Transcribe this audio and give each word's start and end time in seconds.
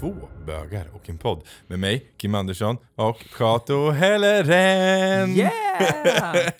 två 0.00 0.14
bögar 0.46 0.86
och 0.94 1.08
en 1.08 1.18
podd 1.18 1.42
med 1.66 1.78
mig, 1.78 2.12
Kim 2.18 2.34
Andersson 2.34 2.76
och 2.96 3.24
Kato 3.36 3.90
Helleren. 3.90 5.30
Yeah! 5.36 5.50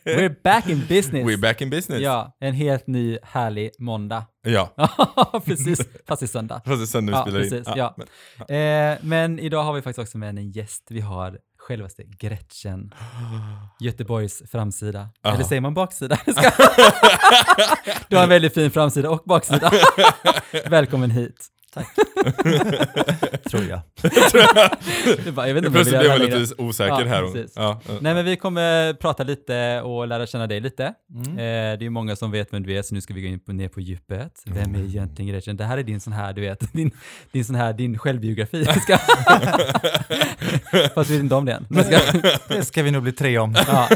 We're 0.04 0.36
back 0.43 0.66
in 0.68 0.86
business. 0.89 1.25
We're 1.27 1.40
back 1.40 1.61
in 1.61 1.71
business. 1.71 2.00
Ja, 2.00 2.36
en 2.40 2.54
helt 2.54 2.86
ny 2.86 3.18
härlig 3.22 3.71
måndag. 3.79 4.25
Ja, 4.46 4.72
Ja, 4.77 5.43
precis. 5.46 5.80
Fast 6.09 6.21
det 6.21 6.25
är 6.25 6.29
söndag. 6.29 6.61
fast 6.64 6.79
det 6.79 6.85
är 6.85 6.86
sen 6.86 7.07
nu 7.07 7.12
Ja, 7.12 7.22
spelar 7.22 7.40
in. 7.45 7.50
precis. 7.50 7.68
Ja. 7.77 7.95
men- 7.96 8.07
Eh, 8.93 8.98
men 9.03 9.39
idag 9.39 9.62
har 9.62 9.72
vi 9.72 9.82
faktiskt 9.82 9.99
också 9.99 10.18
med 10.18 10.29
en 10.29 10.50
gäst. 10.50 10.86
Vi 10.91 11.00
har 11.00 11.39
självaste 11.58 12.02
Gretchen. 12.07 12.94
Göteborgs 13.80 14.43
framsida. 14.50 15.08
Ja. 15.22 15.35
Eller 15.35 15.44
säger 15.44 15.61
man 15.61 15.75
baksida? 15.75 16.18
Du 18.08 18.16
har 18.16 18.22
en 18.22 18.29
väldigt 18.29 18.55
fin 18.55 18.71
framsida 18.71 19.11
och 19.11 19.22
baksida. 19.27 19.72
Välkommen 20.71 21.11
hit. 21.11 21.46
tror 23.50 23.63
jag. 23.68 23.81
Bara, 25.35 25.49
jag 25.49 25.54
vet 25.54 25.64
inte 25.64 25.71
Plötsligt 25.71 25.99
blev 26.00 26.11
jag 26.11 26.21
lite 26.21 26.54
osäker 26.63 26.91
Ja, 27.00 27.04
här. 27.07 27.46
Ja. 27.57 27.81
Nej 28.00 28.14
men 28.14 28.25
vi 28.25 28.36
kommer 28.36 28.93
prata 28.93 29.22
lite 29.22 29.81
och 29.82 30.08
lära 30.08 30.27
känna 30.27 30.46
dig 30.46 30.61
lite. 30.61 30.94
Mm. 31.14 31.32
Eh, 31.32 31.79
det 31.79 31.86
är 31.86 31.91
många 31.91 32.17
som 32.17 32.31
vet 32.31 32.53
vem 32.53 32.62
du 32.62 32.75
är, 32.78 32.83
så 32.83 32.94
nu 32.94 33.00
ska 33.00 33.14
vi 33.14 33.20
gå 33.22 33.28
in 33.28 33.41
på, 33.41 33.53
ner 33.53 33.69
på 33.69 33.81
djupet. 33.81 34.42
Vem 34.47 34.69
Mm. 34.69 34.81
är 34.83 34.84
egentligen 34.89 35.33
Gretchen? 35.33 35.56
Det 35.56 35.64
här 35.64 35.78
är 35.78 35.83
din 35.83 36.00
sån 36.00 36.12
här, 36.12 36.33
du 36.33 36.41
vet, 36.41 36.72
din, 36.72 36.91
din 37.33 37.44
sån 37.44 37.56
här, 37.56 37.72
din 37.72 37.98
självbiografi. 37.98 38.64
Fast 40.94 41.11
vi 41.11 41.14
vet 41.14 41.22
inte 41.22 41.34
om. 41.34 41.44
Men 41.69 41.84
ska... 41.84 41.98
Det 42.48 42.64
ska 42.64 42.83
vi 42.83 42.91
nog 42.91 43.02
bli 43.02 43.12
tre 43.12 43.39
om. 43.39 43.55
ja. 43.66 43.89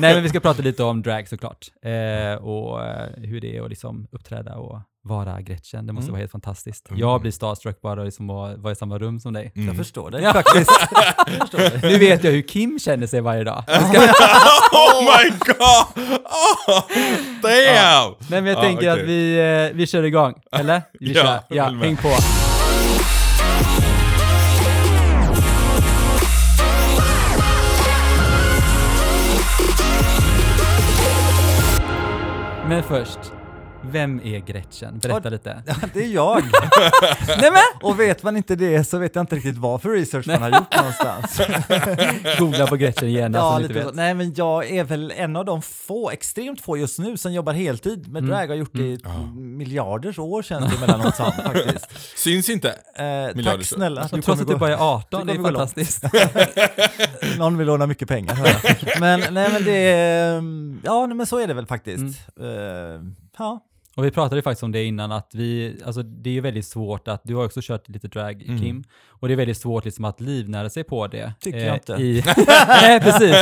Nej 0.00 0.14
men 0.14 0.22
vi 0.22 0.28
ska 0.28 0.40
prata 0.40 0.62
lite 0.62 0.82
om 0.82 1.02
drag 1.02 1.28
såklart. 1.28 1.66
Eh, 1.82 2.34
och 2.44 2.84
eh, 2.84 3.08
hur 3.16 3.40
det 3.40 3.56
är 3.56 3.62
att 3.62 3.70
liksom 3.70 4.06
uppträda 4.12 4.54
och 4.56 4.80
vara 5.06 5.40
Gretchen. 5.40 5.86
Det 5.86 5.92
måste 5.92 6.04
Mm. 6.04 6.12
vara 6.12 6.20
helt 6.20 6.32
fantastiskt. 6.32 6.88
Mm. 6.88 7.00
Jag 7.00 7.20
blir 7.20 7.32
starstruck 7.32 7.80
bara 7.80 8.02
liksom 8.04 8.30
att 8.30 8.58
vara 8.58 8.72
i 8.72 8.76
samma 8.76 8.98
rum 8.98 9.20
som 9.20 9.32
dig. 9.32 9.52
Mm. 9.54 9.68
Jag 9.68 9.76
förstår 9.76 10.10
det 10.10 10.20
Ja. 10.20 10.32
faktiskt. 10.32 10.70
Jag 11.26 11.38
förstår 11.40 11.58
det. 11.58 11.88
Nu 11.88 11.98
vet 11.98 12.24
jag 12.24 12.30
hur 12.32 12.42
Kim 12.42 12.78
känner 12.78 13.06
sig 13.06 13.20
varje 13.20 13.44
dag. 13.44 13.64
oh 14.72 15.02
my 15.02 15.30
god! 15.30 16.06
Oh, 16.24 16.80
damn! 17.42 18.14
Nej 18.30 18.42
men 18.42 18.46
jag 18.46 18.56
Ja, 18.56 18.60
tänker 18.60 18.76
okej. 18.92 19.02
att 19.02 19.08
vi, 19.08 19.38
eh, 19.70 19.76
vi 19.76 19.86
kör 19.86 20.02
igång, 20.02 20.34
eller? 20.52 20.82
Vi 21.00 21.12
Ja, 21.14 21.22
kör. 21.22 21.56
Ja, 21.56 21.64
häng 21.64 21.96
på. 21.96 22.08
Men 32.68 32.82
först, 32.82 33.18
vem 33.82 34.20
är 34.24 34.38
Gretchen? 34.38 34.98
Berätta 34.98 35.20
Ja, 35.24 35.30
lite. 35.30 35.62
Ja, 35.66 35.74
det 35.94 36.04
är 36.04 36.08
jag. 36.08 36.42
Nej 37.28 37.50
men! 37.50 37.62
Och 37.90 38.00
vet 38.00 38.22
man 38.22 38.36
inte 38.36 38.56
det 38.56 38.84
så 38.84 38.98
vet 38.98 39.14
jag 39.14 39.22
inte 39.22 39.36
riktigt 39.36 39.56
vad 39.56 39.82
för 39.82 39.88
research 39.90 40.26
man 40.26 40.42
har 40.42 40.48
gjort 40.50 40.76
någonstans. 40.76 41.40
Googla 42.38 42.66
på 42.66 42.76
Gretchen 42.76 43.08
igen, 43.08 43.34
Ja, 43.34 43.40
alltså, 43.40 43.62
lite 43.62 43.72
lite 43.72 43.82
så. 43.82 43.88
vet. 43.88 43.96
Nej, 43.96 44.14
men 44.14 44.34
jag 44.36 44.70
är 44.70 44.84
väl 44.84 45.12
en 45.16 45.36
av 45.36 45.44
de 45.44 45.62
få, 45.62 46.10
extremt 46.10 46.60
få 46.60 46.76
just 46.76 46.98
nu, 46.98 47.16
som 47.16 47.32
jobbar 47.32 47.52
heltid 47.52 48.08
med 48.08 48.22
Mm. 48.22 48.30
drag. 48.30 48.48
har 48.48 48.54
gjort 48.54 48.70
det 48.72 48.82
i 48.82 49.00
Ja. 49.04 49.10
miljarders 49.34 50.18
år 50.18 50.42
känns 50.42 50.70
det 50.72 50.76
emellanåt 50.76 51.16
som 51.16 51.32
faktiskt. 51.32 52.18
Syns 52.18 52.48
inte. 52.48 52.68
Eh, 52.96 53.04
Miljarders 53.34 53.44
tack 53.70 53.76
snälla 53.78 54.00
att 54.00 54.10
du 54.12 54.22
Trots 54.22 54.40
att 54.40 54.48
du 54.48 54.56
bara 54.56 54.72
är 54.72 54.94
18, 54.94 55.26
du 55.26 55.32
det 55.32 55.38
är 55.38 55.42
fantastiskt. 55.42 56.04
Någon 57.38 57.58
vill 57.58 57.66
låna 57.66 57.86
mycket 57.86 58.08
pengar. 58.08 58.38
jag. 58.64 59.00
Men 59.00 59.20
nej 59.34 59.48
men 59.52 59.64
det 59.64 59.76
är, 59.76 60.32
ja 60.84 61.06
nej, 61.06 61.16
men 61.16 61.26
så 61.26 61.38
är 61.38 61.46
det 61.46 61.54
väl 61.54 61.66
faktiskt. 61.66 62.18
Mm. 62.40 62.94
Eh, 62.94 63.00
ja. 63.38 63.66
Och 63.96 64.04
vi 64.04 64.10
pratade 64.10 64.36
ju 64.36 64.42
faktiskt 64.42 64.62
om 64.62 64.72
det 64.72 64.84
innan, 64.84 65.12
att 65.12 65.34
vi, 65.34 65.80
alltså 65.84 66.02
det 66.02 66.30
är 66.30 66.34
ju 66.34 66.40
väldigt 66.40 66.66
svårt 66.66 67.08
att, 67.08 67.20
du 67.24 67.34
har 67.34 67.44
också 67.44 67.60
kört 67.62 67.88
lite 67.88 68.08
drag 68.08 68.42
Mm. 68.42 68.60
Kim, 68.60 68.84
och 69.08 69.28
det 69.28 69.34
är 69.34 69.36
väldigt 69.36 69.56
svårt 69.56 69.84
liksom 69.84 70.04
att 70.04 70.20
livnära 70.20 70.70
sig 70.70 70.84
på 70.84 71.06
det. 71.06 71.32
Tycker 71.40 71.58
jag 71.58 71.76
inte. 71.76 71.92
I, 71.92 72.22
nej, 72.68 73.00
precis. 73.00 73.34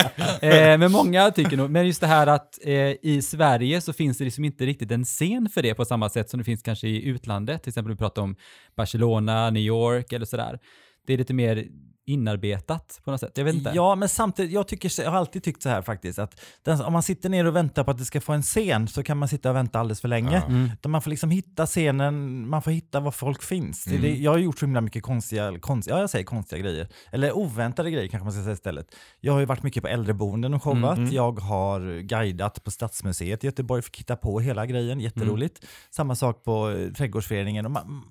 Eh, 0.43 0.79
men 0.79 0.93
många 0.93 1.31
tycker 1.31 1.57
nog, 1.57 1.71
men 1.71 1.87
just 1.87 2.01
det 2.01 2.07
här 2.07 2.27
att 2.27 2.59
eh, 2.63 2.93
i 3.03 3.23
Sverige 3.23 3.81
så 3.81 3.93
finns 3.93 4.19
det 4.19 4.25
liksom 4.25 4.45
inte 4.45 4.67
riktigt 4.67 4.91
en 4.91 5.05
scen 5.05 5.49
för 5.55 5.63
det 5.63 5.75
på 5.75 5.85
samma 5.85 6.09
sätt 6.09 6.31
som 6.31 6.39
det 6.39 6.45
finns 6.45 6.63
kanske 6.63 6.89
i 6.89 7.05
utlandet, 7.05 7.63
till 7.63 7.71
exempel 7.71 7.93
vi 7.93 7.99
pratar 7.99 8.23
om 8.23 8.37
Barcelona, 8.77 9.51
New 9.51 9.63
York 9.63 10.13
eller 10.13 10.27
sådär. 10.27 10.59
Det 11.07 11.13
är 11.13 11.19
lite 11.19 11.35
mer 11.35 11.65
inarbetat 12.07 13.01
på 13.05 13.11
något 13.11 13.21
sätt, 13.21 13.33
jag 13.35 13.45
vet 13.45 13.55
inte. 13.55 13.73
Ja, 13.75 13.95
men 13.95 14.09
samtidigt, 14.09 14.53
jag, 14.53 14.69
tycker, 14.69 15.03
jag 15.03 15.11
har 15.11 15.19
alltid 15.19 15.43
tyckt 15.43 15.63
så 15.63 15.69
här 15.69 15.83
faktiskt, 15.83 16.19
att 16.19 16.41
den, 16.63 16.81
om 16.81 16.93
man 16.93 17.03
sitter 17.03 17.29
ner 17.29 17.45
och 17.47 17.57
väntar 17.57 17.85
på 17.85 17.91
att 17.91 17.99
det 17.99 18.05
ska 18.05 18.21
få 18.21 18.33
en 18.33 18.43
scen 18.43 18.89
så 18.89 19.03
kan 19.03 19.19
man 19.19 19.29
sitta 19.29 19.51
och 19.51 19.57
vänta 19.57 19.81
alldeles 19.81 20.01
för 20.01 20.09
länge. 20.09 20.37
Ja. 20.37 20.55
Mm. 20.55 20.71
Man 20.87 21.03
får 21.03 21.11
liksom 21.11 21.31
hitta 21.31 21.67
scenen, 21.67 22.49
man 22.49 22.63
får 22.63 22.71
hitta 22.71 23.01
var 23.01 23.11
folk 23.11 23.43
finns. 23.43 23.87
Mm. 23.87 24.03
Det, 24.03 24.15
jag 24.15 24.31
har 24.31 24.39
gjort 24.39 24.59
så 24.59 24.67
himla 24.67 24.81
mycket 24.81 25.03
konstiga, 25.03 25.59
konstiga, 25.59 25.97
ja 25.97 26.01
jag 26.01 26.11
säger 26.11 26.25
konstiga 26.25 26.63
grejer, 26.63 26.89
eller 27.13 27.37
oväntade 27.37 27.91
grejer 27.91 28.09
kanske 28.09 28.25
man 28.25 28.33
ska 28.33 28.43
säga 28.43 28.53
istället. 28.55 28.87
Jag 29.21 29.33
har 29.33 29.41
ju 29.41 29.47
varit 29.47 29.63
mycket 29.63 29.83
på 29.83 29.89
äldreboenden 29.89 30.55
och 30.55 30.63
showat, 30.63 30.99
Mm. 30.99 31.13
jag 31.13 31.39
har 31.41 32.01
guidat 32.01 32.65
på 32.65 32.71
Stadsmuseet 32.71 33.45
i 33.45 33.47
Göteborg, 33.47 33.83
fick 33.83 34.01
hitta 34.01 34.17
på 34.17 34.41
hela 34.41 34.67
grejen, 34.67 35.01
jätteroligt. 35.01 35.65
Samma 35.91 36.15
sak 36.15 36.45
på 36.45 36.71
eh, 36.71 36.93
Trädgårdsföreningen. 36.93 37.65
Och 37.65 37.71
man, 37.71 38.05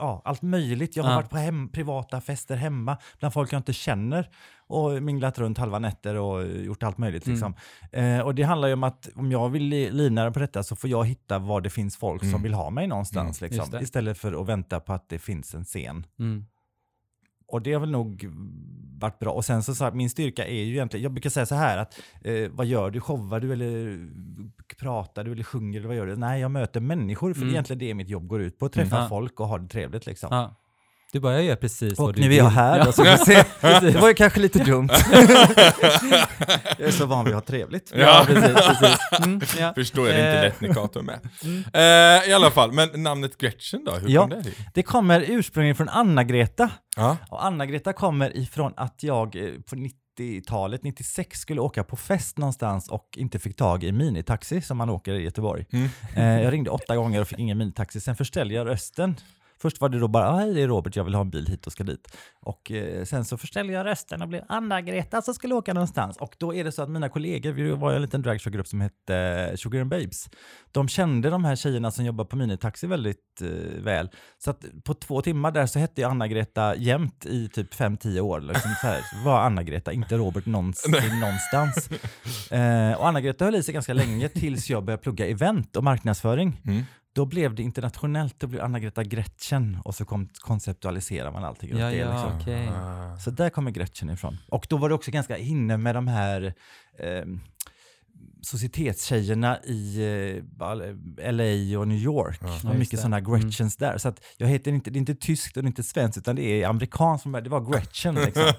ja, 0.00 0.22
allt 0.24 0.42
möjligt. 0.42 0.96
Jag 0.96 1.04
har 1.04 1.10
Ja. 1.10 1.16
varit 1.16 1.30
på 1.30 1.36
hem, 1.36 1.68
privata 1.68 2.20
fester 2.20 2.56
hemma 2.56 2.96
bland 3.18 3.32
folk 3.34 3.52
jag 3.52 3.58
inte 3.58 3.72
känner 3.72 4.28
och 4.66 5.02
minglat 5.02 5.38
runt 5.38 5.58
halva 5.58 5.78
nätter 5.78 6.14
och 6.14 6.46
gjort 6.46 6.82
allt 6.82 6.98
möjligt. 6.98 7.26
Mm. 7.26 7.34
Liksom. 7.34 7.54
Eh, 7.92 8.20
och 8.20 8.34
det 8.34 8.42
handlar 8.42 8.68
ju 8.68 8.74
om 8.74 8.84
att 8.84 9.08
om 9.14 9.32
jag 9.32 9.48
vill 9.48 9.62
li- 9.62 9.90
livnära 9.90 10.30
på 10.30 10.38
detta 10.38 10.62
så 10.62 10.76
får 10.76 10.90
jag 10.90 11.04
hitta 11.06 11.38
var 11.38 11.60
det 11.60 11.70
finns 11.70 11.96
folk 11.96 12.22
Mm. 12.22 12.32
som 12.32 12.42
vill 12.42 12.54
ha 12.54 12.70
mig 12.70 12.86
någonstans. 12.86 13.42
Just 13.42 13.54
Liksom, 13.56 13.80
istället 13.82 14.18
för 14.18 14.40
att 14.42 14.46
vänta 14.48 14.80
på 14.80 14.92
att 14.92 15.08
det 15.08 15.18
finns 15.18 15.54
en 15.54 15.64
scen. 15.64 16.06
Mm. 17.44 17.48
Och 17.48 17.62
det 17.62 17.72
har 17.72 17.80
väl 17.80 17.90
nog 17.90 18.28
varit 19.00 19.18
bra. 19.18 19.32
Och 19.32 19.44
sen 19.44 19.62
så, 19.62 19.74
så 19.74 19.84
här, 19.84 19.92
min 19.92 20.10
styrka 20.10 20.46
är 20.46 20.62
ju 20.62 20.72
egentligen, 20.72 21.02
jag 21.04 21.12
brukar 21.12 21.30
säga 21.30 21.46
så 21.46 21.54
här 21.54 21.78
att 21.78 22.00
eh, 22.24 22.48
vad 22.50 22.66
gör 22.66 22.90
du? 22.90 23.00
Showar 23.00 23.40
du 23.40 23.52
eller 23.52 23.98
pratar 24.80 25.24
du 25.24 25.32
eller 25.32 25.42
sjunger 25.44 25.78
eller 25.78 25.88
vad 25.88 25.96
gör 25.96 26.06
du? 26.06 26.16
Nej, 26.16 26.40
jag 26.40 26.50
möter 26.50 26.80
människor 26.80 27.34
för 27.34 27.40
Mm. 27.40 27.48
det 27.48 27.52
är 27.52 27.54
egentligen 27.54 27.78
det 27.78 27.94
mitt 27.94 28.08
jobb 28.08 28.26
går 28.26 28.40
ut 28.42 28.58
på. 28.58 28.66
Att 28.66 28.72
träffa 28.72 28.96
Ja. 28.96 29.08
folk 29.08 29.40
och 29.40 29.48
ha 29.48 29.58
det 29.58 29.68
trevligt 29.68 30.06
liksom. 30.06 30.28
Ja. 30.32 30.54
Du 31.14 31.20
bara, 31.20 31.34
jag 31.34 31.44
gör 31.44 31.56
precis 31.56 31.98
vad 31.98 32.08
Och 32.08 32.14
du 32.14 32.20
nu 32.20 32.32
är 32.32 32.36
jag 32.38 32.44
vill. 32.44 32.52
här 32.52 32.78
Ja. 32.78 32.84
då, 32.84 32.92
så 32.92 33.02
vi 33.02 33.18
se. 33.18 33.44
Det 33.60 34.00
var 34.00 34.08
ju 34.08 34.14
kanske 34.14 34.40
lite 34.40 34.58
dumt. 34.64 34.88
jag 36.78 36.88
är 36.88 36.90
så 36.90 37.06
van 37.06 37.24
vid 37.24 37.34
att 37.34 37.40
ha 37.40 37.46
trevligt. 37.46 37.92
Ja, 37.96 38.24
precis. 38.26 38.52
precis. 38.54 38.98
Mm, 39.24 39.40
ja. 39.60 39.72
Förstår 39.74 40.06
jag, 40.08 40.16
det 40.16 40.20
är 40.22 40.26
inte 40.34 40.38
Eh, 40.38 40.42
lätt 40.44 40.60
när 40.60 40.74
Kato 40.74 40.98
är 40.98 41.02
med. 41.02 41.20
Mm. 41.44 41.64
Eh, 42.24 42.30
I 42.30 42.32
alla 42.32 42.50
fall, 42.50 42.72
men 42.72 43.02
namnet 43.02 43.38
Gretchen 43.38 43.84
då? 43.84 43.92
Hur 43.92 44.08
Ja. 44.08 44.20
kom 44.20 44.30
det 44.30 44.42
till? 44.42 44.54
Det 44.74 44.82
kommer 44.82 45.24
ursprungligen 45.28 45.76
från 45.76 45.88
Anna-Greta. 45.88 46.70
Ja. 46.96 47.16
Och 47.30 47.44
Anna-Greta 47.44 47.92
kommer 47.92 48.36
ifrån 48.36 48.72
att 48.76 49.02
jag 49.02 49.36
eh, 49.36 49.42
på 49.70 49.76
90-talet, 49.76 50.82
96, 50.82 51.38
skulle 51.40 51.60
åka 51.60 51.84
på 51.84 51.96
fest 51.96 52.38
någonstans 52.38 52.88
och 52.88 53.08
inte 53.16 53.38
fick 53.38 53.56
tag 53.56 53.84
i 53.84 53.92
minitaxi 53.92 54.60
som 54.62 54.76
man 54.78 54.90
åker 54.90 55.12
i 55.14 55.22
Göteborg. 55.22 55.66
Mm. 55.72 55.88
Eh, 56.16 56.42
jag 56.44 56.52
ringde 56.52 56.70
åtta 56.70 56.96
gånger 56.96 57.20
och 57.20 57.28
fick 57.28 57.38
ingen 57.38 57.58
minitaxi. 57.58 58.00
Sen 58.00 58.16
förställde 58.16 58.54
jag 58.54 58.68
rösten. 58.68 59.16
Först 59.64 59.80
var 59.80 59.88
det 59.88 59.98
då 59.98 60.08
bara, 60.08 60.28
"Ah, 60.28 60.36
hej 60.36 60.54
det 60.54 60.62
är 60.62 60.68
Robert, 60.68 60.96
jag 60.96 61.04
vill 61.04 61.14
ha 61.14 61.20
en 61.20 61.30
bil 61.30 61.46
hit 61.46 61.66
och 61.66 61.72
ska 61.72 61.84
dit. 61.84 62.16
Och 62.40 62.70
eh, 62.70 63.04
sen 63.04 63.24
så 63.24 63.36
förställde 63.36 63.72
jag 63.72 63.86
rösten 63.86 64.22
och 64.22 64.28
blev 64.28 64.42
Anna-Greta 64.48 65.22
som 65.22 65.34
skulle 65.34 65.54
åka 65.54 65.74
någonstans. 65.74 66.16
Och 66.16 66.34
då 66.38 66.54
är 66.54 66.64
det 66.64 66.72
så 66.72 66.82
att 66.82 66.90
mina 66.90 67.08
kollegor, 67.08 67.52
vi 67.52 67.70
var 67.70 67.92
en 67.92 68.02
liten 68.02 68.22
dragshowgrupp 68.22 68.66
som 68.66 68.80
hette 68.80 69.16
eh, 69.16 69.56
Sugar 69.56 69.80
and 69.80 69.90
Babes. 69.90 70.30
De 70.72 70.88
kände 70.88 71.30
de 71.30 71.44
här 71.44 71.56
tjejerna 71.56 71.90
som 71.90 72.04
jobbar 72.04 72.24
på 72.24 72.36
minitaxi 72.36 72.86
väldigt 72.86 73.40
eh, 73.42 73.48
väl. 73.82 74.10
Så 74.38 74.50
att 74.50 74.64
på 74.84 74.94
två 74.94 75.22
timmar 75.22 75.50
där 75.50 75.66
så 75.66 75.78
hette 75.78 76.00
jag 76.00 76.10
Anna-Greta 76.10 76.76
jämt 76.76 77.26
i 77.26 77.48
typ 77.48 77.74
5-10 77.74 78.20
år. 78.20 78.40
Liksom 78.40 78.70
så 78.80 78.86
här, 78.86 79.24
var 79.24 79.40
Anna-Greta, 79.40 79.92
inte 79.92 80.16
Robert 80.16 80.46
någons, 80.46 80.86
någonstans. 81.20 81.88
Eh, 82.50 82.92
och 82.92 83.08
Anna-Greta 83.08 83.44
höll 83.44 83.54
i 83.54 83.62
sig 83.62 83.74
ganska 83.74 83.94
länge 83.94 84.28
tills 84.28 84.70
jag 84.70 84.84
började 84.84 85.02
plugga 85.02 85.26
event 85.26 85.76
och 85.76 85.84
marknadsföring. 85.84 86.60
Mm. 86.64 86.82
Då 87.14 87.26
blev 87.26 87.54
det 87.54 87.62
internationellt, 87.62 88.40
då 88.40 88.46
blev 88.46 88.62
Anna-Greta 88.62 89.04
Gretchen 89.04 89.78
och 89.84 89.94
så 89.94 90.04
kom, 90.04 90.28
konceptualiserar 90.34 91.32
man 91.32 91.44
allting 91.44 91.70
Ja, 91.78 91.86
det. 91.86 91.96
ja, 91.96 92.12
Liksom. 92.12 92.38
okej. 92.40 92.68
Ah. 92.68 93.16
Så 93.18 93.30
där 93.30 93.50
kommer 93.50 93.70
Gretchen 93.70 94.10
ifrån. 94.10 94.38
Och 94.48 94.66
då 94.70 94.76
var 94.76 94.88
det 94.88 94.94
också 94.94 95.10
ganska 95.10 95.38
inne 95.38 95.76
med 95.76 95.94
de 95.94 96.08
här 96.08 96.54
eh, 96.98 97.24
societetstjejerna 98.42 99.58
i 99.64 99.98
eh, 100.58 101.32
LA 101.32 101.78
och 101.80 101.88
New 101.88 101.98
York. 101.98 102.38
Ja. 102.42 102.58
Det 102.62 102.68
var 102.68 102.74
mycket 102.74 102.98
sådana 103.00 103.20
Gretchens 103.20 103.76
där. 103.76 103.98
Så 103.98 104.08
att 104.08 104.20
jag 104.36 104.48
heter 104.48 104.70
inte, 104.72 104.90
det 104.90 104.96
är 104.96 105.00
inte 105.00 105.14
tyskt 105.14 105.56
och 105.56 105.62
det 105.62 105.66
är 105.66 105.68
inte 105.68 105.82
svenskt 105.82 106.18
utan 106.18 106.36
det 106.36 106.42
är 106.62 106.66
amerikanskt. 106.68 107.26
Det 107.44 107.48
var 107.50 107.72
Gretchen 107.72 108.14
liksom. 108.14 108.42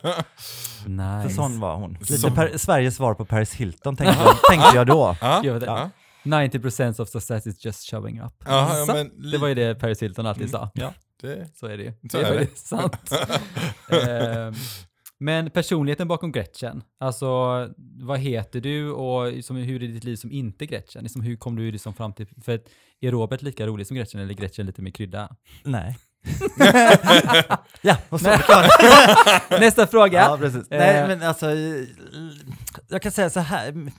Så 0.83 0.89
Nice. 0.89 1.35
sån 1.35 1.59
var 1.59 1.75
hon. 1.75 1.93
Lite 1.99 2.17
Som- 2.17 2.35
per, 2.35 2.57
Sveriges 2.57 2.95
svar 2.95 3.13
på 3.13 3.25
Paris 3.25 3.53
Hilton 3.53 3.95
tänkte 3.95 4.17
jag, 4.25 4.35
tänkte 4.51 4.77
jag 4.77 4.87
då. 4.87 5.17
Ja. 5.21 5.41
Ja. 5.43 5.89
90% 6.25 6.99
of 7.01 7.09
success 7.09 7.47
is 7.47 7.65
just 7.65 7.89
showing 7.91 8.21
up. 8.21 8.33
Ja, 8.45 8.77
ja, 8.87 8.93
men 8.93 9.31
Det 9.31 9.37
var 9.37 9.47
ju 9.47 9.53
det 9.55 9.75
Paris 9.75 10.01
Hilton 10.03 10.25
alltid 10.25 10.41
Mm. 10.41 10.51
sa. 10.51 10.71
Ja, 10.73 10.93
det... 11.21 11.57
Så 11.59 11.67
är 11.67 11.77
det 11.77 11.83
ju. 11.83 11.93
Så 12.11 12.17
det 12.17 12.23
är 12.23 12.33
är 12.33 12.39
det. 12.39 12.57
sant. 12.57 13.11
Ehm, 13.89 14.53
Men 15.19 15.49
personligheten 15.51 16.07
bakom 16.07 16.31
Gretchen, 16.31 16.83
alltså 16.99 17.27
vad 18.01 18.19
heter 18.19 18.61
du 18.61 18.91
och 18.91 19.31
liksom, 19.31 19.55
hur 19.55 19.83
är 19.83 19.87
ditt 19.87 20.03
liv 20.03 20.15
som 20.15 20.31
inte 20.31 20.65
Gretchen? 20.65 21.03
Liksom, 21.03 21.21
hur 21.21 21.35
kom 21.35 21.55
du 21.55 21.71
liksom 21.71 21.93
fram 21.93 22.13
till, 22.13 22.27
för 22.43 22.55
att 22.55 22.61
är 23.01 23.11
Robert 23.11 23.41
lika 23.41 23.67
rolig 23.67 23.87
som 23.87 23.97
Gretchen 23.97 24.21
eller 24.21 24.29
är 24.33 24.37
Gretchen 24.37 24.65
lite 24.65 24.81
mer 24.81 24.91
krydda? 24.91 25.29
Nej. 25.63 25.97
ja, 27.81 27.97
och 28.09 28.21
så. 28.21 28.29
Nästa 29.49 29.87
fråga. 29.87 30.19
Ja, 30.21 30.37
precis. 30.37 30.67
Nej, 30.69 30.97
Eh. 31.01 31.07
men 31.07 31.23
alltså, 31.23 31.45
jag 32.87 33.01
kan 33.01 33.11
säga 33.11 33.29
så 33.29 33.39
här. 33.39 33.91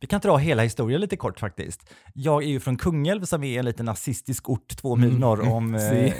Vi 0.00 0.06
kan 0.06 0.20
dra 0.20 0.36
hela 0.36 0.62
historien 0.62 1.00
lite 1.00 1.16
kort 1.16 1.40
faktiskt. 1.40 1.90
Jag 2.14 2.42
är 2.42 2.46
ju 2.48 2.60
från 2.60 2.76
Kungälv 2.76 3.24
som 3.24 3.44
är 3.44 3.58
en 3.58 3.64
liten 3.64 3.86
nazistisk 3.86 4.48
ort 4.48 4.76
två 4.76 4.96
mil 4.96 5.08
Mm. 5.08 5.20
norr 5.20 5.40
om, 5.52 5.74
eh, 5.74 6.12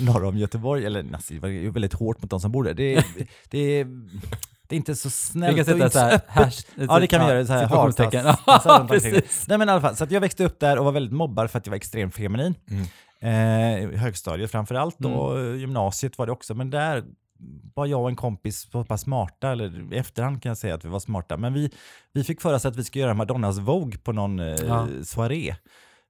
norr 0.00 0.24
om 0.24 0.36
Göteborg. 0.36 0.86
Eller 0.86 1.02
nazistiskt, 1.02 1.42
det 1.42 1.48
är 1.48 1.52
ju 1.52 1.70
väldigt 1.70 1.94
hårt 1.94 2.22
mot 2.22 2.30
de 2.30 2.40
som 2.40 2.52
bor 2.52 2.64
där. 2.64 2.74
Det 2.74 2.94
det 3.50 3.84
det 4.68 4.74
är 4.74 4.76
inte 4.76 4.94
så 4.96 5.08
Vi 5.08 5.12
snällt 5.12 5.56
kan 5.56 5.60
och 5.60 5.66
sätta 5.66 5.90
så 5.90 5.98
här, 5.98 6.20
hash, 6.26 6.60
Ja, 6.88 6.98
det 7.00 7.06
kan 7.06 7.26
vi 7.26 7.32
göra. 7.32 7.46
Så 7.46 7.52
här, 7.52 7.66
hartass-. 7.66 9.44
Nej 9.48 9.58
men 9.58 9.68
i 9.68 9.72
alla 9.72 9.80
fall, 9.80 9.96
så 9.96 10.06
jag 10.10 10.20
växte 10.20 10.44
upp 10.44 10.60
där 10.60 10.78
och 10.78 10.84
var 10.84 10.92
väldigt 10.92 11.12
mobbad 11.12 11.50
för 11.50 11.58
att 11.58 11.66
jag 11.66 11.70
var 11.70 11.76
extremt 11.76 12.14
feminin. 12.14 12.54
Mm. 12.70 12.86
Eh, 13.20 13.98
högstadiet 14.00 14.50
framför 14.50 14.74
allt 14.74 15.00
Mm. 15.00 15.12
och 15.12 15.38
eh, 15.40 15.54
gymnasiet 15.56 16.18
var 16.18 16.26
det 16.26 16.32
också. 16.32 16.54
Men 16.54 16.70
där 16.70 17.04
var 17.74 17.86
jag 17.86 18.02
och 18.02 18.08
en 18.08 18.16
kompis 18.16 18.68
så 18.72 18.84
pass 18.84 19.00
smarta, 19.00 19.50
eller 19.52 19.92
i 19.94 19.96
efterhand 19.98 20.42
kan 20.42 20.50
jag 20.50 20.58
säga 20.58 20.74
att 20.74 20.84
vi 20.84 20.88
var 20.88 21.00
smarta. 21.00 21.36
Men 21.36 21.52
vi, 21.54 21.70
vi 22.12 22.24
fick 22.24 22.40
för 22.40 22.54
oss 22.54 22.66
att 22.66 22.76
vi 22.76 22.84
skulle 22.84 23.02
göra 23.02 23.14
Madonnas 23.14 23.58
Vogue 23.58 23.98
på 23.98 24.12
någon 24.12 24.38
eh, 24.38 24.46
Ja. 24.46 24.88
soaré. 25.04 25.54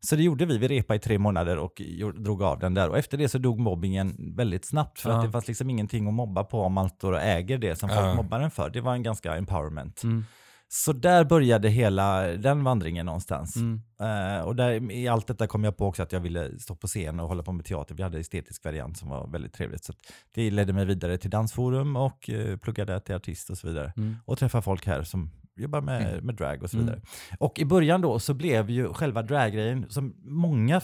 Så 0.01 0.17
det 0.17 0.23
gjorde 0.23 0.47
vi, 0.47 0.59
vi 0.59 0.69
repade 0.69 0.97
i 0.97 1.01
tre 1.01 1.19
månader 1.19 1.57
och 1.59 1.83
drog 2.17 2.43
av 2.43 2.59
den 2.59 2.75
där. 2.75 2.89
Och 2.89 2.99
efter 2.99 3.19
det 3.19 3.29
så 3.29 3.39
dog 3.39 3.59
mobbingen 3.61 4.35
väldigt 4.37 4.65
snabbt 4.65 5.01
för 5.01 5.11
Ja. 5.11 5.17
att 5.17 5.25
det 5.25 5.31
fanns 5.31 5.49
liksom 5.49 5.71
ingenting 5.71 6.09
att 6.09 6.15
mobba 6.15 6.45
på 6.45 6.61
om 6.63 6.73
man 6.73 6.89
står 6.89 7.13
och 7.13 7.21
äger 7.23 7.59
det 7.59 7.77
som 7.77 7.89
folk 7.89 8.01
Ja. 8.01 8.15
mobbar 8.15 8.41
en 8.41 8.51
för. 8.51 8.71
Det 8.71 8.81
var 8.81 8.93
en 8.93 9.03
ganska 9.03 9.35
empowerment. 9.37 10.03
Mm. 10.03 10.25
Så 10.69 10.93
där 10.93 11.25
började 11.25 11.69
hela 11.69 12.23
den 12.23 12.65
vandringen 12.65 13.07
någonstans. 13.07 13.57
Mm. 13.57 13.83
Eh, 14.01 14.41
och 14.45 14.57
där, 14.57 14.93
i 14.93 15.09
allt 15.09 15.27
detta 15.27 15.47
kom 15.47 15.65
jag 15.65 15.77
på 15.77 15.87
också 15.87 16.03
att 16.03 16.13
jag 16.13 16.21
ville 16.21 16.59
stå 16.59 16.75
på 16.77 16.87
scen 16.87 17.21
och 17.21 17.29
hålla 17.29 17.43
på 17.43 17.53
med 17.53 17.65
teater. 17.65 17.95
Vi 17.95 18.03
hade 18.03 18.19
estetisk 18.19 18.65
variant 18.65 18.99
som 18.99 19.09
var 19.09 19.27
väldigt 19.29 19.53
trevligt. 19.53 19.85
Så 19.85 19.93
det 20.35 20.51
ledde 20.51 20.73
mig 20.73 20.85
vidare 20.85 21.19
till 21.19 21.31
dansforum 21.31 21.97
och 21.97 22.29
uh, 22.33 22.57
pluggade 22.57 23.01
till 23.01 23.15
artist 23.15 23.51
och 23.51 23.59
så 23.59 23.67
vidare. 23.69 23.93
Mm. 23.97 24.17
Och 24.25 24.39
träffa 24.39 24.63
folk 24.63 24.87
här 24.87 25.03
som 25.03 25.31
jobbar 25.59 25.81
med, 25.81 26.23
med 26.25 26.35
drag 26.35 26.63
och 26.63 26.71
så 26.71 26.77
Mm. 26.77 26.87
vidare. 26.87 27.03
Och 27.39 27.59
i 27.59 27.65
början 27.65 28.01
då 28.01 28.19
så 28.19 28.35
blev 28.35 28.71
ju 28.71 28.93
själva 28.93 29.23
draggrejen, 29.23 29.87
som 29.89 30.15
många 30.25 30.81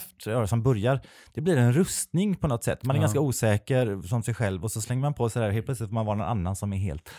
som 0.47 0.63
börjar, 0.63 1.01
det 1.33 1.41
blir 1.41 1.57
en 1.57 1.73
rustning 1.73 2.35
på 2.35 2.47
något 2.47 2.63
sätt. 2.63 2.83
Man 2.83 2.95
är 2.95 2.99
Ja. 2.99 3.01
ganska 3.01 3.19
osäker 3.19 4.01
som 4.01 4.23
sig 4.23 4.33
själv 4.33 4.63
och 4.63 4.71
så 4.71 4.81
slänger 4.81 5.01
man 5.01 5.13
på 5.13 5.29
sig 5.29 5.39
det 5.39 5.45
här, 5.45 5.53
helt 5.53 5.65
plötsligt 5.65 5.89
får 5.89 5.93
man 5.93 6.05
vara 6.05 6.17
någon 6.17 6.27
annan 6.27 6.55
som 6.55 6.73
är 6.73 6.77
helt 6.77 7.09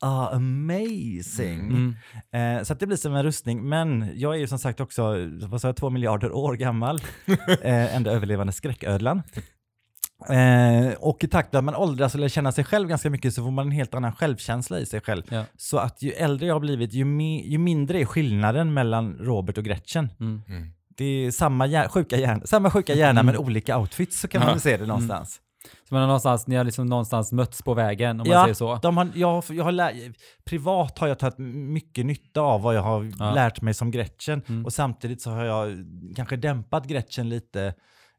ah, 0.00 0.28
amazing. 0.36 1.60
Mm. 2.32 2.58
Eh, 2.58 2.62
så 2.64 2.72
att 2.72 2.80
det 2.80 2.86
blir 2.86 2.96
som 2.96 3.14
en 3.14 3.22
rustning. 3.22 3.68
Men 3.68 4.10
jag 4.14 4.34
är 4.34 4.38
ju 4.38 4.46
som 4.46 4.58
sagt 4.58 4.80
också, 4.80 5.14
vad 5.46 5.60
sa 5.60 5.68
jag, 5.68 5.76
två 5.76 5.90
miljarder 5.90 6.32
år 6.32 6.54
gammal. 6.54 6.98
eh, 7.62 7.96
enda 7.96 8.10
överlevande 8.10 8.52
skräcködlan. 8.52 9.22
Eh, 10.28 10.92
och 10.98 11.24
i 11.24 11.28
takt 11.28 11.52
med 11.52 11.58
att 11.58 11.64
man 11.64 11.74
åldras 11.74 12.14
och 12.14 12.20
lär 12.20 12.28
känna 12.28 12.52
sig 12.52 12.64
själv 12.64 12.88
ganska 12.88 13.10
mycket 13.10 13.34
så 13.34 13.42
får 13.42 13.50
man 13.50 13.66
en 13.66 13.72
helt 13.72 13.94
annan 13.94 14.12
självkänsla 14.12 14.78
i 14.78 14.86
sig 14.86 15.00
själv. 15.00 15.22
Ja. 15.28 15.44
Så 15.56 15.78
att 15.78 16.02
ju 16.02 16.10
äldre 16.12 16.46
jag 16.46 16.54
har 16.54 16.60
blivit, 16.60 16.92
ju, 16.92 17.04
me- 17.04 17.42
ju 17.44 17.58
mindre 17.58 18.00
är 18.00 18.04
skillnaden 18.04 18.74
mellan 18.74 19.16
Robert 19.20 19.58
och 19.58 19.64
Gretchen. 19.64 20.08
Mm. 20.20 20.42
Mm. 20.48 20.68
Det 20.96 21.04
är 21.04 21.30
samma, 21.30 21.66
hjär- 21.66 21.88
sjuka, 21.88 22.16
hjärna, 22.16 22.46
samma 22.46 22.70
sjuka 22.70 22.94
hjärna 22.94 23.20
Mm. 23.20 23.26
men 23.26 23.36
olika 23.36 23.78
outfits, 23.78 24.20
så 24.20 24.28
kan 24.28 24.40
man 24.40 24.50
väl 24.50 24.60
se 24.60 24.76
det 24.76 24.86
någonstans. 24.86 25.40
Så 25.90 25.94
man 25.94 26.00
har 26.00 26.06
någonstans, 26.08 26.46
ni 26.46 26.56
har 26.56 26.64
liksom 26.64 26.86
någonstans 26.86 27.32
mötts 27.32 27.62
på 27.62 27.74
vägen 27.74 28.10
om 28.20 28.28
man 28.28 28.36
Ja, 28.36 28.42
säger 28.42 28.54
så. 28.54 28.78
De 28.82 28.96
har, 28.96 29.08
jag, 29.14 29.44
jag 29.50 29.64
har 29.64 29.72
lär, 29.72 30.12
privat 30.44 30.98
har 30.98 31.08
jag 31.08 31.18
tagit 31.18 31.38
mycket 31.38 32.06
nytta 32.06 32.40
av 32.40 32.62
vad 32.62 32.74
jag 32.74 32.82
har 32.82 33.12
Ja. 33.18 33.34
lärt 33.34 33.60
mig 33.60 33.74
som 33.74 33.90
Gretchen 33.90 34.42
Mm. 34.48 34.64
och 34.64 34.72
samtidigt 34.72 35.22
så 35.22 35.30
har 35.30 35.44
jag 35.44 35.84
kanske 36.16 36.36
dämpat 36.36 36.86
Gretchen 36.86 37.28
lite 37.28 37.74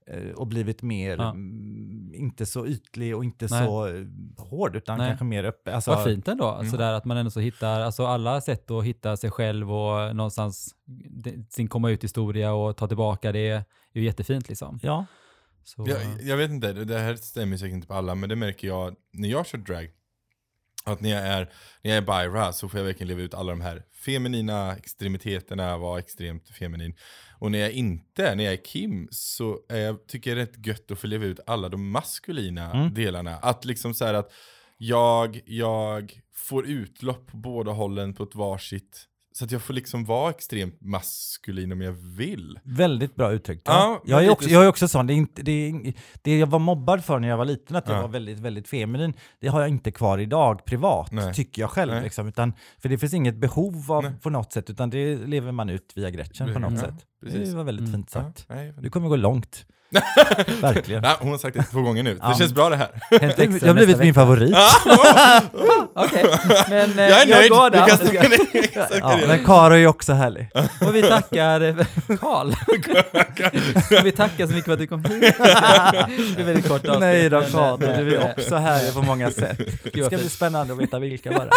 eh, 0.08 0.32
och 0.36 0.48
blivit 0.48 0.82
mer, 0.82 1.18
Ja. 1.18 1.30
mm, 1.30 2.12
inte 2.16 2.46
så 2.46 2.68
ytlig 2.68 3.16
och 3.16 3.24
inte 3.24 3.48
Nej. 3.52 3.66
så 3.66 3.88
eh, 3.88 3.94
hård 4.38 4.76
utan 4.76 4.98
Nej. 4.98 5.08
kanske 5.08 5.26
mer 5.26 5.44
öppen. 5.44 5.74
Alltså, 5.76 5.92
Vad 5.92 6.04
fint 6.04 6.28
ändå, 6.28 6.50
Mm. 6.56 6.72
sådär 6.72 6.94
att 6.94 7.06
man 7.06 7.18
ändå 7.18 7.32
så 7.32 7.40
hittar, 7.40 7.82
alltså 7.82 8.06
alla 8.06 8.42
sätt 8.42 8.72
att 8.72 8.84
hitta 8.84 9.18
sig 9.18 9.32
själv 9.32 9.74
och 9.74 10.16
någonstans 10.16 10.76
sin 11.50 11.68
komma 11.68 11.90
ut 11.90 12.04
historia 12.04 12.54
och 12.54 12.78
ta 12.78 12.88
tillbaka 12.88 13.32
det 13.32 13.50
är 13.50 13.64
ju 13.94 14.04
jättefint 14.04 14.50
liksom. 14.50 14.80
Ja, 14.84 15.06
Så, 15.64 15.86
Jag, 15.88 16.22
jag 16.22 16.38
vet 16.38 16.52
inte, 16.52 16.74
det 16.74 17.00
här 17.00 17.16
stämmer 17.16 17.58
säkert 17.58 17.74
inte 17.74 17.88
på 17.88 17.94
alla, 17.94 18.16
men 18.16 18.30
det 18.30 18.36
märker 18.36 18.68
jag 18.68 18.96
när 19.14 19.30
jag 19.30 19.48
kör 19.48 19.58
drag. 19.58 19.90
Att 20.84 21.02
när 21.02 21.10
jag 21.10 21.22
är, 21.28 21.54
när 21.82 21.92
jag 21.92 21.98
är 21.98 22.02
Byra 22.30 22.54
så 22.54 22.70
får 22.70 22.80
jag 22.80 22.86
verkligen 22.86 23.08
leva 23.08 23.22
ut 23.22 23.34
alla 23.34 23.52
de 23.52 23.62
här 23.62 23.84
feminina 24.06 24.76
extremiteterna, 24.76 25.78
vara 25.78 26.00
extremt 26.00 26.50
feminin. 26.50 26.96
Och 27.40 27.52
när 27.52 27.60
jag 27.60 27.72
inte 27.72 28.28
är, 28.28 28.36
när 28.36 28.44
jag 28.44 28.54
är 28.54 28.64
Kim, 28.66 29.08
så 29.12 29.60
är 29.70 29.80
jag, 29.80 30.08
tycker 30.08 30.30
jag 30.30 30.38
det 30.38 30.42
är 30.42 30.46
rätt 30.46 30.66
gött 30.68 30.92
att 30.92 31.00
få 31.00 31.08
leva 31.08 31.26
ut 31.26 31.40
alla 31.48 31.70
de 31.70 31.90
maskulina 31.92 32.72
Mm. 32.72 32.94
delarna. 32.94 33.38
Att 33.38 33.66
liksom 33.66 33.94
så 33.94 34.06
här 34.06 34.14
att 34.14 34.32
jag, 34.78 35.42
jag 35.46 36.22
får 36.36 36.66
utlopp 36.68 37.28
på 37.28 37.38
båda 37.38 37.72
hållen 37.72 38.14
på 38.14 38.24
ett 38.24 38.36
varsitt. 38.36 39.08
Så 39.34 39.46
att 39.46 39.52
jag 39.52 39.62
får 39.62 39.74
liksom 39.74 40.06
vara 40.06 40.30
extremt 40.30 40.82
maskulin 40.82 41.72
om 41.72 41.82
jag 41.82 41.92
vill. 41.92 42.60
väldigt 42.64 43.16
bra 43.16 43.32
uttryckt. 43.32 43.62
Ja, 43.66 44.02
Ja, 44.06 44.16
jag, 44.16 44.26
är 44.26 44.30
också, 44.32 44.48
så- 44.48 44.54
jag 44.54 44.64
är 44.64 44.68
också 44.68 44.88
sån, 44.88 45.08
det, 45.08 45.14
är 45.14 45.16
inte, 45.16 45.42
det, 45.42 45.52
är, 45.52 45.94
det 46.22 46.38
jag 46.40 46.48
var 46.48 46.60
mobbad 46.60 47.06
för 47.06 47.20
när 47.20 47.28
jag 47.28 47.38
var 47.38 47.46
liten, 47.46 47.76
att 47.76 47.88
jag 47.88 47.98
Ja. 47.98 48.02
var 48.02 48.08
väldigt, 48.10 48.40
väldigt 48.40 48.68
feminin, 48.68 49.14
det 49.40 49.48
har 49.48 49.60
jag 49.62 49.70
inte 49.70 49.92
kvar 49.92 50.18
idag 50.18 50.66
privat, 50.66 51.12
Nej. 51.12 51.34
tycker 51.34 51.62
jag 51.62 51.70
själv. 51.70 52.04
Liksom, 52.04 52.28
utan, 52.28 52.54
för 52.80 52.90
det 52.90 52.98
finns 52.98 53.14
inget 53.14 53.36
behov 53.36 53.92
av 53.92 54.04
Nej. 54.04 54.14
på 54.22 54.30
något 54.30 54.54
sätt, 54.54 54.70
utan 54.70 54.90
det 54.90 55.16
lever 55.18 55.52
man 55.52 55.70
ut 55.70 55.92
via 55.96 56.10
Gretchen 56.10 56.54
på 56.54 56.60
något 56.60 56.72
Ja, 56.74 56.80
sätt. 56.80 57.06
Precis. 57.24 57.50
Det 57.50 57.56
var 57.58 57.64
väldigt 57.64 57.88
Mm. 57.88 57.94
fint 57.94 58.10
sagt. 58.10 58.46
Ja, 58.48 58.56
nej, 58.56 58.74
Du 58.80 58.90
kommer 58.90 59.08
gå 59.10 59.16
långt. 59.16 59.66
Verkligen. 60.62 61.04
Ja, 61.04 61.18
hon 61.20 61.32
har 61.32 61.38
sagt 61.38 61.58
det 61.58 61.64
två 61.64 61.82
gånger 61.82 62.04
nu. 62.04 62.14
Det 62.14 62.20
Ja. 62.24 62.36
känns 62.38 62.54
bra 62.54 62.70
det 62.70 62.76
här. 62.76 62.90
Jag 63.10 63.68
har 63.68 63.74
blivit 63.74 63.98
min 64.00 64.14
favorit. 64.14 64.56
Okej, 65.96 66.26
men 66.70 67.00
eh, 67.00 67.06
Jag 67.10 67.22
är 67.22 67.28
nöjd! 67.28 67.52
går 67.52 67.88
kan 67.88 67.98
stänga 67.98 68.22
ner. 68.22 69.00
Ja, 69.00 69.20
men 69.28 69.46
Karo 69.46 69.74
är 69.74 69.88
också 69.88 70.14
härlig. 70.14 70.50
Och 70.88 70.96
vi 70.96 71.02
tackar 71.02 71.62
eh, 71.62 71.76
Karl. 72.20 72.48
Och 74.00 74.06
vi 74.06 74.12
tackar 74.12 74.48
så 74.48 74.54
mycket 74.54 74.66
för 74.66 74.74
att 74.74 74.80
du 74.80 74.88
kom 74.88 75.06
hit. 75.06 75.22
Det 75.22 76.42
är 76.42 76.44
väldigt 76.44 76.68
kort 76.68 76.86
avsnitt, 76.88 77.00
Nej 77.00 77.30
då, 77.30 77.38
eh, 77.40 77.78
du 77.80 78.16
är 78.16 78.32
också 78.32 78.56
härlig 78.56 78.94
på 78.94 79.02
många 79.02 79.32
sätt. 79.32 79.58
Det 79.94 80.04
ska 80.06 80.18
bli 80.18 80.30
spännande 80.30 80.74
att 80.74 80.80
veta 80.80 81.00
vilka 81.00 81.32
bara. 81.32 81.50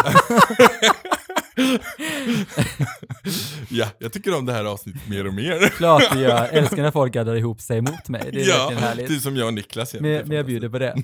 Ja, 3.68 3.86
jag 3.98 4.12
tycker 4.12 4.38
om 4.38 4.46
det 4.46 4.52
här 4.52 4.64
avsnittet 4.64 5.08
mer 5.08 5.26
och 5.26 5.34
mer. 5.34 5.68
Klart 5.68 6.02
vi 6.16 6.20
gör. 6.20 6.48
Älskar 6.52 6.82
när 6.82 6.90
folk 6.90 7.12
gaddar 7.12 7.34
ihop 7.36 7.60
sig 7.60 7.80
mot 7.80 8.08
mig. 8.08 8.30
Det 8.32 8.42
är 8.42 8.48
Ja, 8.48 8.58
verkligen 8.58 8.82
härligt. 8.82 9.08
typ 9.08 9.22
som 9.22 9.36
jag 9.36 9.46
och 9.46 9.54
Niklas. 9.54 9.94
Men, 9.94 10.02
men 10.02 10.30
jag 10.36 10.46
bjuder 10.46 10.68
på 10.68 10.78
det. 10.78 10.94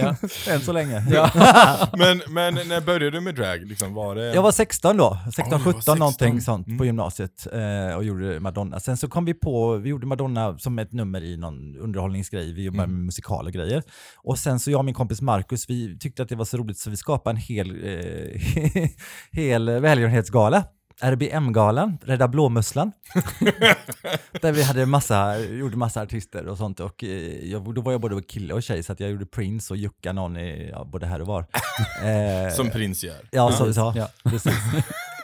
Ja. 0.00 0.16
Än 0.52 0.60
så 0.60 0.72
länge. 0.72 1.04
Ja. 1.12 1.30
Men, 1.98 2.22
men 2.28 2.54
när 2.68 2.80
började 2.80 3.10
du 3.10 3.20
med 3.20 3.34
drag? 3.34 3.66
Liksom, 3.66 3.94
var 3.94 4.14
det... 4.14 4.34
Jag 4.34 4.42
var 4.42 4.52
16 4.52 4.96
då, 4.96 5.18
16, 5.24 5.44
Oj, 5.44 5.58
du 5.58 5.64
var 5.64 5.72
17 5.72 5.98
någonting 5.98 6.34
16. 6.34 6.40
sånt 6.54 6.66
Mm. 6.66 6.78
på 6.78 6.84
gymnasiet 6.84 7.46
eh, 7.52 7.96
och 7.96 8.04
gjorde 8.04 8.40
Madonna. 8.40 8.80
Sen 8.80 8.96
så 8.96 9.08
kom 9.08 9.24
vi 9.24 9.34
på, 9.34 9.76
vi 9.76 9.88
gjorde 9.88 10.06
Madonna 10.06 10.58
som 10.58 10.78
ett 10.78 10.92
nummer 10.92 11.24
i 11.24 11.36
någon 11.36 11.76
underhållningsgrej, 11.76 12.52
vi 12.52 12.64
jobbade 12.64 12.84
Mm. 12.84 12.96
med 12.96 13.04
musikal 13.06 13.46
och 13.46 13.52
grejer. 13.52 13.82
Och 14.16 14.38
sen 14.38 14.60
så 14.60 14.70
jag 14.70 14.78
och 14.78 14.84
min 14.84 14.94
kompis 14.94 15.20
Marcus, 15.20 15.70
vi 15.70 15.98
tyckte 15.98 16.22
att 16.22 16.28
det 16.28 16.36
var 16.36 16.44
så 16.44 16.56
roligt 16.56 16.78
så 16.78 16.90
vi 16.90 16.96
skapade 16.96 17.30
en 17.30 17.36
hel, 17.36 17.70
eh, 17.84 18.40
hel 19.32 19.70
välgörenhetsgala. 19.80 20.64
RBM-galan, 21.02 21.98
Rädda 22.02 22.28
Blåmusslan. 22.28 22.92
där 24.40 24.52
vi 24.52 24.62
hade 24.62 24.86
massa, 24.86 25.38
gjorde 25.38 25.76
massa 25.76 26.02
artister 26.02 26.46
och 26.46 26.58
sånt. 26.58 26.80
Och 26.80 27.04
eh, 27.04 27.50
jag, 27.50 27.74
då 27.74 27.80
var 27.80 27.92
jag 27.92 28.00
både 28.00 28.22
kille 28.22 28.54
och 28.54 28.62
tjej 28.62 28.82
så 28.82 28.92
att 28.92 29.00
jag 29.00 29.10
gjorde 29.10 29.26
Prince 29.26 29.72
och 29.74 29.76
jucka 29.76 30.12
någon 30.12 30.36
i, 30.36 30.68
ja, 30.72 30.84
både 30.84 31.06
här 31.06 31.20
och 31.20 31.26
var. 31.26 31.46
Eh, 32.04 32.54
Som 32.54 32.70
prins 32.70 33.04
gör. 33.04 33.28
Ja, 33.30 33.52
så, 33.52 33.72
så, 33.74 33.92
Ja. 33.96 34.08
precis. 34.24 34.54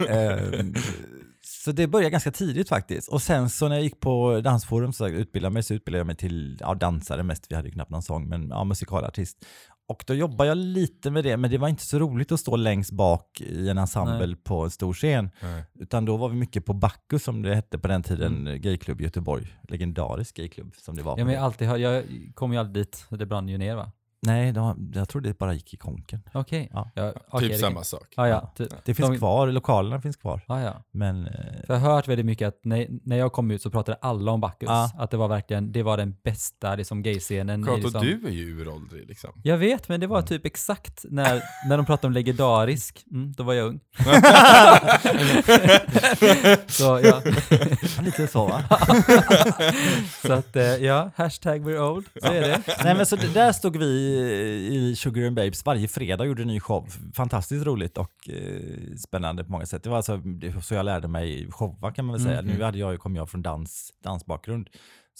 Ehm, 0.09 0.75
så 1.43 1.73
det 1.73 1.87
började 1.87 2.11
ganska 2.11 2.31
tidigt 2.31 2.69
faktiskt. 2.69 3.09
Och 3.09 3.23
sen 3.23 3.51
så 3.51 3.69
när 3.69 3.77
jag 3.77 3.83
gick 3.85 4.01
på 4.01 4.41
dansforum 4.41 4.93
så 4.93 5.09
utbildade 5.09 5.53
mig, 5.53 5.63
så 5.63 5.75
utbildade 5.75 6.01
jag 6.01 6.07
mig 6.07 6.17
till 6.17 6.59
ja, 6.61 6.75
dansare 6.75 7.23
mest, 7.23 7.47
vi 7.49 7.55
hade 7.57 7.71
knappt 7.71 7.91
någon 7.91 8.03
sång, 8.03 8.29
men 8.29 8.49
ja, 8.49 8.65
musikalartist. 8.65 9.47
Och 9.89 10.05
då 10.07 10.15
jobbade 10.15 10.49
jag 10.49 10.59
lite 10.59 11.11
med 11.11 11.25
det, 11.25 11.37
men 11.37 11.51
det 11.51 11.59
var 11.59 11.69
inte 11.69 11.87
så 11.87 11.99
roligt 11.99 12.33
att 12.33 12.41
stå 12.41 12.57
längst 12.57 12.91
bak 12.91 13.41
i 13.41 13.69
en 13.69 13.79
ensemble 13.79 14.37
på 14.37 14.65
en 14.65 14.71
stor 14.71 14.93
scen. 14.93 15.31
Nej. 15.41 15.65
Utan 15.75 16.05
då 16.05 16.17
var 16.17 16.29
vi 16.29 16.37
mycket 16.37 16.65
på 16.65 16.73
Bacchus 16.73 17.23
som 17.23 17.43
det 17.43 17.55
hette 17.55 17.79
på 17.79 17.89
den 17.89 18.03
tiden, 18.03 18.61
gayklubb 18.61 19.01
i 19.01 19.05
Göteborg. 19.05 19.47
Legendarisk 19.69 20.37
gayklubb 20.37 20.75
som 20.77 20.97
det 20.97 21.03
var. 21.03 21.19
Ja, 21.19 21.25
men 21.25 21.35
jag, 21.35 21.43
alltid, 21.43 21.69
jag 21.69 22.05
kom 22.35 22.53
ju 22.53 22.59
aldrig 22.59 22.87
dit, 22.87 23.05
det 23.11 23.27
brann 23.27 23.49
ju 23.49 23.59
ner 23.59 23.75
va? 23.75 23.93
Nej, 24.27 24.53
de, 24.53 24.93
jag 24.95 25.09
tror 25.09 25.23
det 25.23 25.39
bara 25.39 25.55
gick 25.55 25.75
i 25.75 25.77
konken. 25.77 26.21
Okej. 26.33 26.69
Ja. 26.73 26.91
Ja, 26.95 27.13
okej, 27.29 27.49
typ 27.49 27.59
det- 27.59 27.63
samma 27.67 27.85
sak. 27.85 28.07
Ja, 28.17 28.29
ja. 28.29 28.53
ty- 28.59 28.67
Det 28.85 28.95
finns 28.95 29.09
de- 29.09 29.19
kvar, 29.19 29.47
lokalerna 29.47 30.01
finns 30.01 30.17
kvar. 30.17 30.41
Ja, 30.49 30.61
ja. 30.63 30.75
Men 30.91 31.27
eh, 31.27 31.33
För 31.67 31.75
jag 31.75 31.81
har 31.81 31.95
hört 31.95 32.09
väldigt 32.09 32.27
mycket 32.27 32.49
att 32.49 32.61
när, 32.65 32.87
när 33.05 33.17
jag 33.17 33.33
kom 33.33 33.51
ut 33.51 33.63
så 33.63 33.71
pratade 33.71 33.99
alla 34.01 34.33
om 34.33 34.41
Bacchus. 34.41 34.69
Ja. 34.69 34.91
Att 34.99 35.11
det 35.11 35.17
var 35.17 35.29
verkligen, 35.29 35.73
det 35.73 35.83
var 35.83 35.97
den 35.97 36.17
bästa 36.25 36.75
liksom, 36.75 37.03
gayscenen. 37.03 37.61
i 37.63 37.65
Kato, 37.65 37.77
liksom, 37.77 38.03
du 38.03 38.27
är 38.27 38.31
ju 38.31 38.61
uråldrig 38.61 39.09
liksom. 39.09 39.31
Jag 39.45 39.59
vet, 39.59 39.89
men 39.89 40.01
det 40.01 40.07
var 40.07 40.23
typ 40.23 40.47
exakt 40.47 41.05
när, 41.11 41.43
när 41.69 41.77
de 41.77 41.87
pratade 41.87 42.07
om 42.07 42.13
legendarisk, 42.13 43.05
mm, 43.13 43.33
då 43.33 43.43
var 43.43 43.55
jag 43.55 43.67
ung. 43.69 43.81
så 46.67 47.01
ja, 47.05 47.23
lite 48.03 48.27
så 48.27 48.47
va? 48.47 48.63
så 50.27 50.33
att 50.33 50.57
eh, 50.57 50.63
ja, 50.65 51.11
hashtag 51.17 51.69
we're 51.69 51.79
old, 51.79 52.07
så 52.23 52.33
är 52.33 52.41
det. 52.41 52.63
Nej 52.85 52.95
men 52.95 53.07
så 53.07 53.17
det- 53.17 53.35
där 53.35 53.53
stod 53.53 53.77
vi 53.77 54.16
i 54.17 54.97
Sugar 54.97 55.27
and 55.27 55.37
Babes 55.37 55.65
varje 55.67 55.89
fredag 55.89 56.25
gjorde 56.25 56.43
en 56.43 56.49
ny 56.49 56.61
show. 56.61 56.89
Fantastiskt 57.15 57.67
roligt 57.67 57.99
och 57.99 58.29
eh, 58.29 58.97
spännande 58.99 59.45
på 59.45 59.53
många 59.53 59.67
sätt. 59.67 59.83
Det 59.83 59.89
var 59.91 59.97
alltså 59.97 60.17
det- 60.17 60.63
så 60.65 60.75
jag 60.75 60.85
lärde 60.85 61.09
mig 61.09 61.49
showa 61.51 61.93
kan 61.93 62.05
man 62.05 62.13
väl 62.17 62.23
säga. 62.25 62.39
Mm. 62.39 62.57
Nu 62.57 62.63
hade 62.65 62.79
jag, 62.79 62.99
kom 63.01 63.17
jag 63.17 63.31
från 63.31 63.43
dans, 63.43 63.93
dansbakgrund. 64.05 64.69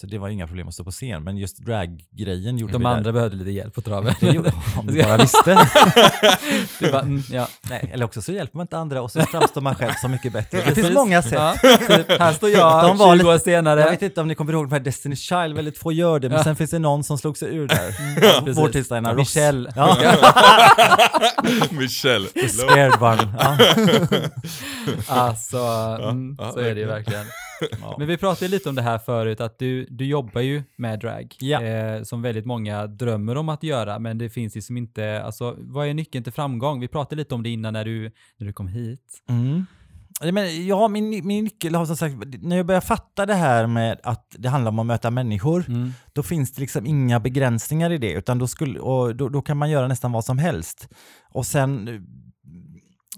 Så 0.01 0.07
det 0.07 0.19
var 0.19 0.29
inga 0.29 0.47
problem 0.47 0.69
att 0.69 0.75
stå 0.75 0.85
på 0.85 0.91
scen. 0.91 1.25
Men 1.25 1.37
just 1.37 1.59
drag-grejen 1.59 2.59
gjorde 2.59 2.73
De 2.73 2.79
vi 2.83 2.87
andra 2.87 3.03
där. 3.03 3.13
behövde 3.13 3.37
lite 3.37 3.51
hjälp 3.51 3.75
på 3.75 3.81
traven. 3.81 4.15
Det 4.21 4.27
gjorde, 4.27 4.53
om 4.79 4.87
du 4.87 5.03
bara 5.03 5.17
visste. 5.17 5.51
Det 6.81 6.91
var, 6.93 7.01
mm, 7.01 7.23
ja. 7.31 7.49
Nej, 7.71 7.91
eller 7.93 8.05
också 8.05 8.23
så 8.23 8.33
hjälper 8.33 8.57
man 8.57 8.65
inte 8.65 8.79
andra 8.79 9.03
och 9.03 9.11
så 9.11 9.21
framstår 9.21 9.61
man 9.61 9.75
själv 9.75 9.93
som 10.01 10.11
mycket 10.11 10.33
bättre. 10.33 10.63
Det 10.67 10.75
finns 10.75 10.91
många 10.95 11.23
sätt. 11.23 11.33
Ja, 11.33 11.55
typ, 11.79 12.09
här 12.21 12.33
står 12.33 12.51
jag 12.51 12.85
De 12.85 12.97
var 12.99 13.17
20 13.17 13.29
år 13.29 13.33
lite- 13.33 13.45
senare. 13.45 13.81
Jag 13.81 13.91
vet 13.91 14.03
inte 14.03 14.21
om 14.21 14.29
ni 14.29 14.35
kommer 14.35 14.53
ihåg 14.53 14.65
de 14.69 14.73
här 14.73 14.81
Destiny 14.81 15.17
Child, 15.17 15.55
väldigt 15.57 15.79
få 15.79 15.93
gör 15.93 16.19
det, 16.21 16.29
men 16.29 16.39
Ja. 16.39 16.45
sen 16.45 16.57
finns 16.57 16.71
det 16.71 16.79
någon 16.79 17.05
som 17.05 17.19
slog 17.19 17.39
sig 17.39 17.55
ur 17.57 17.69
där. 17.69 18.41
Precis. 18.41 18.59
Vår 18.59 18.69
tillställning 18.69 19.13
Ross. 19.13 19.19
Michelle. 19.19 19.73
Ja, 19.77 19.97
Michelle. 21.71 22.29
scared 22.49 23.03
one. 23.03 23.35
Ja. 23.39 23.57
Alltså, 25.09 25.59
mm, 26.03 26.37
ja, 26.39 26.53
så 26.53 26.59
är 26.61 26.75
det 26.75 26.81
ju 26.81 26.87
verkligen. 26.87 27.27
Men 27.99 28.07
vi 28.09 28.17
pratade 28.17 28.49
lite 28.49 28.69
om 28.69 28.75
det 28.75 28.83
här 28.83 28.99
förut, 28.99 29.41
att 29.41 29.59
du, 29.59 29.87
du 29.91 30.05
jobbar 30.07 30.41
ju 30.41 30.63
med 30.77 31.01
drag, 31.01 31.35
Ja. 31.41 31.63
eh, 31.63 32.03
som 32.03 32.23
väldigt 32.23 32.47
många 32.47 32.87
drömmer 32.87 33.37
om 33.37 33.49
att 33.49 33.63
göra, 33.63 33.99
men 33.99 34.19
det 34.19 34.31
finns 34.31 34.55
liksom 34.55 34.77
inte, 34.77 35.23
alltså 35.23 35.55
vad 35.59 35.87
är 35.89 35.95
nyckeln 35.95 36.25
till 36.25 36.33
framgång? 36.33 36.81
Vi 36.81 36.89
pratade 36.89 37.17
lite 37.17 37.35
om 37.35 37.43
det 37.43 37.49
innan 37.51 37.73
när 37.73 37.85
du, 37.85 38.11
när 38.37 38.47
du 38.47 38.53
kom 38.53 38.69
hit. 38.69 39.23
Mm. 39.29 39.67
Ja, 40.21 40.33
Men, 40.33 40.67
ja, 40.67 40.89
min, 40.89 41.27
min 41.27 41.45
nyckel 41.45 41.75
har 41.75 41.87
som 41.87 41.97
sagt, 41.97 42.15
när 42.43 42.57
jag 42.57 42.67
börjar 42.67 42.81
fatta 42.81 43.27
det 43.27 43.35
här 43.35 43.67
med 43.67 44.01
att 44.03 44.37
det 44.39 44.49
handlar 44.49 44.69
om 44.71 44.79
att 44.79 44.87
möta 44.87 45.11
människor, 45.11 45.65
Mm. 45.69 45.93
då 46.13 46.23
finns 46.23 46.53
det 46.53 46.61
liksom 46.61 46.87
inga 46.87 47.21
begränsningar 47.21 47.91
i 47.93 47.99
det, 47.99 48.13
utan 48.13 48.39
då, 48.39 48.47
skulle, 48.47 48.79
och 48.81 49.17
då, 49.17 49.29
då 49.29 49.43
kan 49.43 49.57
man 49.57 49.71
göra 49.71 49.89
nästan 49.89 50.13
vad 50.13 50.25
som 50.25 50.39
helst. 50.39 50.89
Och 51.29 51.47
sen, 51.47 52.07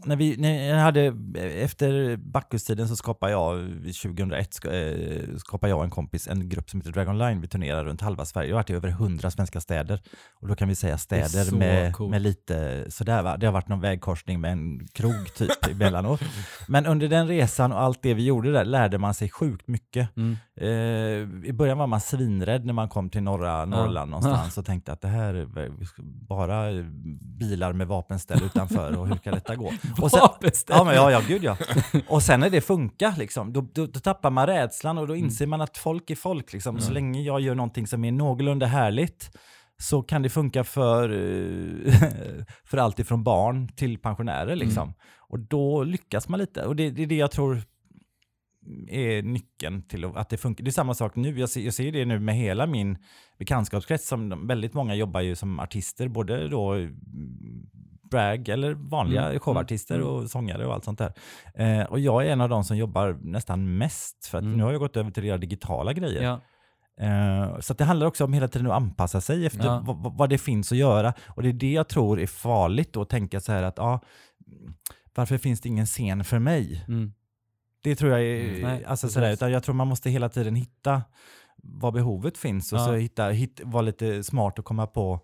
när 0.04 0.16
vi, 0.16 0.36
när 0.36 0.68
jag 0.68 0.76
hade, 0.76 1.14
efter 1.62 2.16
Bacchus-tiden 2.16 2.88
så 2.88 2.96
skapade 2.96 3.32
jag, 3.32 3.68
2001, 4.02 4.54
ska- 4.54 4.72
eh, 4.72 5.36
skapade 5.36 5.70
jag 5.70 5.78
och 5.78 5.84
en 5.84 5.90
kompis 5.90 6.28
en 6.28 6.48
grupp 6.48 6.70
som 6.70 6.80
heter 6.80 6.92
Dragon 6.92 7.18
Line. 7.18 7.40
Vi 7.40 7.48
turnerar 7.48 7.84
runt 7.84 8.00
halva 8.00 8.24
Sverige. 8.24 8.48
Jag 8.48 8.54
har 8.56 8.58
varit 8.62 8.70
i 8.70 8.72
över 8.72 8.88
100 8.88 9.30
svenska 9.30 9.60
städer. 9.60 10.00
Och 10.40 10.48
då 10.48 10.54
kan 10.54 10.68
vi 10.68 10.74
säga 10.74 10.98
städer 10.98 11.56
med, 11.56 11.94
coolt. 11.94 12.10
med 12.10 12.22
lite 12.22 12.84
sådär 12.88 13.22
va. 13.22 13.36
Det 13.36 13.46
har 13.46 13.52
varit 13.52 13.68
någon 13.68 13.80
vägkorsning 13.80 14.40
med 14.40 14.52
en 14.52 14.86
krog 14.92 15.34
typ 15.34 15.66
emellanåt. 15.70 16.20
Men 16.68 16.86
under 16.86 17.08
den 17.08 17.28
resan 17.28 17.72
och 17.72 17.80
allt 17.82 18.02
det 18.02 18.14
vi 18.14 18.24
gjorde 18.24 18.52
där 18.52 18.64
lärde 18.64 18.98
man 18.98 19.14
sig 19.14 19.28
sjukt 19.30 19.68
mycket. 19.68 20.16
Mm. 20.16 20.36
Eh, 20.60 21.48
I 21.48 21.52
början 21.52 21.78
var 21.78 21.86
man 21.86 22.00
svinrädd 22.00 22.64
när 22.64 22.72
man 22.72 22.88
kom 22.88 23.10
till 23.10 23.22
norra 23.22 23.64
Norrland 23.64 24.10
någonstans 24.10 24.58
och 24.58 24.64
tänkte 24.66 24.92
att 24.92 25.00
det 25.00 25.08
här 25.08 25.34
är 25.34 25.70
bara 26.28 26.82
bilar 27.38 27.72
med 27.72 27.86
vapenställ 27.86 28.42
utanför 28.42 28.96
och 28.98 29.08
hur 29.08 29.16
kan 29.16 29.34
detta 29.34 29.56
gå? 29.56 29.72
Och 30.00 30.11
sen, 30.11 30.21
ja, 30.68 30.85
men 30.85 30.95
ja, 30.95 31.11
ja, 31.11 31.23
gud 31.28 31.45
ja. 31.45 31.57
Och 32.09 32.23
sen 32.23 32.40
när 32.40 32.50
det 32.50 32.61
funkar, 32.61 33.14
liksom, 33.18 33.52
då, 33.52 33.61
då, 33.73 33.87
då 33.87 34.00
tappar 34.00 34.30
man 34.30 34.47
rädslan 34.47 34.99
och 34.99 35.07
då 35.07 35.16
inser 35.16 35.47
man 35.47 35.61
att 35.61 35.78
folk 35.78 36.11
är 36.11 36.14
folk. 36.14 36.52
Liksom. 36.52 36.80
Så 36.80 36.92
länge 36.92 37.23
jag 37.23 37.40
gör 37.40 37.54
någonting 37.54 37.87
som 37.87 38.04
är 38.04 38.12
någorlunda 38.12 38.66
härligt 38.66 39.30
så 39.80 40.02
kan 40.02 40.23
det 40.23 40.30
funka 40.30 40.64
för, 40.64 41.11
eh, 41.11 41.95
för 42.64 42.78
allt 42.78 42.99
ifrån 42.99 43.25
barn 43.25 43.68
till 43.68 43.99
pensionärer. 43.99 44.57
Liksom. 44.57 44.95
Och 45.16 45.38
då 45.38 45.83
lyckas 45.83 46.28
man 46.28 46.40
lite. 46.40 46.66
Och 46.66 46.76
det, 46.76 46.90
det 46.90 47.02
är 47.02 47.07
det 47.07 47.16
jag 47.16 47.30
tror 47.30 47.62
är 48.88 49.23
nyckeln 49.23 49.83
till 49.83 50.04
att 50.04 50.28
det 50.28 50.37
funkar. 50.37 50.64
Det 50.64 50.71
är 50.71 50.73
samma 50.73 50.95
sak 50.95 51.16
nu. 51.16 51.38
Jag 51.38 51.49
ser, 51.49 51.61
jag 51.61 51.75
ser 51.75 51.92
det 51.92 52.04
nu 52.04 52.18
med 52.18 52.35
hela 52.35 52.66
min 52.66 52.99
bekantskapskrets. 53.38 54.09
Som 54.09 54.47
väldigt 54.47 54.75
många 54.75 54.95
jobbar 54.95 55.21
ju 55.21 55.37
som 55.37 55.61
artister, 55.61 56.09
både 56.09 56.49
då 56.49 56.73
mm, 56.73 56.90
drag 58.10 58.48
eller 58.48 58.74
vanliga 58.74 59.26
Mm, 59.28 59.38
showartister 59.40 59.94
mm, 59.94 60.08
och 60.08 60.30
sångare 60.30 60.66
och 60.66 60.74
allt 60.74 60.84
sånt 60.84 60.98
där. 60.98 61.12
Eh, 61.54 61.82
och 61.86 62.00
jag 62.00 62.26
är 62.26 62.30
en 62.32 62.40
av 62.40 62.48
de 62.48 62.64
som 62.64 62.76
jobbar 62.76 63.18
nästan 63.22 63.78
mest, 63.78 64.26
för 64.26 64.38
att 64.38 64.44
Mm. 64.44 64.56
nu 64.56 64.62
har 64.64 64.70
jag 64.72 64.80
gått 64.80 64.96
över 64.96 65.10
till 65.10 65.22
att 65.22 65.26
göra 65.28 65.38
digitala 65.38 65.92
grejer. 65.92 66.22
Ja. 66.22 66.40
Eh, 67.00 67.58
så 67.60 67.74
det 67.74 67.84
handlar 67.84 68.06
också 68.06 68.24
om 68.24 68.32
hela 68.32 68.48
tiden 68.48 68.66
att 68.66 68.76
anpassa 68.76 69.20
sig 69.20 69.46
efter 69.46 69.64
Ja. 69.66 69.82
vad, 69.86 70.16
vad- 70.18 70.30
det 70.30 70.38
finns 70.38 70.72
att 70.72 70.78
göra. 70.78 71.14
Och 71.28 71.42
det 71.42 71.48
är 71.48 71.52
det 71.52 71.72
jag 71.72 71.88
tror 71.88 72.20
är 72.20 72.26
farligt 72.26 72.92
då, 72.92 73.02
att 73.02 73.08
tänka 73.08 73.40
så 73.40 73.52
här 73.52 73.62
att 73.62 73.78
ja, 73.78 74.00
varför 75.14 75.38
finns 75.38 75.60
det 75.60 75.68
ingen 75.68 75.86
scen 75.86 76.24
för 76.24 76.38
mig? 76.38 76.84
Mm. 76.88 77.12
Det 77.82 77.94
tror 77.96 78.10
jag 78.10 78.22
är, 78.22 78.48
Mm, 78.48 78.60
nej, 78.62 78.84
alltså 78.84 79.08
sådär, 79.08 79.32
utan 79.32 79.52
jag 79.52 79.62
tror 79.62 79.74
man 79.74 79.86
måste 79.88 80.10
hela 80.10 80.28
tiden 80.28 80.54
hitta 80.54 81.02
var 81.62 81.92
behovet 81.92 82.38
finns 82.38 82.72
och 82.72 82.78
Ja. 82.78 82.86
så 82.86 82.92
hitta, 82.92 83.28
hit, 83.28 83.60
vara 83.64 83.82
lite 83.82 84.24
smart 84.24 84.58
och 84.58 84.64
komma 84.64 84.86
på 84.86 85.20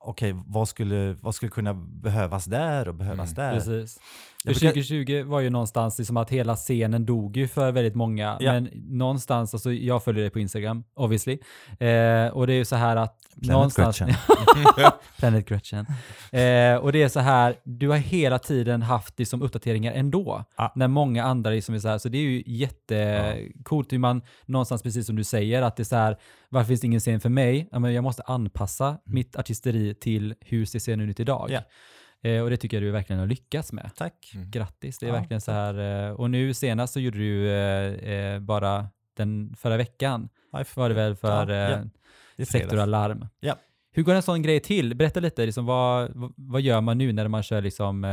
okej, 0.00 0.42
vad, 0.46 0.68
skulle, 0.68 1.16
vad 1.20 1.34
skulle 1.34 1.50
kunna 1.50 1.74
behövas 1.74 2.44
där 2.44 2.88
och 2.88 2.94
behövas 2.94 3.30
där? 3.30 3.54
Precis. 3.54 3.98
För 4.44 4.50
brukar- 4.52 4.68
2020 4.68 5.22
var 5.26 5.40
ju 5.40 5.50
någonstans 5.50 5.98
liksom 5.98 6.16
att 6.16 6.30
hela 6.30 6.56
scenen 6.56 7.06
dog 7.06 7.36
ju 7.36 7.48
för 7.48 7.72
väldigt 7.72 7.94
många. 7.94 8.36
Ja. 8.40 8.52
Men 8.52 8.70
någonstans, 8.74 9.54
alltså 9.54 9.72
jag 9.72 10.04
följer 10.04 10.22
dig 10.22 10.30
på 10.30 10.38
Instagram, 10.38 10.84
obviously. 10.94 11.32
Eh, 11.80 12.26
och 12.26 12.46
det 12.46 12.52
är 12.52 12.56
ju 12.58 12.64
så 12.64 12.76
här 12.76 12.96
att 12.96 13.18
Planet 13.42 13.52
någonstans... 13.52 13.98
Gretchen. 13.98 14.14
Planet 15.18 15.48
Gretchen. 15.48 15.86
Eh, 16.32 16.76
och 16.76 16.92
det 16.92 17.02
är 17.02 17.08
så 17.08 17.20
här, 17.20 17.54
du 17.64 17.88
har 17.88 17.96
hela 17.96 18.38
tiden 18.38 18.82
haft 18.82 19.18
liksom 19.18 19.42
uppdateringar 19.42 19.92
ändå. 19.92 20.44
Ja. 20.56 20.72
När 20.74 20.88
många 20.88 21.24
andra 21.24 21.50
liksom 21.50 21.74
är 21.74 21.78
så 21.78 21.88
här, 21.88 21.98
så 21.98 22.08
det 22.08 22.18
är 22.18 22.22
ju 22.22 22.42
jättecoolt 22.46 23.92
hur 23.92 23.98
man 23.98 24.22
någonstans, 24.46 24.82
precis 24.82 25.06
som 25.06 25.16
du 25.16 25.24
säger, 25.24 25.62
att 25.62 25.76
det 25.76 25.82
är 25.82 25.84
så 25.84 25.96
här, 25.96 26.16
varför 26.48 26.66
finns 26.68 26.80
det 26.80 26.86
ingen 26.86 27.00
scen 27.00 27.20
för 27.20 27.28
mig? 27.28 27.68
Ja, 27.72 27.78
men 27.78 27.92
jag 27.94 28.04
måste 28.04 28.22
anpassa 28.22 28.98
mitt 29.04 29.36
artisteri 29.36 29.94
till 29.94 30.34
hur 30.40 30.64
ser 30.64 30.78
scenen 30.78 31.10
ut 31.10 31.20
idag. 31.20 31.48
Ja. 31.50 31.60
Eh, 32.22 32.42
och 32.42 32.50
det 32.50 32.56
tycker 32.56 32.76
jag 32.76 32.82
du 32.84 32.90
verkligen 32.90 33.20
har 33.20 33.26
lyckats 33.26 33.72
med. 33.72 33.90
Tack. 33.96 34.32
Grattis, 34.34 34.98
det 34.98 35.06
är 35.06 35.08
Ja, 35.08 35.14
verkligen 35.14 35.40
så 35.40 35.52
här. 35.52 36.06
eh, 36.08 36.12
Och 36.12 36.30
nu 36.30 36.54
senast 36.54 36.92
så 36.92 37.00
gjorde 37.00 37.18
du 37.18 37.48
eh, 37.50 38.10
eh, 38.12 38.40
bara 38.40 38.86
den 39.16 39.54
förra 39.58 39.76
veckan, 39.76 40.28
var 40.74 40.88
det 40.88 40.94
väl 40.94 41.16
för 41.16 41.48
Ja, 41.50 41.70
ja. 41.70 41.84
eh, 42.36 42.44
Sektor. 42.46 42.78
Alarm. 42.78 43.26
Ja. 43.40 43.56
Hur 43.98 44.02
går 44.04 44.14
en 44.14 44.22
sån 44.22 44.42
grej 44.42 44.60
till? 44.60 44.94
Berätta 44.96 45.20
lite, 45.20 45.46
liksom, 45.46 45.66
vad, 45.66 46.10
vad, 46.36 46.60
gör 46.60 46.80
man 46.80 46.98
nu 46.98 47.12
när 47.12 47.28
man 47.28 47.42
kör 47.42 47.62
liksom, 47.62 48.04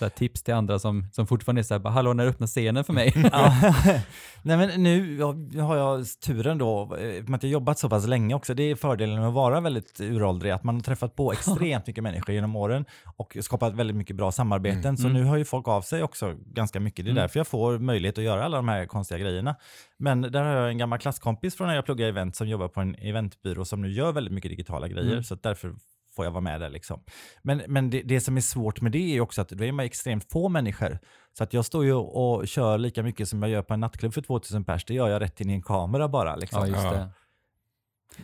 eh, 0.00 0.08
tips 0.08 0.42
till 0.42 0.54
andra 0.54 0.78
som, 0.78 1.06
som 1.12 1.26
fortfarande 1.26 1.60
är 1.60 1.62
så 1.62 1.74
här, 1.74 1.78
bara, 1.78 1.92
hallå 1.92 2.12
när 2.12 2.26
öppnar 2.26 2.46
scenen 2.46 2.84
för 2.84 2.92
mig? 2.92 3.12
Ja. 3.32 3.52
Nej 4.42 4.56
men 4.56 4.82
nu 4.82 5.20
har- 5.22 5.60
har 5.62 5.76
jag 5.76 6.04
turen 6.26 6.58
då, 6.58 6.96
eh, 7.00 7.22
med 7.24 7.34
att 7.34 7.42
jag 7.42 7.52
jobbat 7.52 7.78
så 7.78 7.88
pass 7.88 8.06
länge 8.06 8.34
också, 8.34 8.54
det 8.54 8.62
är 8.62 8.74
fördelen 8.76 9.18
med 9.18 9.28
att 9.28 9.34
vara 9.34 9.60
väldigt 9.60 10.00
uråldrig, 10.00 10.50
att 10.50 10.64
man 10.64 10.74
har 10.74 10.82
träffat 10.82 11.16
på 11.16 11.32
extremt 11.38 11.86
mycket 11.86 12.04
människor 12.04 12.34
genom 12.34 12.56
åren 12.56 12.84
och 13.16 13.36
skapat 13.40 13.74
väldigt 13.74 13.96
mycket 13.96 14.16
bra 14.16 14.32
samarbeten. 14.32 14.96
Så 14.96 15.08
Mm. 15.08 15.22
nu 15.22 15.28
hör 15.28 15.36
ju 15.36 15.44
folk 15.44 15.68
av 15.68 15.82
sig 15.82 16.02
också 16.02 16.34
ganska 16.46 16.80
mycket. 16.80 17.04
Det 17.04 17.08
är 17.08 17.12
Mm. 17.12 17.22
därför 17.22 17.38
jag 17.40 17.46
får 17.46 17.78
möjlighet 17.78 18.18
att 18.18 18.24
göra 18.24 18.44
alla 18.44 18.56
de 18.56 18.68
här 18.68 18.86
konstiga 18.86 19.18
grejerna. 19.18 19.54
Men 19.98 20.20
där 20.20 20.42
har 20.44 20.50
jag 20.52 20.68
en 20.68 20.78
gammal 20.78 20.98
klasskompis 20.98 21.56
från 21.56 21.68
när 21.68 21.74
jag 21.74 21.84
pluggade 21.84 22.08
event 22.10 22.36
som 22.36 22.48
jobbar 22.48 22.68
på 22.68 22.80
en 22.80 22.94
eventbyrå 22.94 23.64
som 23.64 23.82
nu 23.82 23.90
gör 23.92 24.12
väldigt 24.12 24.34
mycket 24.34 24.50
digitala 24.50 24.88
grejer. 24.88 25.22
Mm. 25.24 25.28
Så 25.28 25.34
att 25.34 25.42
därför 25.42 25.74
får 26.16 26.24
jag 26.24 26.32
vara 26.32 26.40
med 26.40 26.60
där 26.60 26.70
liksom. 26.70 27.00
Men, 27.42 27.62
men 27.68 27.90
det, 27.90 28.02
det 28.02 28.20
som 28.20 28.36
är 28.36 28.40
svårt 28.40 28.80
med 28.80 28.92
det 28.92 29.16
är 29.16 29.20
också 29.20 29.40
att 29.42 29.48
då 29.48 29.64
är 29.64 29.72
man 29.72 29.84
extremt 29.86 30.30
få 30.32 30.48
människor. 30.48 30.98
Så 31.38 31.44
att 31.44 31.52
jag 31.52 31.64
står 31.64 31.84
ju 31.84 31.92
och 31.92 32.48
kör 32.48 32.78
lika 32.78 33.02
mycket 33.02 33.28
som 33.28 33.42
jag 33.42 33.50
gör 33.50 33.62
på 33.62 33.74
en 33.74 33.80
nattklubb 33.80 34.14
för 34.14 34.22
2000 34.22 34.64
pers. 34.64 34.84
Det 34.84 34.94
gör 34.94 35.08
jag 35.08 35.22
rätt 35.22 35.40
in 35.40 35.50
i 35.50 35.52
en 35.52 35.62
kamera 35.62 36.08
bara. 36.08 36.36
Liksom. 36.36 36.60
ja, 36.60 36.66
just 36.68 36.82
det. 36.82 37.08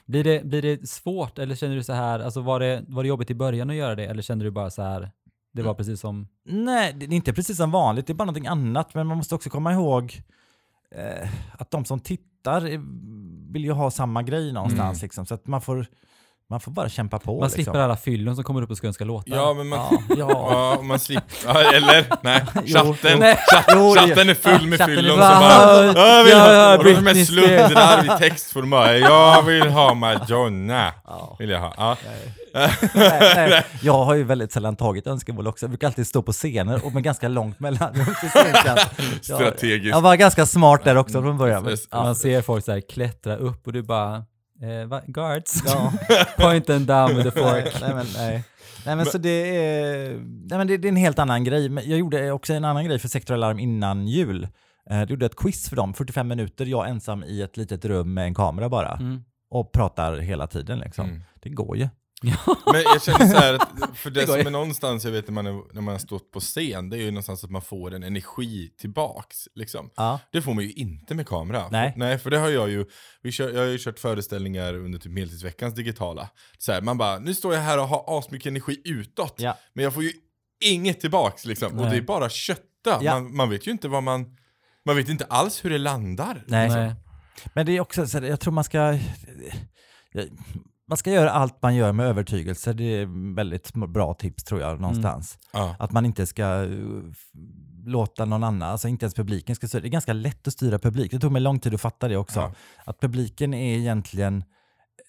Blir 0.06 0.24
det. 0.24 0.44
Blir 0.46 0.62
det 0.62 0.88
svårt 0.88 1.38
eller 1.38 1.54
känner 1.54 1.76
du 1.76 1.82
så 1.82 1.92
här, 1.92 2.20
alltså 2.20 2.40
var 2.40 2.60
det, 2.60 2.84
var 2.88 3.02
det 3.02 3.08
jobbigt 3.08 3.30
i 3.30 3.34
början 3.34 3.70
att 3.70 3.76
göra 3.76 3.94
det 3.94 4.06
eller 4.06 4.22
kände 4.22 4.44
du 4.44 4.50
bara 4.50 4.70
så 4.70 4.82
här, 4.82 5.00
det 5.52 5.60
Mm. 5.60 5.66
var 5.66 5.74
precis 5.74 6.00
som, 6.00 6.28
Nej, 6.44 6.92
det 6.92 7.06
är 7.06 7.12
inte 7.12 7.32
precis 7.32 7.56
som 7.56 7.70
vanligt. 7.70 8.06
Det 8.06 8.12
är 8.12 8.14
bara 8.14 8.24
någonting 8.24 8.46
annat. 8.46 8.94
Men 8.94 9.06
man 9.06 9.16
måste 9.16 9.34
också 9.34 9.50
komma 9.50 9.72
ihåg 9.72 10.22
eh, 10.90 11.28
att 11.52 11.70
de 11.70 11.84
som 11.84 12.00
tittar 12.00 12.72
eh, 12.72 12.80
vill 13.52 13.64
ju 13.64 13.72
ha 13.72 13.90
samma 13.90 14.22
grej 14.22 14.52
någonstans. 14.52 14.98
Mm. 14.98 15.04
Liksom, 15.04 15.26
så 15.26 15.34
att 15.34 15.46
man 15.46 15.60
får 15.60 15.86
Man 16.50 16.60
får 16.60 16.72
bara 16.72 16.88
kämpa 16.88 17.18
på. 17.18 17.32
Man 17.32 17.40
liksom. 17.48 17.64
slipper 17.64 17.78
alla 17.78 17.96
fyllon 17.96 18.34
som 18.34 18.44
kommer 18.44 18.62
upp 18.62 18.70
och 18.70 18.76
ska 18.76 18.86
önska 18.86 19.04
låtar. 19.04 19.36
Ja, 19.36 19.54
men 19.54 19.68
man... 19.68 19.78
Ja, 20.08 20.14
ja. 20.18 20.26
Ja, 20.76 20.82
man 20.82 20.98
slipper... 20.98 21.74
Eller? 21.74 22.06
Nej, 22.22 22.44
Jo, 22.64 22.78
chatten, 22.94 23.18
nej. 23.18 23.36
chatt, 23.36 23.64
Jo, 23.74 23.94
chatten 23.94 24.28
är 24.30 24.34
full 24.34 24.66
med 24.66 24.80
fyllon 24.80 25.10
som 25.10 25.18
bara... 25.18 25.84
Jag 25.84 26.24
vill 26.24 26.32
Ja, 26.32 26.52
ja, 26.52 26.68
ha... 26.68 26.78
Och 26.78 26.84
de 26.84 27.06
är 27.06 27.24
sluddrar 27.24 28.04
i 28.04 28.18
textformar. 28.18 28.92
Jag 28.92 29.42
vill 29.42 29.68
ha 29.70 29.94
Madonna. 29.94 30.92
Ja. 31.06 31.36
Vill 31.38 31.50
jag 31.50 31.60
ha. 31.60 31.74
Ja. 31.76 31.96
nej, 32.54 32.70
nej. 33.50 33.64
Jag 33.82 34.04
har 34.04 34.14
ju 34.14 34.24
väldigt 34.24 34.52
sällan 34.52 34.76
tagit 34.76 35.06
önskemål 35.06 35.46
också. 35.46 35.64
Jag 35.64 35.70
brukar 35.70 35.86
alltid 35.86 36.06
stå 36.06 36.22
på 36.22 36.32
scener 36.32 36.86
och 36.86 36.92
med 36.92 37.02
ganska 37.02 37.28
långt 37.28 37.58
till 37.58 38.30
scenkant. 38.30 38.80
Jag, 38.98 39.20
Strategiskt. 39.22 39.90
jag 39.90 40.00
var 40.00 40.16
ganska 40.16 40.46
smart 40.46 40.84
där 40.84 40.96
också 40.96 41.22
från 41.22 41.38
början. 41.38 41.76
Man 41.92 42.14
ser 42.14 42.42
folk 42.42 42.64
så 42.64 42.72
här 42.72 42.80
klättra 42.80 43.36
upp 43.36 43.66
och 43.66 43.72
du 43.72 43.82
bara, 43.82 44.24
eh, 44.62 44.86
va? 44.86 45.02
guards? 45.06 45.62
ja. 45.66 45.92
Point 46.38 46.70
and 46.70 46.86
down 46.86 47.16
with 47.16 47.30
the 47.30 47.40
fork. 47.40 47.80
nej, 47.80 47.94
men, 47.94 48.06
nej. 48.16 48.44
Nej 48.86 48.96
men 48.96 49.06
så 49.06 49.18
det 49.18 49.56
är, 49.56 50.08
nej, 50.48 50.58
men 50.58 50.66
det, 50.66 50.76
det 50.76 50.88
är 50.88 50.90
en 50.90 50.96
helt 50.96 51.18
annan 51.18 51.44
grej. 51.44 51.68
Men 51.68 51.90
jag 51.90 51.98
gjorde 51.98 52.30
också 52.32 52.52
en 52.52 52.64
annan 52.64 52.84
grej 52.84 52.98
för 52.98 53.08
Sektor 53.08 53.34
Alarm 53.34 53.58
innan 53.58 54.06
jul. 54.08 54.48
Eh, 54.90 54.98
Jag 54.98 55.10
gjorde 55.10 55.26
ett 55.26 55.36
quiz 55.36 55.68
för 55.68 55.76
dem, 55.76 55.94
45 55.94 56.28
minuter, 56.28 56.66
jag 56.66 56.88
ensam 56.88 57.24
i 57.24 57.42
ett 57.42 57.56
litet 57.56 57.84
rum 57.84 58.14
med 58.14 58.24
en 58.24 58.34
kamera 58.34 58.68
bara. 58.68 58.92
Mm. 58.96 59.22
Och 59.50 59.72
pratar 59.72 60.16
hela 60.16 60.46
tiden 60.46 60.78
liksom. 60.78 61.04
Mm. 61.08 61.22
Det 61.40 61.48
går 61.50 61.76
ju. 61.76 61.88
Men 62.66 62.82
jag 62.82 63.02
känner 63.02 63.28
så 63.28 63.36
här, 63.36 63.54
att 63.54 63.68
för 63.94 64.10
det, 64.10 64.20
Det 64.20 64.26
som 64.26 64.46
är 64.46 64.50
någonstans, 64.50 65.04
jag 65.04 65.12
vet 65.12 65.26
när 65.26 65.32
man, 65.32 65.46
är, 65.46 65.74
när 65.74 65.80
man 65.80 65.94
har 65.94 65.98
stått 65.98 66.30
på 66.32 66.40
scen, 66.40 66.90
det 66.90 66.96
är 66.96 67.00
ju 67.00 67.10
någonstans 67.10 67.44
att 67.44 67.50
man 67.50 67.62
får 67.62 67.94
en 67.94 68.02
energi 68.02 68.68
tillbaks. 68.80 69.48
Liksom. 69.54 69.90
Ja. 69.96 70.20
Det 70.32 70.42
får 70.42 70.54
man 70.54 70.64
ju 70.64 70.72
inte 70.72 71.14
med 71.14 71.26
kamera. 71.28 71.68
Nej. 71.70 71.92
Nej, 71.96 72.18
för 72.18 72.30
det 72.30 72.38
har 72.38 72.48
jag 72.48 72.70
ju, 72.70 72.86
vi 73.22 73.32
kör, 73.32 73.50
jag 73.50 73.58
har 73.60 73.66
ju 73.66 73.78
kört 73.78 73.98
föreställningar 73.98 74.74
under 74.74 74.98
typ 74.98 75.12
Medeltidsveckans 75.12 75.74
digitala. 75.74 76.28
Så 76.58 76.72
här, 76.72 76.80
man 76.80 76.98
bara, 76.98 77.18
nu 77.18 77.34
står 77.34 77.54
jag 77.54 77.60
här 77.60 77.78
och 77.78 77.88
har 77.88 78.18
asmycket 78.18 78.46
energi 78.50 78.82
utåt, 78.84 79.34
Ja. 79.38 79.58
men 79.72 79.84
jag 79.84 79.94
får 79.94 80.02
ju 80.02 80.12
inget 80.64 81.00
tillbaks 81.00 81.44
liksom. 81.44 81.72
Och 81.72 81.76
Nej. 81.82 81.90
det 81.90 81.96
är 81.96 82.02
bara 82.02 82.28
kötta. 82.28 82.60
Ja. 82.84 83.14
Man, 83.20 83.36
man 83.36 83.50
vet 83.50 83.66
ju 83.66 83.70
inte 83.70 83.88
vad 83.88 84.02
man, 84.02 84.36
man 84.86 84.96
vet 84.96 85.08
inte 85.08 85.24
alls 85.24 85.64
hur 85.64 85.70
det 85.70 85.78
landar. 85.78 86.44
Nej. 86.46 86.68
Nej. 86.68 86.94
Men 87.54 87.66
det 87.66 87.76
är 87.76 87.80
också 87.80 88.06
så 88.06 88.18
här, 88.18 88.26
jag 88.26 88.40
tror 88.40 88.52
man 88.52 88.64
ska... 88.64 88.98
Man 90.90 90.96
ska 90.96 91.10
göra 91.12 91.30
allt 91.30 91.62
man 91.62 91.74
gör 91.74 91.92
med 91.92 92.06
övertygelse. 92.06 92.72
Det 92.72 92.84
är 92.84 93.34
väldigt 93.34 93.72
bra 93.74 94.14
tips 94.14 94.44
tror 94.44 94.60
jag 94.60 94.80
någonstans. 94.80 95.38
Ja. 95.52 95.76
Att 95.78 95.92
man 95.92 96.06
inte 96.06 96.26
ska 96.26 96.66
f- 97.10 97.30
låta 97.86 98.24
någon 98.24 98.44
annan, 98.44 98.70
alltså 98.70 98.88
inte 98.88 99.04
ens 99.04 99.14
publiken 99.14 99.56
ska 99.56 99.68
styra. 99.68 99.80
Det 99.82 99.88
är 99.88 99.90
ganska 99.90 100.12
lätt 100.12 100.46
att 100.46 100.52
styra 100.52 100.78
publik. 100.78 101.10
Det 101.10 101.18
tog 101.18 101.32
mig 101.32 101.42
lång 101.42 101.58
tid 101.60 101.74
att 101.74 101.80
fatta 101.80 102.08
det 102.08 102.16
också. 102.16 102.40
Ja. 102.40 102.52
Att 102.84 103.00
publiken 103.00 103.54
är 103.54 103.76
egentligen, 103.78 104.44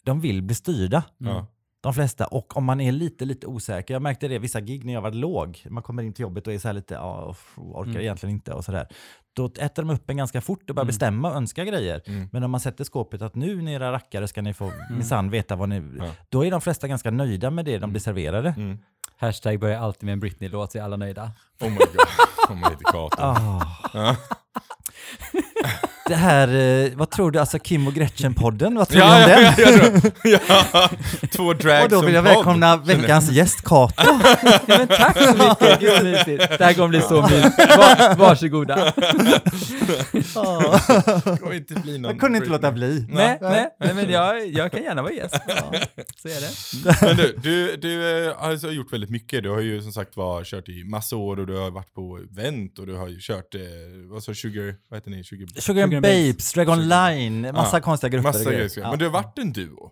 de 0.06 0.20
vill 0.22 0.42
bli 0.44 0.56
styrda. 0.56 1.04
Ja. 1.18 1.48
De 1.84 1.94
flesta. 1.94 2.26
Och 2.28 2.58
om 2.58 2.66
man 2.66 2.82
är 2.82 2.92
lite, 2.92 3.26
lite 3.26 3.48
osäker. 3.48 3.94
Jag 3.94 4.02
märkte 4.02 4.28
det 4.28 4.40
vissa 4.40 4.62
gig 4.62 4.86
när 4.86 4.94
jag 4.94 5.02
var 5.02 5.12
låg. 5.12 5.66
Man 5.70 5.84
kommer 5.84 6.04
in 6.04 6.14
till 6.14 6.24
jobbet 6.24 6.48
och 6.48 6.54
är 6.54 6.60
så 6.60 6.68
här 6.68 6.74
lite, 6.74 6.94
ja, 6.94 7.36
orkar 7.58 7.90
Mm. 7.92 8.02
egentligen 8.02 8.36
inte 8.36 8.54
och 8.54 8.66
sådär. 8.66 8.88
Då 9.34 9.46
äter 9.46 9.84
de 9.84 9.90
upp 9.90 10.10
en 10.10 10.18
ganska 10.18 10.42
fort 10.42 10.70
och 10.70 10.76
börjar 10.76 10.84
Mm. 10.84 10.88
bestämma 10.88 11.30
och 11.30 11.36
önska 11.36 11.66
grejer. 11.66 12.02
Mm. 12.06 12.30
Men 12.32 12.44
om 12.44 12.52
man 12.52 12.60
sätter 12.60 12.84
skåpet 12.84 13.22
att 13.22 13.36
nu 13.36 13.62
ni 13.62 13.74
era 13.74 13.92
rackare 13.92 14.28
ska 14.28 14.42
ni 14.42 14.54
få 14.54 14.72
minsann 14.90 15.30
veta 15.30 15.56
vad 15.56 15.70
ni... 15.70 15.84
Ja. 16.00 16.06
Då 16.30 16.46
är 16.46 16.52
de 16.52 16.62
flesta 16.62 16.88
ganska 16.88 17.12
nöjda 17.12 17.50
med 17.52 17.66
det 17.66 17.78
de 17.78 17.90
blir 17.92 18.02
serverade. 18.02 18.54
Mm. 18.58 18.78
Hashtag 19.18 19.60
börjar 19.60 19.80
alltid 19.82 20.04
med 20.04 20.14
en 20.14 20.20
Britney-låt 20.20 20.72
så 20.72 20.78
är 20.78 20.82
alla 20.82 20.98
nöjda. 20.98 21.32
Oh 21.60 21.70
my 21.70 21.78
god, 21.78 22.58
man 22.58 22.72
heter 22.72 22.84
Kato. 22.92 23.22
Det 26.08 26.16
här, 26.16 26.48
eh, 26.48 26.92
vad 26.96 27.10
tror 27.10 27.32
du, 27.32 27.40
alltså 27.40 27.60
Kim 27.60 27.88
och 27.88 27.94
Gretchen-podden, 27.94 28.78
vad 28.78 28.90
tror 28.90 29.04
Ja, 29.04 29.28
du 29.28 29.36
om 29.36 29.44
ja, 29.44 29.54
den? 29.58 30.02
ja, 30.24 30.40
ja, 30.50 30.62
ja, 30.74 30.90
två 31.32 31.54
drags 31.54 31.84
Och 31.84 31.90
då 31.90 32.02
vill 32.06 32.14
jag 32.14 32.24
välkomna 32.24 32.78
podd, 32.78 32.88
veckans 32.88 33.32
gäst 33.32 33.62
Kato. 33.64 34.04
Men 34.68 34.88
tack 34.88 35.18
så 35.18 35.34
mycket, 35.34 35.80
gud 35.80 36.04
mysigt. 36.04 36.58
Det 36.58 36.66
här 36.66 36.74
kommer 36.74 36.88
bli 36.88 37.02
så 37.02 37.22
mysigt. 37.22 37.58
Var, 37.58 38.16
varsågoda. 38.16 38.94
Kommer 41.40 41.54
inte 41.54 41.74
bli 41.74 41.98
någon 41.98 42.12
Jag 42.12 42.20
kunde 42.20 42.38
inte 42.38 42.50
låta 42.50 42.72
bli. 42.72 43.06
Nej, 43.10 43.38
nej, 43.42 43.70
nej, 43.80 43.94
men 43.94 44.10
jag, 44.10 44.48
jag 44.48 44.72
kan 44.72 44.84
gärna 44.84 45.02
vara 45.02 45.14
gäst. 45.14 45.36
Ja, 45.48 45.74
så 46.16 46.28
är 46.28 46.42
det. 46.42 47.06
Men 47.08 47.18
du, 47.18 47.36
du, 47.44 47.78
du 47.78 48.26
eh, 48.28 48.36
har 48.38 48.50
alltså 48.52 48.72
gjort 48.72 48.94
väldigt 48.94 49.10
mycket. 49.10 49.44
Du 49.44 49.50
har 49.50 49.60
ju 49.60 49.82
som 49.82 49.92
sagt 49.92 50.18
var 50.18 50.44
kört 50.44 50.70
i 50.70 50.84
massa 50.84 51.16
år 51.16 51.40
och 51.40 51.48
du 51.48 51.58
har 51.58 51.72
varit 51.72 51.94
på 51.94 52.20
event 52.32 52.80
och 52.80 52.88
du 52.88 52.96
har 52.96 53.08
ju 53.08 53.18
kört, 53.20 53.56
eh, 53.56 53.62
vad 54.12 54.24
sa 54.24 54.32
du, 54.32 54.36
Sugar, 54.36 54.76
vad 54.90 54.98
heter 55.00 55.12
ni? 55.12 55.24
Sugar, 55.24 55.62
Sugar 55.62 55.88
And 55.94 56.04
Babes, 56.04 56.54
Dragon 56.54 56.88
Line, 56.90 57.42
massa 57.54 57.78
Ja, 57.78 57.82
konstiga 57.82 58.10
grupper. 58.10 58.30
massa 58.30 58.44
grejer. 58.52 58.70
grejer. 58.76 58.90
Men 58.90 59.00
du 59.00 59.06
har 59.06 59.12
varit 59.12 59.38
en 59.38 59.52
duo. 59.54 59.92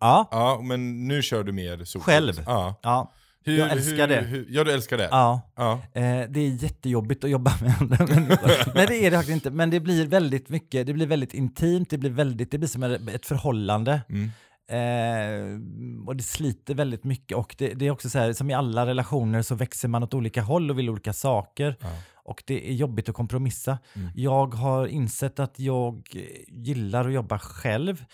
Ja, 0.00 0.28
Ja, 0.30 0.60
men 0.62 1.08
nu 1.08 1.22
kör 1.22 1.44
du 1.44 1.52
mer 1.52 1.84
solo. 1.84 2.02
Själv. 2.04 2.42
Ja. 2.46 2.80
ja, 2.82 3.12
Hur, 3.44 3.58
Jag 3.58 3.70
älskar 3.70 4.08
hur, 4.08 4.16
det. 4.16 4.20
Hur, 4.22 4.46
ja, 4.50 4.64
du 4.64 4.72
älskar 4.72 4.98
det? 4.98 5.08
ja. 5.10 5.40
Ja. 5.56 5.72
Eh, 5.72 6.02
det 6.28 6.40
är 6.40 6.62
jättejobbigt 6.62 7.24
att 7.24 7.30
jobba 7.30 7.52
med 7.60 7.74
andra 7.80 8.06
människor. 8.06 8.50
Nej, 8.74 8.86
det 8.86 9.06
är 9.06 9.10
det 9.10 9.16
faktiskt 9.16 9.34
inte. 9.34 9.50
Men 9.50 9.70
det 9.70 9.80
blir 9.80 10.06
väldigt 10.06 10.48
mycket, 10.48 10.86
det 10.86 10.92
blir 10.92 11.06
väldigt 11.06 11.34
intimt, 11.34 11.90
det 11.90 11.98
blir 11.98 12.10
väldigt, 12.10 12.50
det 12.50 12.58
blir 12.58 12.68
som 12.68 12.82
ett 12.82 13.26
förhållande. 13.26 14.00
Mm. 14.08 14.30
Eh, 14.68 15.60
och 16.06 16.16
det 16.16 16.22
sliter 16.22 16.74
väldigt 16.74 17.04
mycket 17.04 17.36
och 17.36 17.54
det, 17.58 17.74
det 17.74 17.86
är 17.86 17.90
också 17.90 18.08
så 18.10 18.18
här, 18.18 18.32
som 18.32 18.50
i 18.50 18.54
alla 18.54 18.86
relationer 18.86 19.42
så 19.42 19.54
växer 19.54 19.88
man 19.88 20.02
åt 20.02 20.14
olika 20.14 20.42
håll 20.42 20.70
och 20.70 20.78
vill 20.78 20.90
olika 20.90 21.12
saker. 21.12 21.76
Ja. 21.80 21.88
Och 22.26 22.42
det 22.46 22.70
är 22.70 22.72
jobbigt 22.74 23.08
att 23.08 23.14
kompromissa. 23.14 23.78
Mm. 23.94 24.08
Jag 24.14 24.54
har 24.54 24.86
insett 24.86 25.38
att 25.40 25.58
jag 25.60 26.16
gillar 26.48 27.06
att 27.08 27.12
jobba 27.14 27.38
själv. 27.38 28.04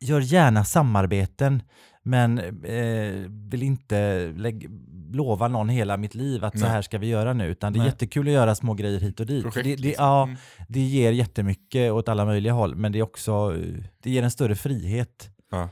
Gör 0.00 0.20
gärna 0.20 0.64
samarbeten 0.64 1.62
men 2.02 2.38
eh, 2.64 3.30
vill 3.50 3.62
inte 3.62 4.26
lägg, 4.36 4.70
lova 5.12 5.48
någon 5.48 5.68
hela 5.68 5.96
mitt 5.96 6.14
liv 6.14 6.44
att 6.44 6.58
så 6.58 6.64
Nej. 6.64 6.70
här 6.70 6.82
ska 6.82 6.98
vi 6.98 7.06
göra 7.06 7.32
nu. 7.32 7.46
Utan 7.46 7.72
det 7.72 7.76
är 7.76 7.80
Nej. 7.80 7.88
jättekul 7.88 8.26
att 8.28 8.32
göra 8.34 8.54
små 8.54 8.74
grejer 8.74 9.00
hit 9.00 9.20
och 9.20 9.26
dit. 9.26 9.42
Projekt, 9.42 9.64
det, 9.64 9.76
det, 9.76 9.82
liksom. 9.82 10.04
ja, 10.04 10.22
Mm. 10.22 10.36
det 10.68 10.80
ger 10.80 11.12
jättemycket 11.12 11.92
åt 11.92 12.08
alla 12.08 12.24
möjliga 12.24 12.52
håll 12.52 12.74
men 12.74 12.92
det 12.92 12.98
är 12.98 13.02
också 13.02 13.50
det 14.02 14.10
ger 14.10 14.22
en 14.22 14.30
större 14.30 14.54
frihet. 14.54 15.30
Ja. 15.50 15.68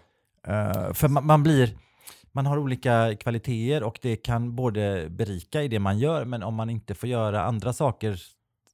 Eh, 0.46 0.92
för 0.92 1.08
man, 1.08 1.26
man 1.26 1.42
blir, 1.42 1.70
man 2.34 2.46
har 2.46 2.58
olika 2.58 3.16
kvaliteter 3.20 3.82
och 3.82 3.98
det 4.02 4.16
kan 4.16 4.56
både 4.56 5.06
berika 5.10 5.62
i 5.62 5.68
det 5.68 5.78
man 5.78 5.98
gör 5.98 6.24
men 6.24 6.42
om 6.42 6.54
man 6.54 6.70
inte 6.70 6.94
får 6.94 7.08
göra 7.08 7.42
andra 7.44 7.72
saker 7.72 8.22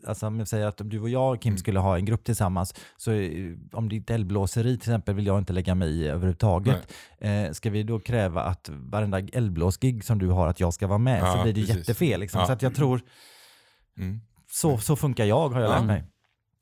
Alltså 0.07 0.27
om 0.27 0.39
jag 0.39 0.49
säger 0.49 0.67
att 0.67 0.81
om 0.81 0.89
du 0.89 1.01
och 1.01 1.09
jag 1.09 1.41
Kim 1.43 1.51
Mm. 1.51 1.59
skulle 1.59 1.79
ha 1.79 1.97
en 1.97 2.05
grupp 2.05 2.25
tillsammans 2.25 2.75
så 2.97 3.13
eh, 3.13 3.53
om 3.73 3.89
det 3.89 4.11
är 4.11 4.15
eldblåseri 4.15 4.79
till 4.79 4.91
exempel 4.91 5.15
vill 5.15 5.27
jag 5.27 5.39
inte 5.39 5.53
lägga 5.53 5.75
mig 5.75 5.89
i 5.91 6.09
överhuvudtaget. 6.09 6.93
Eh, 7.19 7.51
ska 7.53 7.71
vi 7.71 7.83
då 7.83 8.01
kräva 8.01 8.43
att 8.43 8.69
varenda 8.73 9.19
eldblåsgig 9.19 10.05
som 10.05 10.19
du 10.19 10.29
har 10.29 10.47
att 10.47 10.61
jag 10.61 10.75
ska 10.75 10.87
vara 10.87 10.99
med 10.99 11.21
Ja, 11.23 11.33
så 11.37 11.43
blir 11.43 11.53
det 11.53 11.61
precis. 11.61 11.77
jättefel. 11.77 12.21
Liksom. 12.21 12.41
Ja. 12.41 12.47
Så 12.47 12.53
att 12.53 12.63
jag 12.63 12.75
tror 12.75 13.01
Mm. 13.97 14.21
så, 14.51 14.79
så 14.79 14.97
funkar 14.97 15.25
jag 15.25 15.49
har 15.49 15.61
jag 15.61 15.71
Ja. 15.71 15.77
lärt 15.77 15.87
mig. 15.87 16.05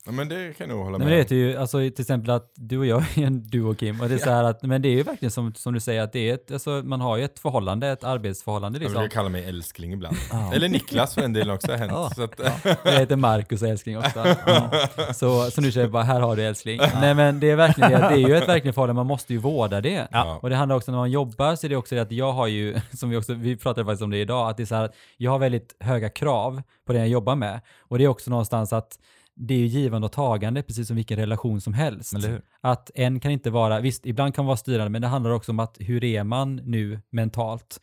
Ja, 0.05 0.11
men 0.11 0.29
det 0.29 0.57
kan 0.57 0.69
jag 0.69 0.75
nog 0.75 0.85
hålla 0.85 0.97
Nej, 0.97 0.99
med 0.99 1.07
men 1.07 1.15
det 1.15 1.23
heter 1.23 1.35
ju, 1.35 1.57
alltså 1.57 1.77
till 1.77 2.01
exempel 2.01 2.29
att 2.29 2.51
du 2.55 2.77
och 2.77 2.85
jag 2.85 3.03
är 3.17 3.25
en 3.25 3.47
duo 3.47 3.75
Kim, 3.75 4.01
och 4.01 4.09
det 4.09 4.15
är 4.15 4.19
så 4.19 4.29
här 4.29 4.43
att, 4.43 4.63
men 4.63 4.81
det 4.81 4.87
är 4.89 4.93
ju 4.93 5.03
verkligen 5.03 5.31
som, 5.31 5.53
som 5.53 5.73
du 5.73 5.79
säger 5.79 6.01
att 6.01 6.13
det 6.13 6.29
är 6.29 6.33
ett, 6.33 6.51
alltså 6.51 6.69
man 6.69 7.01
har 7.01 7.17
ju 7.17 7.23
ett 7.23 7.39
förhållande, 7.39 7.87
ett 7.87 8.03
arbetsförhållande 8.03 8.77
Jag 8.77 8.83
liksom. 8.83 8.99
brukar 8.99 9.13
kalla 9.13 9.29
mig 9.29 9.45
älskling 9.45 9.93
ibland. 9.93 10.17
Ja. 10.31 10.53
Eller 10.53 10.69
Niklas 10.69 11.13
för 11.13 11.21
en 11.21 11.33
del 11.33 11.51
också 11.51 11.71
har 11.71 11.77
hänt. 11.77 11.91
Ja. 11.91 12.09
Så 12.15 12.23
att, 12.23 12.39
Jag 12.83 12.99
heter 12.99 13.15
Marcus 13.15 13.61
älskling 13.63 13.97
ofta. 13.97 14.27
Ja. 14.45 14.71
Så, 15.13 15.51
så 15.51 15.61
nu 15.61 15.71
säger 15.71 15.85
jag 15.85 15.91
bara, 15.91 16.03
här 16.03 16.19
har 16.19 16.35
du 16.35 16.43
älskling. 16.43 16.79
Nej 17.01 17.13
men 17.13 17.39
det 17.39 17.49
är 17.49 17.55
verkligen 17.55 17.91
det, 17.91 17.97
det 17.97 18.13
är 18.13 18.27
ju 18.27 18.37
ett 18.37 18.47
verkligen 18.47 18.73
förhållande, 18.73 18.99
man 18.99 19.07
måste 19.07 19.33
ju 19.33 19.39
vårda 19.39 19.81
det. 19.81 20.07
Ja. 20.11 20.39
Och 20.41 20.49
det 20.49 20.55
handlar 20.55 20.75
också 20.75 20.91
när 20.91 20.97
man 20.99 21.11
jobbar 21.11 21.55
så 21.55 21.67
är 21.67 21.69
det 21.69 21.75
också 21.75 21.95
det 21.95 22.01
att 22.01 22.11
jag 22.11 22.31
har 22.31 22.47
ju, 22.47 22.79
som 22.93 23.09
vi 23.09 23.17
också, 23.17 23.33
vi 23.33 23.57
pratade 23.57 23.85
faktiskt 23.85 24.03
om 24.03 24.09
det 24.09 24.17
idag, 24.17 24.49
att 24.49 24.57
det 24.57 24.63
är 24.63 24.65
så 24.65 24.75
här 24.75 24.83
att 24.83 24.95
jag 25.17 25.31
har 25.31 25.39
väldigt 25.39 25.75
höga 25.79 26.09
krav 26.09 26.61
på 26.85 26.93
det 26.93 26.99
jag 26.99 27.07
jobbar 27.07 27.35
med. 27.35 27.61
Och 27.79 27.97
det 27.97 28.03
är 28.03 28.07
också 28.07 28.29
någonstans 28.29 28.73
att 28.73 28.99
det 29.47 29.53
är 29.53 29.57
ju 29.57 29.65
givande 29.65 30.05
och 30.05 30.11
tagande, 30.11 30.61
precis 30.63 30.87
som 30.87 30.95
vilken 30.95 31.17
relation 31.19 31.61
som 31.61 31.73
helst. 31.73 32.13
Eller 32.13 32.29
hur? 32.29 32.41
Att 32.61 32.91
en 32.95 33.19
kan 33.19 33.31
inte 33.31 33.49
vara, 33.49 33.79
visst 33.79 34.05
ibland 34.05 34.35
kan 34.35 34.45
vara 34.45 34.57
styrande, 34.57 34.89
men 34.89 35.01
det 35.01 35.07
handlar 35.07 35.31
också 35.31 35.51
om 35.51 35.59
att 35.59 35.77
hur 35.79 36.03
är 36.03 36.23
man 36.23 36.55
nu 36.55 37.01
mentalt? 37.11 37.79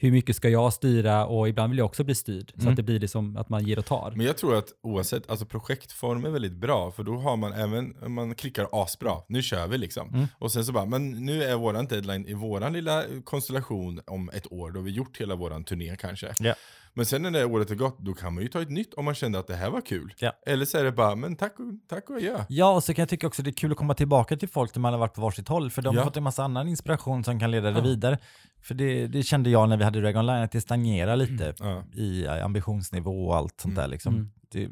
Hur 0.00 0.12
mycket 0.12 0.36
ska 0.36 0.48
jag 0.48 0.72
styra 0.72 1.26
och 1.26 1.48
ibland 1.48 1.70
vill 1.70 1.78
jag 1.78 1.86
också 1.86 2.04
bli 2.04 2.14
styrd. 2.14 2.52
Så 2.54 2.60
Mm. 2.60 2.70
att 2.70 2.76
det 2.76 2.82
blir 2.82 3.00
liksom 3.00 3.36
att 3.36 3.48
man 3.48 3.64
ger 3.64 3.78
och 3.78 3.84
tar. 3.84 4.12
Men 4.16 4.26
jag 4.26 4.36
tror 4.36 4.56
att 4.56 4.68
oavsett, 4.82 5.30
alltså 5.30 5.46
projektform 5.46 6.24
är 6.24 6.30
väldigt 6.30 6.52
bra, 6.56 6.90
för 6.90 7.02
då 7.02 7.16
har 7.16 7.36
man 7.36 7.52
även, 7.52 7.94
man 8.14 8.34
klickar 8.34 8.68
asbra, 8.72 9.12
nu 9.28 9.42
kör 9.42 9.66
vi 9.66 9.78
liksom. 9.78 10.08
Mm. 10.14 10.26
Och 10.38 10.52
sen 10.52 10.64
så 10.64 10.72
bara, 10.72 10.84
men 10.86 11.10
nu 11.10 11.42
är 11.42 11.56
våran 11.56 11.86
deadline 11.86 12.26
i 12.26 12.34
våran 12.34 12.72
lilla 12.72 13.04
konstellation 13.24 14.00
om 14.06 14.30
ett 14.34 14.52
år, 14.52 14.70
då 14.70 14.78
har 14.80 14.84
vi 14.84 14.90
gjort 14.90 15.20
hela 15.20 15.34
våran 15.34 15.64
turné 15.64 15.96
kanske. 15.96 16.34
Ja. 16.38 16.54
Men 16.98 17.06
sen 17.06 17.22
när 17.22 17.30
det 17.30 17.44
året 17.44 17.70
är 17.70 17.74
gått, 17.74 17.98
då 17.98 18.14
kan 18.14 18.34
man 18.34 18.42
ju 18.42 18.48
ta 18.48 18.62
ett 18.62 18.70
nytt 18.70 18.94
om 18.94 19.04
man 19.04 19.14
kände 19.14 19.38
att 19.38 19.46
det 19.46 19.54
här 19.56 19.70
var 19.70 19.80
kul. 19.80 20.14
Ja. 20.18 20.32
Eller 20.46 20.64
så 20.64 20.78
är 20.78 20.84
det 20.84 20.92
bara, 20.92 21.14
men 21.16 21.36
tack 21.36 21.58
och, 21.58 21.66
tack 21.88 22.10
och 22.10 22.16
adjö. 22.16 22.44
Ja, 22.48 22.74
och 22.74 22.84
så 22.84 22.94
kan 22.94 23.02
jag 23.02 23.08
tycka 23.08 23.26
också 23.26 23.42
det 23.42 23.50
är 23.50 23.52
kul 23.52 23.72
att 23.72 23.78
komma 23.78 23.94
tillbaka 23.94 24.36
till 24.36 24.48
folk 24.48 24.74
när 24.74 24.80
man 24.80 24.92
har 24.92 25.00
varit 25.00 25.14
på 25.14 25.20
varsitt 25.20 25.48
håll, 25.48 25.70
för 25.70 25.82
de 25.82 25.88
har 25.96 26.02
Ja. 26.02 26.04
fått 26.04 26.16
en 26.16 26.22
massa 26.22 26.44
annan 26.44 26.68
inspiration 26.68 27.24
som 27.24 27.40
kan 27.40 27.50
leda 27.50 27.70
det 27.70 27.78
Ja. 27.78 27.84
vidare. 27.84 28.18
För 28.62 28.74
det, 28.74 29.06
det 29.06 29.22
kände 29.22 29.50
jag 29.50 29.68
när 29.68 29.76
vi 29.76 29.84
hade 29.84 30.00
Dragon 30.00 30.26
Line, 30.26 30.42
att 30.42 30.52
det 30.52 30.60
stagnerar 30.60 31.16
lite 31.16 31.54
Ja. 31.58 31.84
i 31.94 32.26
ambitionsnivå 32.28 33.26
och 33.28 33.36
allt 33.36 33.60
sånt 33.60 33.72
Mm. 33.72 33.82
där. 33.82 33.88
Liksom. 33.88 34.14
Mm. 34.14 34.30
Det, 34.52 34.68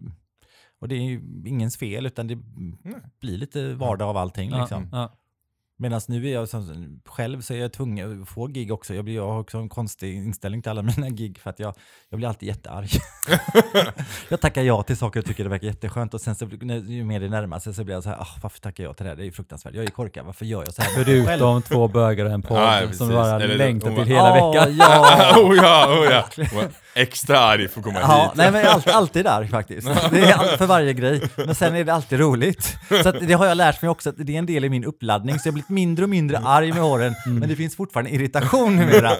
och 0.80 0.88
det 0.88 0.94
är 0.94 1.00
ju 1.02 1.22
ingens 1.46 1.76
fel, 1.76 2.06
utan 2.06 2.26
det 2.26 2.38
Nej. 2.82 2.94
blir 3.20 3.38
lite 3.38 3.74
vardag 3.74 4.08
av 4.08 4.16
allting. 4.16 4.50
Ja, 4.50 4.60
Liksom. 4.60 5.08
Medan 5.78 6.00
nu 6.08 6.28
är 6.28 6.32
jag 6.32 6.48
som, 6.48 7.00
själv 7.06 7.40
så 7.40 7.54
är 7.54 7.58
jag 7.58 7.72
tvungen 7.72 8.22
att 8.22 8.28
få 8.28 8.46
gig 8.46 8.72
också. 8.72 8.94
Jag, 8.94 9.04
blir, 9.04 9.14
jag 9.14 9.28
har 9.28 9.40
också 9.40 9.58
en 9.58 9.68
konstig 9.68 10.14
inställning 10.16 10.62
till 10.62 10.70
alla 10.70 10.82
mina 10.96 11.10
gig 11.10 11.38
för 11.38 11.50
att 11.50 11.58
jag, 11.58 11.74
jag 12.10 12.16
blir 12.18 12.28
alltid 12.28 12.48
jättearg. 12.48 12.88
jag 14.28 14.40
tackar 14.40 14.62
ja 14.62 14.82
till 14.82 14.96
saker 14.96 15.20
och 15.20 15.26
tycker 15.26 15.44
det 15.44 15.50
verkar 15.50 15.66
jätteskönt 15.66 16.14
och 16.14 16.20
sen 16.20 16.34
så, 16.34 16.46
när, 16.46 16.76
ju 16.76 17.04
mer 17.04 17.20
det 17.20 17.28
närmar 17.28 17.58
sig 17.58 17.74
så 17.74 17.84
blir 17.84 17.94
jag 17.94 18.02
så 18.02 18.08
här, 18.08 18.16
ah, 18.20 18.26
varför 18.42 18.60
tackar 18.60 18.84
jag 18.84 18.96
till 18.96 19.04
det 19.04 19.10
här? 19.10 19.16
Det 19.16 19.22
är 19.22 19.24
ju 19.24 19.32
fruktansvärt. 19.32 19.74
Jag 19.74 19.84
är 19.84 19.88
korkad, 19.90 20.26
varför 20.26 20.44
gör 20.44 20.64
jag 20.64 20.74
så 20.74 20.82
här? 20.82 20.96
med 20.98 21.06
mig 21.06 21.16
själv?" 21.26 21.26
Förutom 21.26 21.62
två 21.62 21.88
bögar 21.88 22.24
och 22.24 22.32
en 22.32 22.42
podd 22.42 22.58
ja, 22.58 22.92
som 22.92 23.08
bara 23.08 23.40
Eller- 23.42 23.54
längtar 23.56 23.90
och- 23.90 23.96
till 23.96 24.04
hela 24.06 24.38
Ja, 24.38 24.50
veckan. 24.52 24.76
Ja, 24.76 25.34
oh 25.42 25.56
ja, 25.56 26.00
oh 26.00 26.04
ja. 26.52 26.62
Extra 26.94 27.38
arg 27.38 27.68
för 27.68 27.80
att 27.80 27.84
komma 27.84 28.00
Ja, 28.00 28.22
hit. 28.22 28.32
nej 28.34 28.52
men 28.52 28.60
jag 28.60 28.70
är 28.70 28.74
alltid, 28.74 28.92
alltid 28.92 29.24
där 29.24 29.44
faktiskt. 29.46 29.86
Det 30.10 30.20
är 30.20 30.34
all, 30.34 30.58
för 30.58 30.66
varje 30.66 30.92
grej. 30.92 31.22
Men 31.36 31.54
sen 31.54 31.74
är 31.76 31.84
det 31.84 31.94
alltid 31.94 32.20
roligt. 32.20 32.76
Så 33.02 33.08
att 33.08 33.16
det 33.20 33.32
har 33.32 33.46
jag 33.46 33.56
lärt 33.56 33.82
mig 33.82 33.88
också, 33.88 34.08
att 34.10 34.14
det 34.18 34.34
är 34.34 34.38
en 34.38 34.46
del 34.46 34.64
i 34.64 34.68
min 34.68 34.84
uppladdning. 34.84 35.38
Så 35.38 35.48
jag 35.48 35.52
har 35.52 35.56
blivit 35.66 35.86
mindre 35.86 36.04
och 36.04 36.08
mindre 36.10 36.38
arg 36.38 36.72
med 36.72 36.82
åren, 36.82 37.14
men 37.26 37.48
det 37.48 37.56
finns 37.56 37.76
fortfarande 37.76 38.10
irritation 38.10 38.76
numera. 38.76 39.12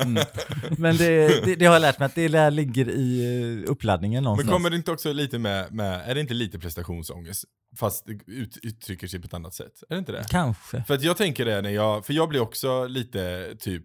Men 0.78 0.96
det, 0.96 1.44
det, 1.44 1.54
det 1.54 1.66
har 1.66 1.72
jag 1.72 1.80
lärt 1.82 1.98
mig 1.98 2.06
att 2.06 2.14
det 2.14 2.28
där 2.28 2.50
ligger 2.50 2.88
i 2.88 3.62
eh, 3.64 3.70
uppladdningen 3.70 4.16
Men 4.16 4.24
någonstans. 4.24 4.52
kommer 4.52 4.70
det 4.70 4.76
inte 4.76 4.92
också 4.92 5.12
lite 5.12 5.38
med, 5.38 5.72
med, 5.72 6.11
är 6.11 6.14
det 6.14 6.20
inte 6.20 6.35
lite 6.35 6.59
prestationsångest? 6.59 7.44
Fast 7.76 8.06
det 8.06 8.32
ut, 8.32 8.59
uttrycker 8.62 9.06
sig 9.06 9.20
på 9.20 9.26
ett 9.26 9.35
annat 9.35 9.54
sätt? 9.54 9.82
Är 9.88 9.94
det 9.94 9.98
inte 9.98 10.12
det? 10.12 10.24
Kanske. 10.28 10.85
För 10.87 10.94
att 10.94 11.02
jag 11.02 11.16
tänker 11.16 11.44
det 11.44 11.62
när 11.62 11.70
jag, 11.70 12.06
för 12.06 12.12
jag 12.12 12.28
blir 12.28 12.40
också 12.40 12.87
lite 12.87 13.54
typ 13.59 13.82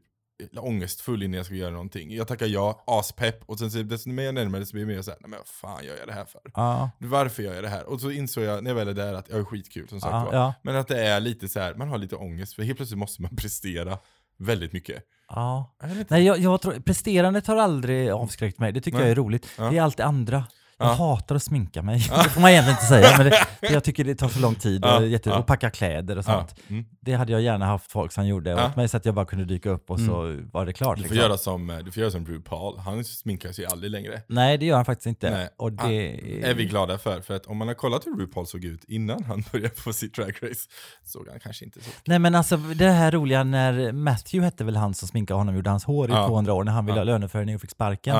ångestfull 0.57 1.23
innan 1.23 1.37
jag 1.37 1.45
ska 1.45 1.55
göra 1.55 1.71
någonting. 1.71 2.15
Jag 2.15 2.27
tackar 2.27 2.45
ja, 2.45 2.83
aspepp, 2.87 3.43
och 3.45 3.59
sen 3.59 3.71
så 3.71 3.77
desto 3.77 4.09
mer 4.09 4.23
jag 4.23 4.35
närmar 4.35 4.49
mig 4.51 4.59
desto 4.59 4.77
mer 4.77 4.95
jag 4.95 5.05
såhär, 5.05 5.17
nej 5.21 5.29
men 5.29 5.39
vad 5.39 5.47
fan 5.47 5.85
gör 5.85 5.95
jag 5.97 6.07
det 6.07 6.13
här 6.13 6.25
för? 6.25 6.41
Ja, 6.53 6.89
Varför 6.99 7.43
gör 7.43 7.53
jag 7.53 7.63
det 7.63 7.69
här? 7.69 7.83
Och 7.89 8.01
så 8.01 8.11
insåg 8.11 8.43
jag 8.43 8.63
när 8.63 8.69
jag 8.71 8.75
väl 8.75 8.87
är 8.87 8.93
där 8.93 9.13
att 9.13 9.29
jag 9.29 9.39
är 9.39 9.43
skitkul 9.43 9.87
som 9.89 10.01
sagt 10.01 10.11
var. 10.13 10.33
ja, 10.33 10.53
Men 10.63 10.75
att 10.75 10.87
det 10.87 11.03
är 11.07 11.19
lite 11.19 11.47
så 11.49 11.59
här, 11.59 11.73
man 11.75 11.89
har 11.89 11.97
lite 11.97 12.15
ångest 12.15 12.53
för 12.53 12.63
helt 12.63 12.77
plötsligt 12.77 12.99
måste 12.99 13.21
man 13.21 13.35
prestera 13.35 13.97
väldigt 14.37 14.73
mycket. 14.73 15.03
ja. 15.29 15.75
Nej, 16.07 16.23
jag, 16.23 16.39
jag 16.39 16.61
tror, 16.61 16.73
presterandet 16.79 17.47
har 17.47 17.55
aldrig 17.57 18.09
avskräckt 18.09 18.59
mig. 18.59 18.71
Det 18.71 18.81
tycker 18.81 18.97
Nej. 18.97 19.07
jag 19.07 19.11
är 19.11 19.15
roligt. 19.15 19.47
Ja. 19.57 19.69
Det 19.69 19.77
är 19.77 19.81
allt 19.81 19.97
det 19.97 20.05
andra. 20.05 20.43
Jag 20.81 20.89
Ja. 20.89 20.93
hatar 20.93 21.35
att 21.35 21.43
sminka 21.43 21.81
mig. 21.81 21.97
Det 22.23 22.29
får 22.29 22.41
man 22.41 22.49
egentligen 22.51 22.75
inte 22.77 22.85
säga, 22.87 23.17
men 23.17 23.25
det, 23.25 23.31
för 23.67 23.73
jag 23.73 23.83
tycker 23.83 24.03
det 24.03 24.15
tar 24.15 24.27
så 24.29 24.39
lång 24.39 24.55
tid 24.55 24.81
Ja, 24.85 24.97
och, 24.97 25.07
jätte, 25.07 25.29
ja. 25.29 25.37
och 25.39 25.45
packa 25.47 25.69
kläder 25.69 26.17
och 26.17 26.23
Ja. 26.27 26.33
sånt. 26.37 26.55
Mm. 26.69 26.85
Det 27.01 27.13
hade 27.13 27.31
jag 27.31 27.41
gärna 27.41 27.65
haft 27.65 27.91
folk 27.91 28.11
som 28.11 28.27
gjorde 28.27 28.49
Ja. 28.49 28.65
åt 28.67 28.75
mig 28.75 28.87
så 28.87 28.97
att 28.97 29.05
jag 29.05 29.15
bara 29.15 29.25
kunde 29.25 29.45
dyka 29.45 29.69
upp 29.69 29.89
och 29.91 29.99
så 29.99 30.39
var 30.51 30.65
det 30.65 30.73
klart. 30.73 30.97
Du 30.97 31.03
får, 31.03 31.09
Liksom. 31.09 31.17
göra 31.29 31.37
som, 31.37 31.69
eh, 31.69 31.77
du 31.77 31.91
får 31.91 32.01
göra 32.01 32.11
som 32.11 32.25
RuPaul, 32.25 32.77
han 32.79 33.03
sminkar 33.03 33.51
sig 33.51 33.65
aldrig 33.65 33.91
längre. 33.91 34.21
Nej, 34.27 34.57
det 34.57 34.65
gör 34.65 34.75
han 34.75 34.85
faktiskt 34.85 35.05
inte. 35.07 35.29
Nej. 35.31 35.49
Och 35.57 35.71
det 35.71 36.19
är 36.49 36.53
vi 36.53 36.65
glada 36.65 36.97
för. 36.97 37.21
För 37.21 37.33
att 37.35 37.45
om 37.45 37.57
man 37.57 37.67
har 37.67 37.75
kollat 37.75 38.05
hur 38.07 38.15
RuPaul 38.19 38.47
såg 38.47 38.63
ut 38.65 38.83
innan 38.87 39.23
han 39.23 39.43
började 39.51 39.69
på 39.83 39.93
sitt 39.93 40.15
Drag 40.15 40.35
Race, 40.43 40.69
såg 41.05 41.27
han 41.29 41.39
kanske 41.39 41.65
inte 41.65 41.79
så. 41.83 41.89
Nej 42.05 42.19
men 42.19 42.35
alltså 42.35 42.57
det 42.57 42.89
här 42.89 43.11
roliga 43.11 43.43
när 43.43 43.91
Matthew 43.91 44.45
hette 44.45 44.63
väl 44.63 44.75
han 44.75 44.93
som 44.93 45.07
sminkade 45.07 45.37
honom 45.37 45.55
gjorde 45.55 45.69
hans 45.69 45.83
hår 45.85 46.09
i 46.09 46.13
Ja. 46.13 46.27
200 46.27 46.53
år 46.53 46.63
när 46.63 46.71
han 46.71 46.85
ville 46.85 46.97
Ja. 46.97 47.01
ha 47.01 47.05
löneförhöjning 47.05 47.55
och 47.55 47.61
fick 47.61 47.71
sparken. 47.71 48.15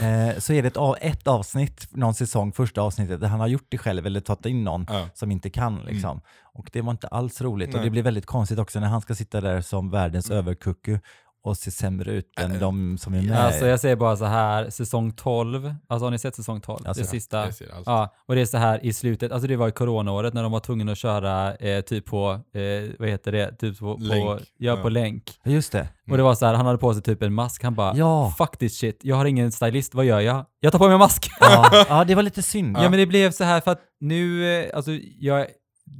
Eh, 0.00 0.38
så 0.38 0.52
är 0.52 0.62
det 0.62 0.68
ett, 0.68 0.76
av, 0.76 0.96
ett 1.00 1.26
avsnitt, 1.26 1.88
någon 1.90 2.14
säsong, 2.14 2.52
första 2.52 2.82
avsnittet, 2.82 3.20
där 3.20 3.28
han 3.28 3.40
har 3.40 3.46
gjort 3.46 3.66
det 3.68 3.78
själv 3.78 4.06
eller 4.06 4.20
tagit 4.20 4.46
in 4.46 4.64
någon 4.64 4.86
ja. 4.88 5.08
som 5.14 5.30
inte 5.30 5.50
kan. 5.50 5.80
Liksom. 5.86 6.20
Och 6.54 6.70
det 6.72 6.80
var 6.80 6.90
inte 6.90 7.08
alls 7.08 7.40
roligt. 7.40 7.68
Och 7.68 7.74
Nej. 7.74 7.84
det 7.84 7.90
blir 7.90 8.02
väldigt 8.02 8.26
konstigt 8.26 8.58
också 8.58 8.80
när 8.80 8.88
han 8.88 9.00
ska 9.00 9.14
sitta 9.14 9.40
där 9.40 9.60
som 9.60 9.90
världens 9.90 10.30
överkucku 10.30 10.98
och 11.44 11.56
se 11.56 11.70
sämre 11.70 12.10
ut 12.12 12.26
än 12.40 12.52
Äh, 12.52 12.58
de 12.60 12.98
som 12.98 13.14
är 13.14 13.22
med. 13.22 13.38
Alltså 13.40 13.66
jag 13.66 13.80
säger 13.80 13.96
bara 13.96 14.16
så 14.16 14.24
här, 14.24 14.70
säsong 14.70 15.12
12, 15.12 15.74
alltså 15.88 16.06
har 16.06 16.10
ni 16.10 16.18
sett 16.18 16.34
säsong 16.36 16.60
12? 16.60 16.86
Alltså, 16.86 17.02
det 17.02 17.08
sista. 17.08 17.44
Jag 17.44 17.54
ser 17.54 17.74
allt. 17.76 17.86
Ja, 17.86 18.14
och 18.26 18.34
det 18.34 18.40
är 18.40 18.46
så 18.46 18.56
här 18.58 18.84
i 18.84 18.92
slutet, 18.92 19.32
alltså 19.32 19.48
det 19.48 19.56
var 19.56 19.68
i 19.68 19.72
coronaåret 19.72 20.34
när 20.34 20.42
de 20.42 20.52
var 20.52 20.60
tvungna 20.60 20.92
att 20.92 20.98
köra 20.98 21.54
eh, 21.54 21.80
typ 21.80 22.06
på, 22.06 22.30
eh, 22.54 22.90
vad 22.98 23.08
heter 23.08 23.32
det, 23.32 23.56
typ 23.56 23.78
på, 23.78 23.94
på, 23.94 24.02
Länk. 24.04 24.40
ja, 24.58 24.76
på 24.76 24.82
Ja. 24.82 24.88
länk. 24.88 25.22
Just 25.44 25.72
det. 25.72 25.88
Och 26.10 26.16
det 26.16 26.22
var 26.22 26.34
så 26.34 26.46
här, 26.46 26.54
han 26.54 26.66
hade 26.66 26.78
på 26.78 26.94
sig 26.94 27.02
typ 27.02 27.22
en 27.22 27.32
mask, 27.34 27.62
han 27.64 27.74
bara, 27.74 27.96
Ja. 27.96 28.34
fuck 28.38 28.56
this 28.58 28.78
shit, 28.78 28.98
jag 29.02 29.16
har 29.16 29.24
ingen 29.24 29.52
stylist, 29.52 29.94
vad 29.94 30.04
gör 30.04 30.20
jag? 30.20 30.44
Jag 30.60 30.72
tar 30.72 30.78
på 30.78 30.84
mig 30.84 30.92
en 30.92 30.98
mask! 30.98 31.30
Ja, 31.40 31.84
ja, 31.88 32.04
det 32.04 32.14
var 32.14 32.22
lite 32.22 32.42
synd. 32.42 32.76
Ja 32.76 32.82
men 32.90 32.98
det 32.98 33.06
blev 33.06 33.30
så 33.30 33.44
här 33.44 33.60
för 33.60 33.70
att 33.70 33.80
nu, 34.00 34.54
eh, 34.64 34.76
alltså 34.76 34.90
jag 35.18 35.46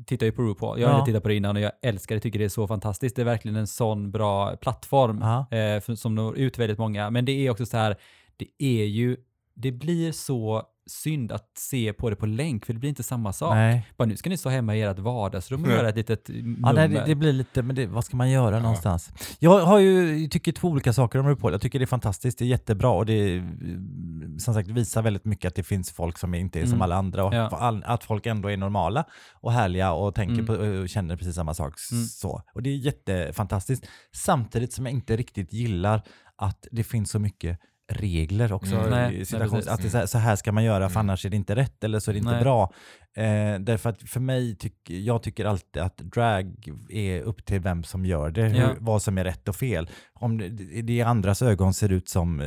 tittar 0.06 0.26
ju 0.26 0.32
på 0.32 0.42
RuPaul, 0.42 0.80
jag 0.80 0.88
har 0.88 0.98
Ja. 0.98 1.04
tittat 1.04 1.22
på 1.22 1.28
det 1.28 1.34
innan 1.34 1.56
och 1.56 1.62
jag 1.62 1.72
älskar 1.82 2.14
det, 2.14 2.20
tycker 2.20 2.38
det 2.38 2.44
är 2.44 2.48
så 2.48 2.66
fantastiskt. 2.66 3.16
Det 3.16 3.22
är 3.22 3.26
verkligen 3.26 3.56
en 3.56 3.66
sån 3.66 4.10
bra 4.10 4.56
plattform 4.56 5.22
eh, 5.22 5.80
för, 5.80 5.94
som 5.94 6.14
når 6.14 6.36
ut 6.38 6.58
väldigt 6.58 6.78
många. 6.78 7.10
Men 7.10 7.24
det 7.24 7.32
är 7.32 7.50
också 7.50 7.66
så 7.66 7.76
här, 7.76 7.96
det 8.36 8.48
är 8.58 8.84
ju, 8.84 9.16
det 9.54 9.72
blir 9.72 10.12
så 10.12 10.62
synd 10.86 11.32
att 11.32 11.50
se 11.58 11.92
på 11.92 12.10
det 12.10 12.16
på 12.16 12.26
länk, 12.26 12.66
för 12.66 12.72
det 12.72 12.78
blir 12.78 12.88
inte 12.88 13.02
samma 13.02 13.32
sak. 13.32 13.54
Nej. 13.54 13.86
Bara 13.96 14.04
nu 14.04 14.16
ska 14.16 14.30
ni 14.30 14.36
stå 14.36 14.48
hemma 14.48 14.76
i 14.76 14.82
ert 14.82 14.98
vardagsrum 14.98 15.62
och 15.62 15.68
Nej. 15.68 15.76
göra 15.76 15.88
ett 15.88 15.96
litet 15.96 16.28
Ja, 16.28 16.34
nummer. 16.34 16.72
nej, 16.72 16.88
det, 16.88 17.04
det 17.06 17.14
blir 17.14 17.32
lite, 17.32 17.62
men 17.62 17.76
det, 17.76 17.86
vad 17.86 18.04
ska 18.04 18.16
man 18.16 18.30
göra 18.30 18.58
någonstans? 18.60 19.10
Jag 19.38 19.60
har 19.60 19.78
ju, 19.78 20.28
tycker 20.28 20.52
två 20.52 20.68
olika 20.68 20.92
saker 20.92 21.18
om 21.18 21.28
RuPaul. 21.28 21.52
Jag 21.52 21.60
tycker 21.60 21.78
det 21.78 21.84
är 21.84 21.86
fantastiskt, 21.86 22.38
det 22.38 22.44
är 22.44 22.46
jättebra 22.46 22.90
och 22.90 23.06
det 23.06 23.36
mm, 23.38 24.38
som 24.38 24.54
sagt 24.54 24.68
visar 24.68 25.02
väldigt 25.02 25.24
mycket 25.24 25.48
att 25.48 25.54
det 25.54 25.62
finns 25.62 25.90
folk 25.90 26.18
som 26.18 26.34
inte 26.34 26.60
är 26.60 26.64
som 26.64 26.72
Mm. 26.72 26.82
alla 26.82 26.96
andra 26.96 27.24
och 27.24 27.34
Ja. 27.34 27.80
att 27.84 28.04
folk 28.04 28.26
ändå 28.26 28.50
är 28.50 28.56
normala 28.56 29.04
och 29.34 29.52
härliga 29.52 29.92
och 29.92 30.14
tänker 30.14 30.34
Mm. 30.34 30.46
på, 30.46 30.52
och 30.52 30.88
känner 30.88 31.16
precis 31.16 31.34
samma 31.34 31.54
sak. 31.54 31.74
Mm. 31.92 32.04
Så. 32.04 32.42
Och 32.54 32.62
det 32.62 32.70
är 32.70 32.76
jättefantastiskt. 32.76 33.86
Samtidigt 34.14 34.72
som 34.72 34.86
jag 34.86 34.92
inte 34.92 35.16
riktigt 35.16 35.52
gillar 35.52 36.02
att 36.36 36.66
det 36.70 36.84
finns 36.84 37.10
så 37.10 37.18
mycket 37.18 37.58
regler 37.92 38.52
också. 38.52 38.74
Mm. 38.74 38.90
Nej, 38.90 39.22
att 39.68 39.82
det 39.82 39.86
är 39.86 39.88
så, 39.88 39.98
här, 39.98 40.06
så 40.06 40.18
här 40.18 40.36
ska 40.36 40.52
man 40.52 40.64
göra 40.64 40.88
för 40.88 41.00
Mm. 41.00 41.10
annars 41.10 41.26
är 41.26 41.30
det 41.30 41.36
inte 41.36 41.56
rätt 41.56 41.84
eller 41.84 41.98
så 41.98 42.10
är 42.10 42.12
det 42.12 42.18
inte 42.18 42.30
Nej. 42.30 42.42
bra. 42.42 42.72
Eh, 43.16 43.60
därför 43.60 43.90
att 43.90 44.02
för 44.02 44.20
mig, 44.20 44.56
tyck, 44.56 44.74
jag 44.90 45.22
tycker 45.22 45.44
alltid 45.44 45.82
att 45.82 45.96
drag 45.98 46.54
är 46.88 47.20
upp 47.22 47.44
till 47.44 47.60
vem 47.60 47.84
som 47.84 48.06
gör 48.06 48.30
det, 48.30 48.42
hur, 48.42 48.60
Ja. 48.60 48.68
vad 48.78 49.02
som 49.02 49.18
är 49.18 49.24
rätt 49.24 49.48
och 49.48 49.56
fel. 49.56 49.90
Om 50.14 50.38
det, 50.38 50.48
det 50.82 50.92
i 50.92 51.02
andras 51.02 51.42
ögon 51.42 51.74
ser 51.74 51.92
ut 51.92 52.08
som 52.08 52.40
eh, 52.40 52.46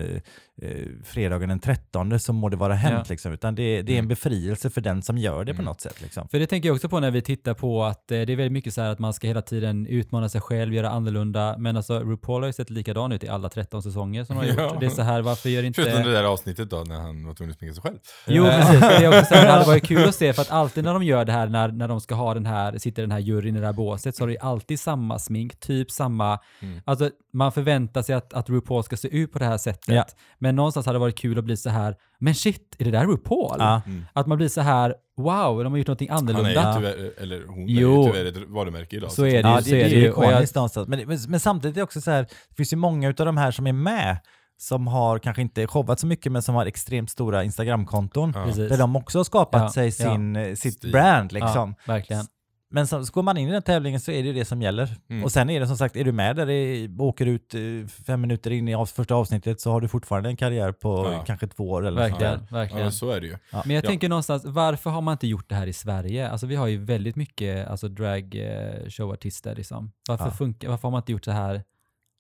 eh, 0.62 0.86
fredagen 1.04 1.49
den 1.49 1.60
13 1.60 2.19
så 2.19 2.34
må 2.34 2.49
det 2.49 2.58
vara 2.58 2.73
hänt. 2.73 3.06
Ja. 3.08 3.12
Liksom, 3.13 3.34
utan 3.34 3.56
det, 3.56 3.82
det 3.82 3.91
är 3.91 3.93
en 3.93 3.99
Mm. 3.99 4.08
befrielse 4.08 4.69
för 4.69 4.82
den 4.82 5.01
som 5.01 5.17
gör 5.17 5.45
det 5.45 5.54
på 5.54 5.56
Mm. 5.62 5.65
något 5.65 5.82
sätt. 5.82 6.01
Liksom. 6.01 6.28
För 6.28 6.39
det 6.39 6.47
tänker 6.47 6.69
jag 6.69 6.75
också 6.75 6.89
på 6.89 6.99
när 6.99 7.12
vi 7.12 7.21
tittar 7.21 7.54
på 7.54 7.84
att 7.84 8.12
eh, 8.12 8.21
det 8.21 8.34
är 8.34 8.36
väldigt 8.36 8.51
mycket 8.51 8.73
så 8.73 8.82
här 8.82 8.89
att 8.89 8.99
man 8.99 9.13
ska 9.13 9.28
hela 9.28 9.41
tiden 9.41 9.88
utmana 9.88 10.30
sig 10.30 10.41
själv, 10.41 10.73
göra 10.73 10.89
annorlunda. 10.89 11.56
Men 11.58 11.78
alltså 11.78 11.99
RuPaul 11.99 12.41
har 12.41 12.47
ju 12.47 12.54
sett 12.54 12.69
likadan 12.69 13.12
ut 13.12 13.23
i 13.23 13.28
alla 13.28 13.49
13 13.49 13.84
säsonger 13.84 14.23
som 14.23 14.36
de 14.36 14.39
har 14.41 14.47
gjort. 14.47 14.58
Ja. 14.73 14.78
Det 14.80 14.86
är 14.86 14.89
så 14.89 15.01
här, 15.01 15.21
varför 15.21 15.49
gör 15.49 15.63
inte... 15.63 15.82
Förutom 15.82 16.04
det 16.04 16.12
där 16.12 16.23
avsnittet 16.23 16.69
då 16.69 16.84
när 16.84 16.95
han 16.99 17.25
var 17.28 17.34
tvungen 17.34 17.51
att 17.51 17.58
sminka 17.60 17.73
sig 17.73 17.84
själv. 17.84 17.97
Jo, 18.28 18.43
precis. 18.45 18.80
Det, 18.80 18.88
är 19.06 19.08
också 19.19 19.25
så 19.25 19.36
här, 19.36 19.45
det 19.45 19.51
hade 19.51 19.65
varit 19.65 19.84
kul 19.88 20.10
att 20.10 20.15
se, 20.15 20.34
för 20.34 20.41
att 20.41 20.51
alltid 20.55 20.83
när 20.83 20.93
de 20.93 21.03
gör 21.03 21.25
det 21.25 21.31
här, 21.31 21.47
när, 21.47 21.67
när 21.71 21.87
de 21.87 22.01
ska 22.01 22.15
ha 22.15 22.33
den 22.33 22.45
här, 22.45 22.77
sitter 22.77 23.01
den 23.01 23.11
här 23.11 23.19
juryn 23.19 23.55
i 23.55 23.59
det 23.59 23.65
här 23.65 23.73
båset, 23.73 24.15
så 24.15 24.23
har 24.23 24.27
de 24.27 24.33
ju 24.33 24.39
alltid 24.39 24.79
samma 24.79 25.19
smink, 25.19 25.59
typ 25.59 25.91
samma, 25.91 26.39
Mm. 26.61 26.81
alltså 26.85 27.09
man 27.33 27.51
förväntar 27.51 28.01
sig 28.01 28.15
att, 28.15 28.33
att 28.33 28.49
RuPaul 28.49 28.83
ska 28.83 28.97
se 28.97 29.07
ut 29.07 29.33
på 29.33 29.39
det 29.39 29.45
här 29.45 29.57
sättet. 29.57 29.95
Ja. 29.95 30.05
Men 30.39 30.55
någonstans 30.55 30.85
hade 30.85 30.95
det 30.95 30.99
varit 30.99 31.17
kul 31.17 31.39
att 31.39 31.45
bli 31.45 31.57
så 31.57 31.69
här, 31.69 31.95
men 32.19 32.35
shit, 32.35 32.75
är 32.79 32.85
det 32.85 32.91
där 32.91 33.05
RuPaul? 33.05 33.55
Ja. 33.59 33.81
Mm. 33.85 34.05
Att 34.13 34.27
man 34.27 34.37
blir 34.37 34.47
så 34.47 34.61
här, 34.61 34.95
wow, 35.17 35.63
de 35.63 35.73
har 35.73 35.77
gjort 35.77 35.87
någonting 35.87 36.09
Han 36.11 36.29
är 36.29 36.33
annorlunda. 36.33 36.69
ju 36.69 36.75
tyvärr, 36.75 37.11
eller 37.23 37.45
hon 37.47 37.65
Jo. 37.67 38.01
är 38.01 38.05
ju 38.07 38.11
tyvärr 38.11 38.25
ett 38.43 38.49
varumärke 38.49 38.95
idag. 38.95 39.11
Så 39.11 39.25
är 39.25 39.43
det 39.43 39.49
Ja, 39.49 39.55
ju, 39.59 39.63
det, 39.63 39.69
så 39.69 39.75
är 39.75 39.79
det 39.83 39.89
det 39.89 39.95
är 39.95 39.99
ju. 39.99 40.09
Ikoniskt 40.09 40.55
någonstans. 40.55 40.87
Men, 40.87 41.07
men, 41.07 41.17
men 41.27 41.39
samtidigt 41.39 41.75
är 41.77 41.79
det 41.79 41.83
också 41.83 42.01
så 42.01 42.11
här, 42.11 42.21
det 42.49 42.55
finns 42.55 42.73
ju 42.73 42.77
många 42.77 43.07
av 43.07 43.13
de 43.13 43.37
här 43.37 43.51
som 43.51 43.67
är 43.67 43.73
med 43.73 44.17
som 44.57 44.87
har 44.87 45.19
kanske 45.19 45.41
inte 45.41 45.67
showat 45.67 45.99
så 45.99 46.07
mycket 46.07 46.31
men 46.31 46.41
som 46.41 46.55
har 46.55 46.65
extremt 46.65 47.09
stora 47.09 47.43
Instagramkonton. 47.43 48.31
Ja. 48.35 48.45
precis. 48.45 48.69
Där 48.69 48.77
de 48.77 48.95
också 48.95 49.19
har 49.19 49.23
skapat 49.23 49.61
Ja, 49.61 49.69
sig 49.69 49.85
ja. 49.85 49.91
sin, 49.91 50.35
eh, 50.35 50.53
sitt 50.55 50.73
Stil. 50.77 50.91
brand 50.91 51.31
liksom. 51.31 51.75
Ja, 51.85 51.93
verkligen. 51.93 52.25
Men 52.69 52.87
så, 52.87 53.05
så 53.05 53.13
går 53.13 53.23
man 53.23 53.37
in 53.37 53.49
i 53.49 53.51
den 53.51 53.61
tävlingen 53.61 53.99
så 53.99 54.11
är 54.11 54.23
det 54.23 54.33
det 54.33 54.45
som 54.45 54.61
gäller. 54.61 54.95
Mm. 55.09 55.23
Och 55.23 55.31
sen 55.31 55.49
är 55.49 55.59
det 55.59 55.67
som 55.67 55.77
sagt, 55.77 55.95
är 55.95 56.03
du 56.03 56.11
med 56.11 56.35
där 56.35 56.49
i, 56.49 56.95
åker 56.99 57.25
ut 57.25 57.55
eh, 57.55 57.61
fem 58.07 58.21
minuter 58.21 58.51
in 58.51 58.67
i 58.67 58.75
av, 58.75 58.85
första 58.85 59.15
avsnittet 59.15 59.61
så 59.61 59.71
har 59.71 59.81
du 59.81 59.87
fortfarande 59.87 60.29
en 60.29 60.37
karriär 60.37 60.71
på 60.71 61.09
Ja. 61.13 61.23
kanske 61.27 61.47
två 61.47 61.69
år 61.69 61.87
eller 61.87 62.01
Verkligen, 62.01 62.39
där. 62.39 62.47
verkligen. 62.51 62.85
Ja, 62.85 62.91
så 62.91 63.11
är 63.11 63.21
det 63.21 63.27
ju. 63.27 63.37
Men 63.51 63.75
jag 63.75 63.83
Ja. 63.85 63.89
tänker 63.89 64.09
någonstans, 64.09 64.45
varför 64.45 64.89
har 64.89 65.01
man 65.01 65.11
inte 65.11 65.27
gjort 65.27 65.49
det 65.49 65.55
här 65.55 65.67
i 65.67 65.73
Sverige? 65.73 66.29
Alltså 66.29 66.47
vi 66.47 66.55
har 66.55 66.67
ju 66.67 66.77
väldigt 66.85 67.15
mycket 67.15 67.67
alltså, 67.67 67.87
drag 67.87 68.35
eh, 68.35 68.89
showartister 68.89 69.55
liksom. 69.55 69.91
Varför, 70.07 70.25
Ja. 70.25 70.31
funkar, 70.31 70.69
varför 70.69 70.83
har 70.87 70.91
man 70.91 70.99
inte 71.01 71.11
gjort 71.11 71.25
så 71.25 71.31
här? 71.31 71.63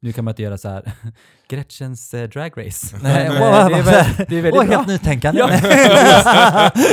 Nu 0.05 0.13
kan 0.13 0.25
man 0.25 0.31
inte 0.31 0.43
göra 0.43 0.57
så 0.57 0.69
här, 0.69 0.91
Gretchens 1.49 2.13
eh, 2.13 2.29
drag 2.29 2.51
race. 2.57 2.97
Nej, 3.03 3.29
wow, 3.29 3.39
eh, 3.39 3.67
det 3.67 3.75
är 3.75 3.83
väldigt, 3.83 4.29
det 4.29 4.37
är 4.37 4.41
väldigt 4.41 4.53
bra. 4.53 4.77
helt 4.77 4.87
nytänkande. 4.87 5.39
Ja. 5.41 5.47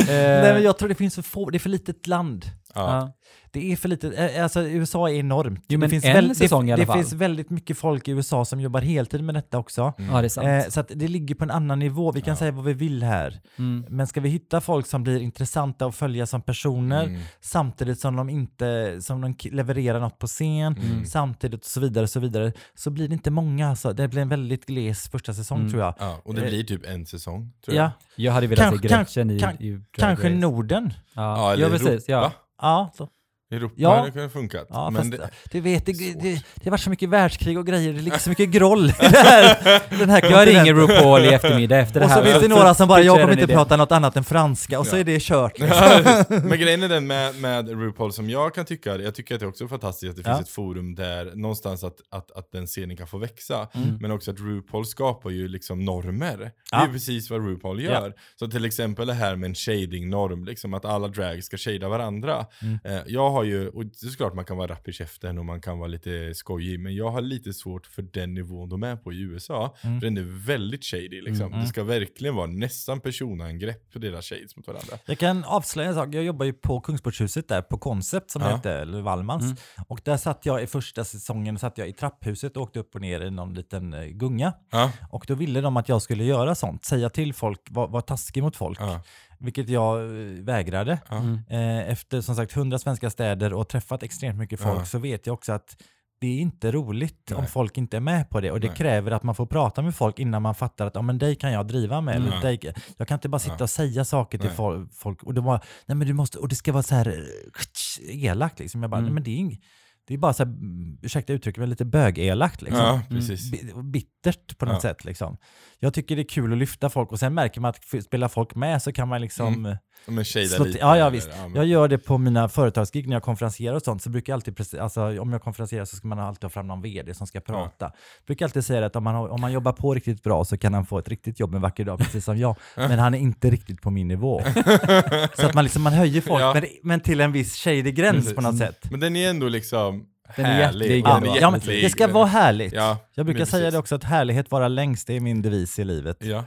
Nej, 0.07 0.53
men 0.53 0.63
jag 0.63 0.77
tror 0.77 0.89
det 0.89 0.95
finns 0.95 1.15
för 1.15 1.21
få, 1.21 1.49
det 1.49 1.57
är 1.57 1.59
för 1.59 1.69
litet 1.69 2.07
land. 2.07 2.45
Ja. 2.75 2.81
Ja. 2.97 3.13
Det 3.51 3.71
är 3.71 3.75
för 3.75 3.89
litet, 3.89 4.19
eh, 4.35 4.43
alltså 4.43 4.61
USA 4.61 5.09
är 5.09 5.13
enormt. 5.13 5.65
Jo, 5.67 5.79
men 5.79 5.89
det 5.89 5.89
finns 5.89 6.05
en 6.05 6.13
väl- 6.13 6.35
säsong 6.35 6.63
i 6.63 6.67
det, 6.67 6.73
alla 6.73 6.81
det 6.81 6.85
fall. 6.87 6.97
finns 6.97 7.13
väldigt 7.13 7.49
mycket 7.49 7.77
folk 7.77 8.07
i 8.07 8.11
USA 8.11 8.45
som 8.45 8.59
jobbar 8.61 8.81
heltid 8.81 9.23
med 9.23 9.35
detta 9.35 9.57
också. 9.57 9.93
Mm. 9.97 10.11
ja, 10.15 10.21
det 10.21 10.27
är 10.27 10.29
sant. 10.29 10.47
Eh, 10.47 10.69
så 10.69 10.79
att 10.79 10.91
det 10.95 11.07
ligger 11.07 11.35
på 11.35 11.43
en 11.43 11.51
annan 11.51 11.79
nivå, 11.79 12.11
vi 12.11 12.21
kan 12.21 12.31
Ja. 12.31 12.35
säga 12.35 12.51
vad 12.51 12.65
vi 12.65 12.73
vill 12.73 13.03
här. 13.03 13.39
Mm. 13.57 13.85
Men 13.89 14.07
ska 14.07 14.21
vi 14.21 14.29
hitta 14.29 14.61
folk 14.61 14.87
som 14.87 15.03
blir 15.03 15.19
intressanta 15.19 15.85
att 15.85 15.95
följa 15.95 16.25
som 16.25 16.41
personer, 16.41 17.03
Mm. 17.03 17.21
samtidigt 17.41 17.99
som 17.99 18.15
de 18.15 18.29
inte 18.29 18.97
som 19.01 19.21
de 19.21 19.35
levererar 19.51 19.99
något 19.99 20.19
på 20.19 20.27
scen, 20.27 20.77
Mm. 20.83 21.05
samtidigt 21.05 21.59
och 21.59 21.65
så 21.65 21.79
vidare, 21.79 22.07
så 22.07 22.19
vidare, 22.19 22.53
så 22.75 22.89
blir 22.89 23.07
det 23.07 23.13
inte 23.13 23.31
många. 23.31 23.69
Alltså. 23.69 23.93
Det 23.93 24.07
blir 24.07 24.21
en 24.21 24.29
väldigt 24.29 24.65
gles 24.65 25.09
första 25.09 25.33
säsong 25.33 25.59
Mm. 25.59 25.71
tror 25.71 25.83
jag. 25.83 25.95
Ja, 25.99 26.21
och 26.25 26.33
det 26.35 26.41
Eh, 26.41 26.47
blir 26.49 26.63
typ 26.63 26.85
en 26.85 27.05
säsong, 27.05 27.51
tror 27.65 27.77
jag. 27.77 27.85
Ja, 27.85 27.91
Jag 28.15 28.31
hade 28.33 28.47
velat 28.47 28.63
Kanske- 28.69 28.89
se 28.89 28.95
Gretchen 29.23 29.29
i, 29.31 29.67
i 29.67 29.81
kanske. 29.91 30.29
Norden. 30.29 30.93
Ja, 31.13 31.21
Ja, 31.37 31.53
eller 31.53 31.69
precis. 31.69 32.09
Ja. 32.09 32.31
Europa. 32.59 32.67
Ja, 32.67 32.91
så. 32.93 33.22
Europa 33.53 33.73
Ja. 33.77 33.95
hade 33.99 34.11
kunnat 34.11 34.33
funkat. 34.33 34.67
Ja, 34.69 34.89
men 34.89 35.01
fast 35.01 35.11
det, 35.11 35.29
du 35.51 35.61
vet, 35.61 35.85
det, 35.85 35.91
det, 35.93 36.13
det 36.21 36.63
har 36.63 36.71
varit 36.71 36.81
så 36.81 36.89
mycket 36.89 37.09
världskrig 37.09 37.57
och 37.57 37.65
grejer, 37.67 37.93
det 37.93 37.99
ligger 38.01 38.17
så 38.17 38.29
mycket 38.29 38.49
groll 38.49 38.89
i 38.89 38.93
det 38.99 39.17
här, 39.17 39.81
den 39.99 40.09
här 40.09 40.31
Jag 40.31 40.47
ringer. 40.47 40.73
RuPaul 40.73 41.25
i 41.25 41.27
eftermiddag 41.27 41.77
efter 41.77 41.99
det 41.99 42.05
Och 42.05 42.11
här. 42.11 42.17
så 42.23 42.29
finns 42.31 42.41
det 42.41 42.47
några 42.47 42.73
som 42.73 42.87
bara, 42.87 43.01
jag 43.01 43.19
kommer 43.21 43.33
inte 43.41 43.53
prata 43.53 43.77
något 43.77 43.91
annat 43.91 44.17
än 44.17 44.23
franska, 44.23 44.79
och 44.79 44.87
så 44.87 44.95
Ja. 44.95 44.99
är 44.99 45.03
det 45.03 45.21
kört. 45.21 45.59
Liksom. 45.59 46.23
Men 46.49 46.59
grejen 46.59 46.83
är 46.83 46.89
den 46.89 47.07
med, 47.07 47.35
med 47.35 47.69
RuPaul 47.69 48.13
som 48.13 48.29
jag 48.29 48.55
kan 48.55 48.65
tycka, 48.65 48.95
jag 48.95 49.15
tycker 49.15 49.35
att 49.35 49.41
det 49.41 49.47
också 49.47 49.63
är 49.63 49.67
fantastiskt 49.67 50.09
att 50.09 50.23
det 50.23 50.29
Ja. 50.29 50.35
finns 50.37 50.47
ett 50.49 50.53
forum 50.55 50.95
där 50.95 51.31
någonstans 51.35 51.83
att, 51.83 51.95
att, 52.11 52.31
att 52.31 52.51
den 52.51 52.67
scenen 52.67 52.97
kan 52.97 53.07
få 53.07 53.17
växa. 53.17 53.67
Mm. 53.73 53.97
Men 54.01 54.11
också 54.11 54.31
att 54.31 54.39
RuPaul 54.39 54.85
skapar 54.85 55.29
ju 55.29 55.47
liksom 55.47 55.85
normer. 55.85 56.37
Det 56.71 56.75
är 56.75 56.87
precis 56.87 57.29
vad 57.29 57.45
RuPaul 57.47 57.81
gör. 57.81 58.13
Så 58.39 58.47
till 58.47 58.65
exempel 58.65 59.07
det 59.07 59.13
här 59.13 59.35
med 59.35 59.47
en 59.47 59.55
shading-norm, 59.55 60.45
liksom 60.45 60.73
att 60.73 60.85
alla 60.85 61.07
drag 61.07 61.43
ska 61.43 61.57
shada 61.57 61.89
varandra. 61.89 62.45
Mm. 62.61 62.79
Eh, 62.83 63.01
jag 63.07 63.29
har 63.29 63.42
ju, 63.43 63.69
och 63.69 63.85
det 63.85 64.03
är 64.03 64.09
såklart 64.09 64.33
man 64.33 64.45
kan 64.45 64.57
vara 64.57 64.67
rapp 64.71 64.87
i 64.87 64.91
käften 64.93 65.37
och 65.37 65.45
man 65.45 65.61
kan 65.61 65.79
vara 65.79 65.87
lite 65.87 66.33
skojig, 66.35 66.79
men 66.79 66.95
jag 66.95 67.11
har 67.11 67.21
lite 67.21 67.53
svårt 67.53 67.85
för 67.87 68.01
den 68.01 68.33
nivån 68.33 68.69
de 68.69 68.83
är 68.83 68.95
på 68.95 69.13
i 69.13 69.21
USA. 69.21 69.75
Mm. 69.81 69.99
För 69.99 70.07
den 70.07 70.17
är 70.17 70.45
väldigt 70.45 70.85
shady 70.85 71.21
liksom. 71.21 71.45
Mm. 71.47 71.59
Det 71.59 71.67
ska 71.67 71.83
verkligen 71.83 72.35
vara 72.35 72.47
nästan 72.47 72.99
personangrepp 72.99 73.91
på 73.93 73.99
deras 73.99 74.25
shades 74.25 74.55
mot 74.55 74.67
varandra. 74.67 74.97
Jag 75.05 75.17
kan 75.19 75.43
avslöja 75.43 75.89
en 75.89 75.95
sak, 75.95 76.09
jag 76.11 76.23
jobbar 76.23 76.45
ju 76.45 76.53
på 76.53 76.81
Kungsportshuset 76.81 77.47
där, 77.47 77.61
på 77.61 77.77
Concept 77.77 78.31
som 78.31 78.41
Ja. 78.41 78.69
eller 78.69 79.01
Wallmans. 79.01 79.43
Mm. 79.43 79.55
Och 79.87 80.01
där 80.03 80.17
satt 80.17 80.45
jag 80.45 80.63
i 80.63 80.67
första 80.67 81.03
säsongen, 81.03 81.59
satt 81.59 81.77
jag 81.77 81.89
i 81.89 81.93
trapphuset 81.93 82.57
och 82.57 82.63
åkte 82.63 82.79
upp 82.79 82.95
och 82.95 83.01
ner 83.01 83.21
i 83.21 83.31
någon 83.31 83.53
liten 83.53 83.93
eh, 83.93 84.03
gunga. 84.05 84.53
Ja, 84.71 84.91
Och 85.09 85.25
då 85.27 85.35
ville 85.35 85.61
de 85.61 85.77
att 85.77 85.89
jag 85.89 86.01
skulle 86.01 86.23
göra 86.23 86.55
sånt, 86.55 86.85
säga 86.85 87.09
till 87.09 87.33
folk, 87.33 87.59
vara 87.69 87.87
var 87.87 88.01
taskig 88.01 88.43
mot 88.43 88.55
folk. 88.55 88.79
ja, 88.81 89.01
Vilket 89.43 89.69
jag 89.69 89.99
eh, 90.01 90.43
vägrade. 90.43 90.99
Mm. 91.11 91.39
Eh, 91.49 91.89
efter 91.89 92.21
som 92.21 92.35
sagt 92.35 92.57
100 92.57 92.79
svenska 92.79 93.09
städer 93.09 93.53
och 93.53 93.69
träffat 93.69 94.03
extremt 94.03 94.37
mycket 94.39 94.59
folk 94.59 94.79
Ja. 94.81 94.85
så 94.85 94.99
vet 94.99 95.27
jag 95.27 95.33
också 95.33 95.51
att 95.53 95.77
det 96.21 96.27
är 96.27 96.39
inte 96.39 96.71
roligt 96.71 97.31
om 97.31 97.37
Nej. 97.41 97.47
folk 97.49 97.77
inte 97.77 97.97
är 97.97 98.01
med 98.01 98.29
på 98.29 98.41
det 98.41 98.51
och 98.51 98.59
det 98.59 98.67
Nej. 98.67 98.75
kräver 98.77 99.11
att 99.11 99.23
man 99.23 99.35
får 99.35 99.45
prata 99.45 99.81
med 99.81 99.95
folk 99.95 100.19
innan 100.19 100.41
man 100.41 100.55
fattar 100.55 100.87
att 100.87 100.95
ja, 100.95 101.01
men 101.01 101.17
dig 101.17 101.35
kan 101.35 101.51
jag 101.51 101.67
driva 101.67 102.01
med. 102.01 102.15
Eller 102.15 102.31
Ja. 102.33 102.39
dig, 102.41 102.59
jag 102.97 103.07
kan 103.07 103.15
inte 103.15 103.29
bara 103.29 103.39
sitta 103.39 103.63
och 103.63 103.69
säga 103.69 104.05
saker 104.05 104.37
till 104.37 104.47
Nej. 104.47 104.57
fol- 104.57 104.89
folk 104.93 105.23
och, 105.23 105.33
det 105.33 105.41
var, 105.41 105.63
nej, 105.85 105.95
men 105.97 106.07
du 106.07 106.13
måste, 106.13 106.37
och 106.39 106.47
det 106.47 106.55
ska 106.55 106.71
vara 106.71 106.83
så 106.83 106.95
här 106.95 107.07
eh, 107.07 108.25
elakt. 108.25 108.59
Liksom. 108.59 108.81
Jag 108.81 108.91
bara, 108.91 108.97
Mm. 108.97 109.05
nej, 109.05 109.13
men 109.13 109.23
det 109.23 109.31
är, 109.31 109.37
ing- 109.37 109.61
det 110.07 110.13
är 110.13 110.17
bara 110.17 110.33
så 110.33 110.43
här, 110.43 110.51
mm, 110.51 110.97
ursäkta 111.01 111.33
uttrycket, 111.33 111.59
men 111.59 111.69
lite 111.69 111.85
bögelakt. 111.85 112.61
Liksom. 112.61 112.81
ja 112.85 113.01
precis. 113.09 113.51
Bi- 113.51 113.73
Bittert 113.83 114.57
på 114.57 114.65
något 114.65 114.73
Ja. 114.73 114.79
sätt. 114.81 115.05
Liksom. 115.05 115.37
Jag 115.83 115.93
tycker 115.93 116.15
det 116.15 116.21
är 116.21 116.27
kul 116.27 116.51
att 116.51 116.57
lyfta 116.57 116.89
folk 116.89 117.11
och 117.11 117.19
sen 117.19 117.33
märker 117.33 117.61
man 117.61 117.69
att 117.69 118.03
spelar 118.03 118.27
folk 118.27 118.55
med 118.55 118.81
så 118.81 118.91
kan 118.91 119.07
man 119.07 119.21
liksom 119.21 119.65
eh, 119.65 119.75
Men 120.05 120.25
shada 120.25 120.45
Slå 120.47 120.65
lite. 120.65 120.79
ja, 120.79 120.87
ja, 120.97 121.01
eller- 121.01 121.09
visst. 121.11 121.29
men- 121.41 121.55
Jag 121.55 121.65
gör 121.65 121.87
det 121.87 121.97
på 121.97 122.17
mina 122.17 122.49
företagsgig 122.49 123.07
när 123.07 123.15
jag 123.15 123.23
konferenserar 123.23 123.75
och 123.75 123.81
sånt. 123.81 124.01
Så 124.01 124.09
brukar 124.09 124.33
jag 124.33 124.37
alltid, 124.37 124.79
alltså, 124.79 125.19
om 125.21 125.31
jag 125.31 125.41
konferenserar 125.41 125.85
så 125.85 125.95
ska 125.95 126.07
man 126.07 126.19
alltid 126.19 126.43
ha 126.43 126.49
fram 126.49 126.67
någon 126.67 126.81
vd 126.81 127.13
som 127.13 127.27
ska 127.27 127.39
prata. 127.39 127.91
brukar 128.27 128.45
alltid 128.45 128.65
säga 128.65 128.85
att 128.85 128.95
om 128.95 129.03
man, 129.03 129.15
har, 129.15 129.27
om 129.29 129.41
man 129.41 129.51
jobbar 129.51 129.71
på 129.71 129.93
riktigt 129.93 130.23
bra 130.23 130.45
så 130.45 130.57
kan 130.57 130.73
han 130.73 130.85
få 130.85 130.97
ett 130.99 131.07
riktigt 131.07 131.39
jobb 131.39 131.55
en 131.55 131.61
vacker 131.61 131.85
dag, 131.85 131.99
precis 131.99 132.25
som 132.25 132.37
jag. 132.37 132.55
Men 132.75 132.99
han 132.99 133.13
är 133.13 133.17
inte 133.19 133.49
riktigt 133.49 133.81
på 133.81 133.89
min 133.91 134.07
nivå. 134.07 134.41
så 135.37 135.45
att 135.47 135.53
man, 135.53 135.63
liksom, 135.63 135.81
man 135.81 135.93
höjer 135.93 136.21
folk, 136.21 136.41
Ja. 136.41 136.53
men, 136.53 136.65
men 136.83 136.99
till 136.99 137.21
en 137.21 137.31
viss 137.31 137.55
shady 137.55 137.91
gräns 137.91 138.15
Precis. 138.17 138.35
på 138.35 138.41
något 138.41 138.57
sätt. 138.57 138.91
Men 138.91 138.99
den 138.99 139.15
är 139.15 139.29
ändå 139.29 139.47
liksom 139.47 140.05
Den 140.35 140.45
är 140.45 140.49
härlig. 140.49 140.85
hjärtlig, 140.85 141.05
Ja, 141.05 141.37
ja, 141.41 141.49
men 141.51 141.59
det 141.59 141.89
ska 141.89 142.07
vara 142.07 142.25
härligt. 142.25 142.73
Ja, 142.73 142.97
Jag 143.15 143.25
brukar 143.25 143.45
säga 143.45 143.59
precis. 143.61 143.73
det 143.73 143.79
också, 143.79 143.95
att 143.95 144.03
härlighet 144.03 144.51
vara 144.51 144.67
längst, 144.67 145.07
det 145.07 145.15
är 145.15 145.19
min 145.19 145.41
devis 145.41 145.79
i 145.79 145.83
livet. 145.83 146.17
Ja. 146.19 146.43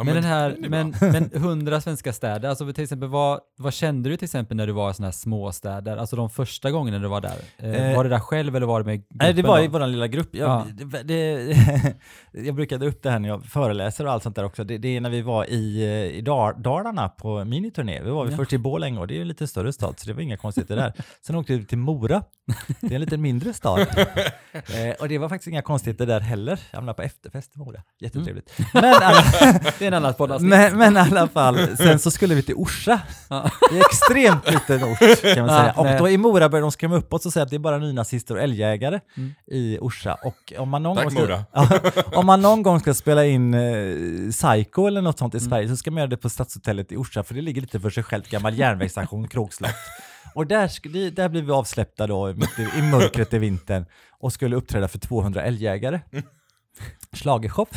Ja, 0.00 0.04
men, 0.04 0.14
den 0.14 0.24
här, 0.24 0.56
men, 0.68 0.94
men 1.00 1.30
hundra 1.42 1.80
svenska 1.80 2.12
städer, 2.12 2.48
alltså 2.48 2.72
till 2.72 2.84
exempel 2.84 3.08
vad, 3.08 3.40
vad 3.58 3.72
kände 3.72 4.10
du 4.10 4.16
till 4.16 4.24
exempel 4.24 4.56
när 4.56 4.66
du 4.66 4.72
var 4.72 4.90
i 4.90 4.94
sådana 4.94 5.06
här 5.06 5.12
småstäder? 5.12 5.96
Alltså 5.96 6.16
de 6.16 6.30
första 6.30 6.70
gångerna 6.70 6.98
du 6.98 7.08
var 7.08 7.20
där? 7.20 7.36
Eh, 7.58 7.70
Eh, 7.90 7.96
var 7.96 8.04
det 8.04 8.10
där 8.10 8.18
själv 8.18 8.56
eller 8.56 8.66
var 8.66 8.80
det 8.80 8.86
med 8.86 8.96
gruppen? 8.98 9.16
Nej, 9.20 9.32
det 9.32 9.42
var 9.42 9.60
i 9.64 9.68
vår 9.68 9.86
lilla 9.86 10.06
grupp. 10.06 10.28
Jag, 10.32 10.48
Ja. 10.50 10.66
det, 10.72 11.02
det, 11.02 11.96
jag 12.32 12.54
brukar 12.54 12.78
dra 12.78 12.86
upp 12.86 13.02
det 13.02 13.10
här 13.10 13.18
när 13.18 13.28
jag 13.28 13.44
föreläser 13.44 14.06
och 14.06 14.12
allt 14.12 14.22
sånt 14.22 14.36
där 14.36 14.44
också. 14.44 14.64
Det, 14.64 14.78
det 14.78 14.96
är 14.96 15.00
när 15.00 15.10
vi 15.10 15.22
var 15.22 15.44
i, 15.50 15.82
eh, 15.84 16.18
i 16.18 16.20
Dalarna 16.56 17.08
på 17.08 17.44
miniturné. 17.44 18.02
Vi 18.02 18.10
var 18.10 18.26
Ja. 18.30 18.36
först 18.36 18.52
i 18.52 18.58
Borlänge 18.58 19.00
och 19.00 19.06
det 19.06 19.16
är 19.16 19.20
en 19.20 19.28
lite 19.28 19.46
större 19.46 19.72
stad 19.72 19.94
så 19.98 20.06
det 20.06 20.12
var 20.12 20.22
inga 20.22 20.36
konstigheter 20.36 20.76
där. 20.76 20.92
Sen 21.26 21.36
åkte 21.36 21.56
vi 21.56 21.64
till 21.64 21.78
Mora. 21.78 22.22
Det 22.80 22.86
är 22.86 22.94
en 22.94 23.00
lite 23.00 23.16
mindre 23.16 23.52
stad. 23.52 23.80
eh, 24.52 24.94
och 25.00 25.08
det 25.08 25.18
var 25.18 25.28
faktiskt 25.28 25.48
inga 25.48 25.62
konstigheter 25.62 26.06
där 26.06 26.20
heller. 26.20 26.60
Jag 26.70 26.76
hamnade 26.76 26.96
på 26.96 27.02
efterfest 27.02 27.56
i 27.56 27.58
Mora. 27.58 27.82
Jättetrevligt. 28.00 28.52
Men, 28.74 28.84
alla, 29.02 29.22
en 29.96 30.02
annan 30.04 30.14
poddavsnitt. 30.14 30.50
men, 30.50 30.78
men 30.78 30.96
i 30.96 30.98
alla 31.00 31.28
fall, 31.28 31.76
sen 31.76 31.98
så 31.98 32.10
skulle 32.10 32.34
vi 32.34 32.42
till 32.42 32.54
Orsa. 32.54 33.00
Ja. 33.28 33.50
Det 33.70 33.78
är 33.78 33.80
extremt 33.80 34.50
liten 34.50 34.84
ort 34.92 34.98
kan 35.34 35.46
man 35.46 35.54
Ja, 35.54 35.60
säga. 35.60 35.72
Och 35.76 35.84
nej. 35.84 35.98
då 35.98 36.08
i 36.08 36.18
Mora 36.18 36.48
började 36.48 36.64
de 36.64 36.72
skrämma 36.72 36.96
upp 36.96 37.12
oss 37.12 37.26
och 37.26 37.32
säga 37.32 37.42
att 37.42 37.50
det 37.50 37.56
är 37.56 37.60
bara 37.60 37.78
nynazister 37.78 38.34
och 38.34 38.42
älgjägare 38.42 39.00
Mm. 39.16 39.34
i 39.50 39.78
Orsa. 39.80 40.14
Och 40.24 40.52
om 40.58 40.68
man 40.68 40.82
någon 40.82 40.96
Tack, 40.96 41.04
gång 41.04 41.12
ska, 41.12 41.20
Mora. 41.22 41.44
ja, 41.52 41.68
om 42.18 42.26
man 42.26 42.40
någon 42.42 42.62
gång 42.62 42.80
ska 42.80 42.94
spela 42.94 43.24
in 43.24 43.54
eh, 43.54 44.30
Psycho 44.30 44.86
eller 44.86 45.00
något 45.02 45.18
sånt 45.18 45.34
i 45.34 45.38
Mm. 45.38 45.48
Sverige 45.50 45.68
så 45.68 45.76
ska 45.76 45.90
man 45.90 45.98
göra 45.98 46.10
det 46.10 46.16
på 46.16 46.28
Stadshotellet 46.30 46.92
i 46.92 46.96
Orsa 46.96 47.22
för 47.22 47.34
det 47.34 47.40
ligger 47.42 47.60
lite 47.60 47.80
för 47.80 47.90
sig 47.90 48.02
självt, 48.02 48.28
gammal 48.30 48.58
järnvägsstation, 48.58 49.28
Krogslott. 49.28 49.70
Och 50.34 50.46
där, 50.46 51.10
där 51.10 51.28
blev 51.28 51.44
vi 51.44 51.52
avsläppta 51.52 52.06
då 52.06 52.30
i, 52.30 52.32
i 52.78 52.82
mörkret 52.82 53.34
i 53.34 53.38
vintern 53.38 53.86
och 54.20 54.32
skulle 54.32 54.56
uppträda 54.56 54.88
för 54.88 54.98
200 54.98 55.42
älgjägare. 55.42 56.00
Schlagershop. 57.16 57.68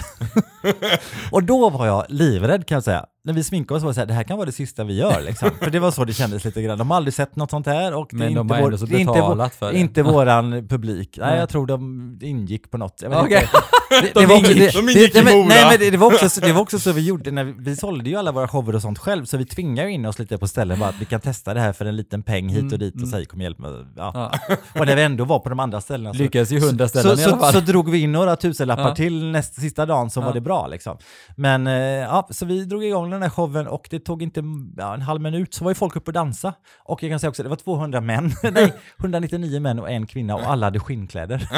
och 1.32 1.44
då 1.44 1.70
var 1.70 1.86
jag 1.88 2.06
livrädd 2.10 2.68
kan 2.68 2.76
jag 2.76 2.84
säga. 2.84 3.06
När 3.26 3.34
vi 3.34 3.44
sminkade 3.44 3.78
oss 3.78 3.84
var 3.84 3.90
det 3.90 3.94
så 3.94 4.00
här, 4.02 4.08
det 4.08 4.14
här 4.14 4.24
kan 4.24 4.38
vara 4.38 4.46
det 4.46 4.52
sista 4.52 4.84
vi 4.84 4.94
gör 4.98 5.22
liksom. 5.22 5.50
För 5.62 5.72
det 5.72 5.80
var 5.80 5.92
så 5.92 6.06
det 6.06 6.14
kändes 6.14 6.46
lite 6.46 6.62
grann. 6.62 6.78
De 6.78 6.90
har 6.90 6.98
aldrig 6.98 7.14
sett 7.14 7.36
något 7.36 7.50
sånt 7.52 7.66
här 7.68 7.94
och 7.94 8.08
det 8.12 8.16
är 8.16 8.20
Men 8.20 8.34
de 8.34 8.40
inte 8.42 8.56
har 8.56 8.62
vår, 8.72 8.78
så 8.78 8.86
det 8.86 8.96
är 8.96 9.00
inte 9.00 9.12
vår, 9.22 9.50
för 9.50 9.72
det. 9.72 9.78
inte 9.80 10.04
våran 10.04 10.68
publik. 10.68 11.18
Nej, 11.22 11.40
jag 11.40 11.50
tror 11.50 11.68
de 11.68 12.20
ingick 12.22 12.72
på 12.72 12.78
något. 12.78 13.00
Jag 13.02 13.24
inte. 13.24 13.50
Det, 14.02 14.14
De 14.14 14.20
det 14.22 14.26
var, 14.26 14.42
det, 14.42 14.74
de 14.74 14.90
ingick 14.90 15.16
i 15.16 15.22
Mora. 15.22 15.46
Nej, 15.48 15.66
men 15.70 15.80
det, 15.80 15.90
det, 15.90 15.98
var 15.98 16.08
också, 16.08 16.30
så- 16.30 16.42
det 16.42 16.54
var 16.54 16.62
också 16.62 16.80
så 16.80 16.92
vi 16.92 17.02
gjorde. 17.02 17.32
När 17.32 17.44
vi, 17.44 17.54
vi 17.58 17.76
sålde 17.76 18.10
ju 18.10 18.16
alla 18.16 18.32
våra 18.32 18.48
shower 18.48 18.76
och 18.76 18.82
sånt 18.82 19.00
själv, 19.00 19.26
så 19.26 19.38
vi 19.38 19.46
tvingade 19.46 19.92
in 19.92 20.06
oss 20.06 20.20
lite 20.20 20.38
på 20.38 20.48
ställen 20.48 20.80
bara 20.80 20.90
att 20.90 21.02
vi 21.02 21.06
kan 21.06 21.22
testa 21.22 21.54
det 21.54 21.60
här 21.60 21.74
för 21.74 21.86
en 21.86 21.96
liten 21.96 22.24
peng 22.24 22.50
hit 22.50 22.74
och 22.74 22.80
dit 22.80 22.94
och 22.94 23.00
Mm, 23.00 23.12
säga 23.12 23.26
kom 23.26 23.42
hjälp 23.42 23.60
med. 23.60 23.86
Ja. 23.96 24.32
Och 24.80 24.86
när 24.86 24.96
vi 24.96 25.02
ändå 25.04 25.26
var 25.26 25.40
på 25.40 25.50
de 25.50 25.60
andra 25.60 25.82
ställena 25.82 26.14
så, 26.14 26.20
Lyckades 26.20 26.52
ju 26.52 26.60
hundra 26.60 26.86
så, 26.88 26.90
ställen 26.90 27.20
i 27.20 27.24
alla 27.24 27.34
så, 27.34 27.40
fall. 27.40 27.54
så 27.54 27.60
drog 27.60 27.90
vi 27.92 28.00
in 28.00 28.12
några 28.12 28.36
tusenlappar 28.36 28.88
Ja. 28.90 28.96
till 28.96 29.23
nästa, 29.32 29.62
sista 29.62 29.86
dagen 29.86 30.10
så 30.10 30.20
Ja. 30.20 30.26
var 30.26 30.34
det 30.34 30.42
bra 30.42 30.68
liksom. 30.68 30.98
Men 31.38 31.68
eh, 31.68 31.74
ja, 31.84 32.28
så 32.32 32.46
vi 32.46 32.66
drog 32.66 32.84
igång 32.84 33.10
den 33.10 33.22
här 33.22 33.30
showen 33.30 33.68
och 33.68 33.88
det 33.90 34.00
tog 34.00 34.22
inte 34.24 34.44
ja, 34.78 34.94
en 34.94 35.02
halv 35.02 35.22
minut 35.22 35.54
så 35.54 35.64
var 35.64 35.72
ju 35.72 35.76
folk 35.76 35.96
uppe 35.96 36.10
och 36.10 36.14
dansa. 36.14 36.54
Och 36.84 37.04
jag 37.04 37.12
kan 37.12 37.20
säga 37.20 37.30
också, 37.30 37.44
det 37.44 37.50
var 37.50 37.56
200 37.56 38.02
män, 38.02 38.32
nej 38.54 38.74
199 39.00 39.60
män 39.60 39.80
och 39.80 39.92
en 39.92 40.08
kvinna 40.08 40.36
och 40.36 40.42
alla 40.48 40.66
hade 40.66 40.80
skinnkläder. 40.80 41.50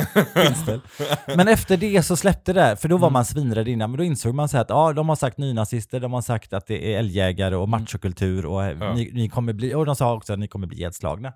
Men 1.38 1.47
efter 1.47 1.78
det 1.78 2.04
så 2.04 2.15
släppte 2.15 2.54
det, 2.54 2.78
för 2.78 2.88
då 2.89 2.97
var 2.97 3.10
man 3.10 3.25
svinrädd 3.25 3.67
innan, 3.67 3.91
men 3.91 3.97
då 3.97 4.04
insåg 4.04 4.36
man 4.36 4.49
så 4.49 4.58
här 4.58 4.62
att 4.62 4.69
ja, 4.69 4.93
de 4.93 5.10
har 5.10 5.15
sagt 5.15 5.38
nynazister, 5.38 5.99
de 5.99 6.13
har 6.13 6.21
sagt 6.21 6.54
att 6.54 6.67
det 6.67 6.93
är 6.93 6.99
älgjägare 6.99 7.56
och 7.56 7.69
machokultur 7.69 8.45
och, 8.45 8.63
Ja. 8.65 8.93
ni, 8.93 9.12
ni 9.13 9.30
kommer 9.30 9.54
bli, 9.54 9.73
och 9.73 9.86
de 9.86 9.95
sa 9.95 10.13
också 10.13 10.34
att 10.34 10.39
ni 10.39 10.47
kommer 10.47 10.67
bli 10.67 10.78
ihjälslagna. 10.78 11.34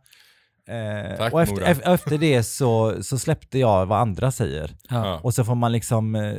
Eh, 0.70 1.18
Tack, 1.18 1.34
och 1.34 1.42
efter, 1.42 1.62
ef- 1.62 1.94
efter 1.94 2.18
det 2.18 2.44
så, 2.44 3.04
så 3.04 3.18
släppte 3.20 3.60
jag 3.60 3.86
vad 3.86 4.00
andra 4.00 4.32
säger. 4.32 4.72
Ja. 4.90 5.20
Och 5.24 5.34
så 5.34 5.44
får 5.44 5.56
man 5.56 5.72
liksom 5.72 6.16
eh, 6.16 6.34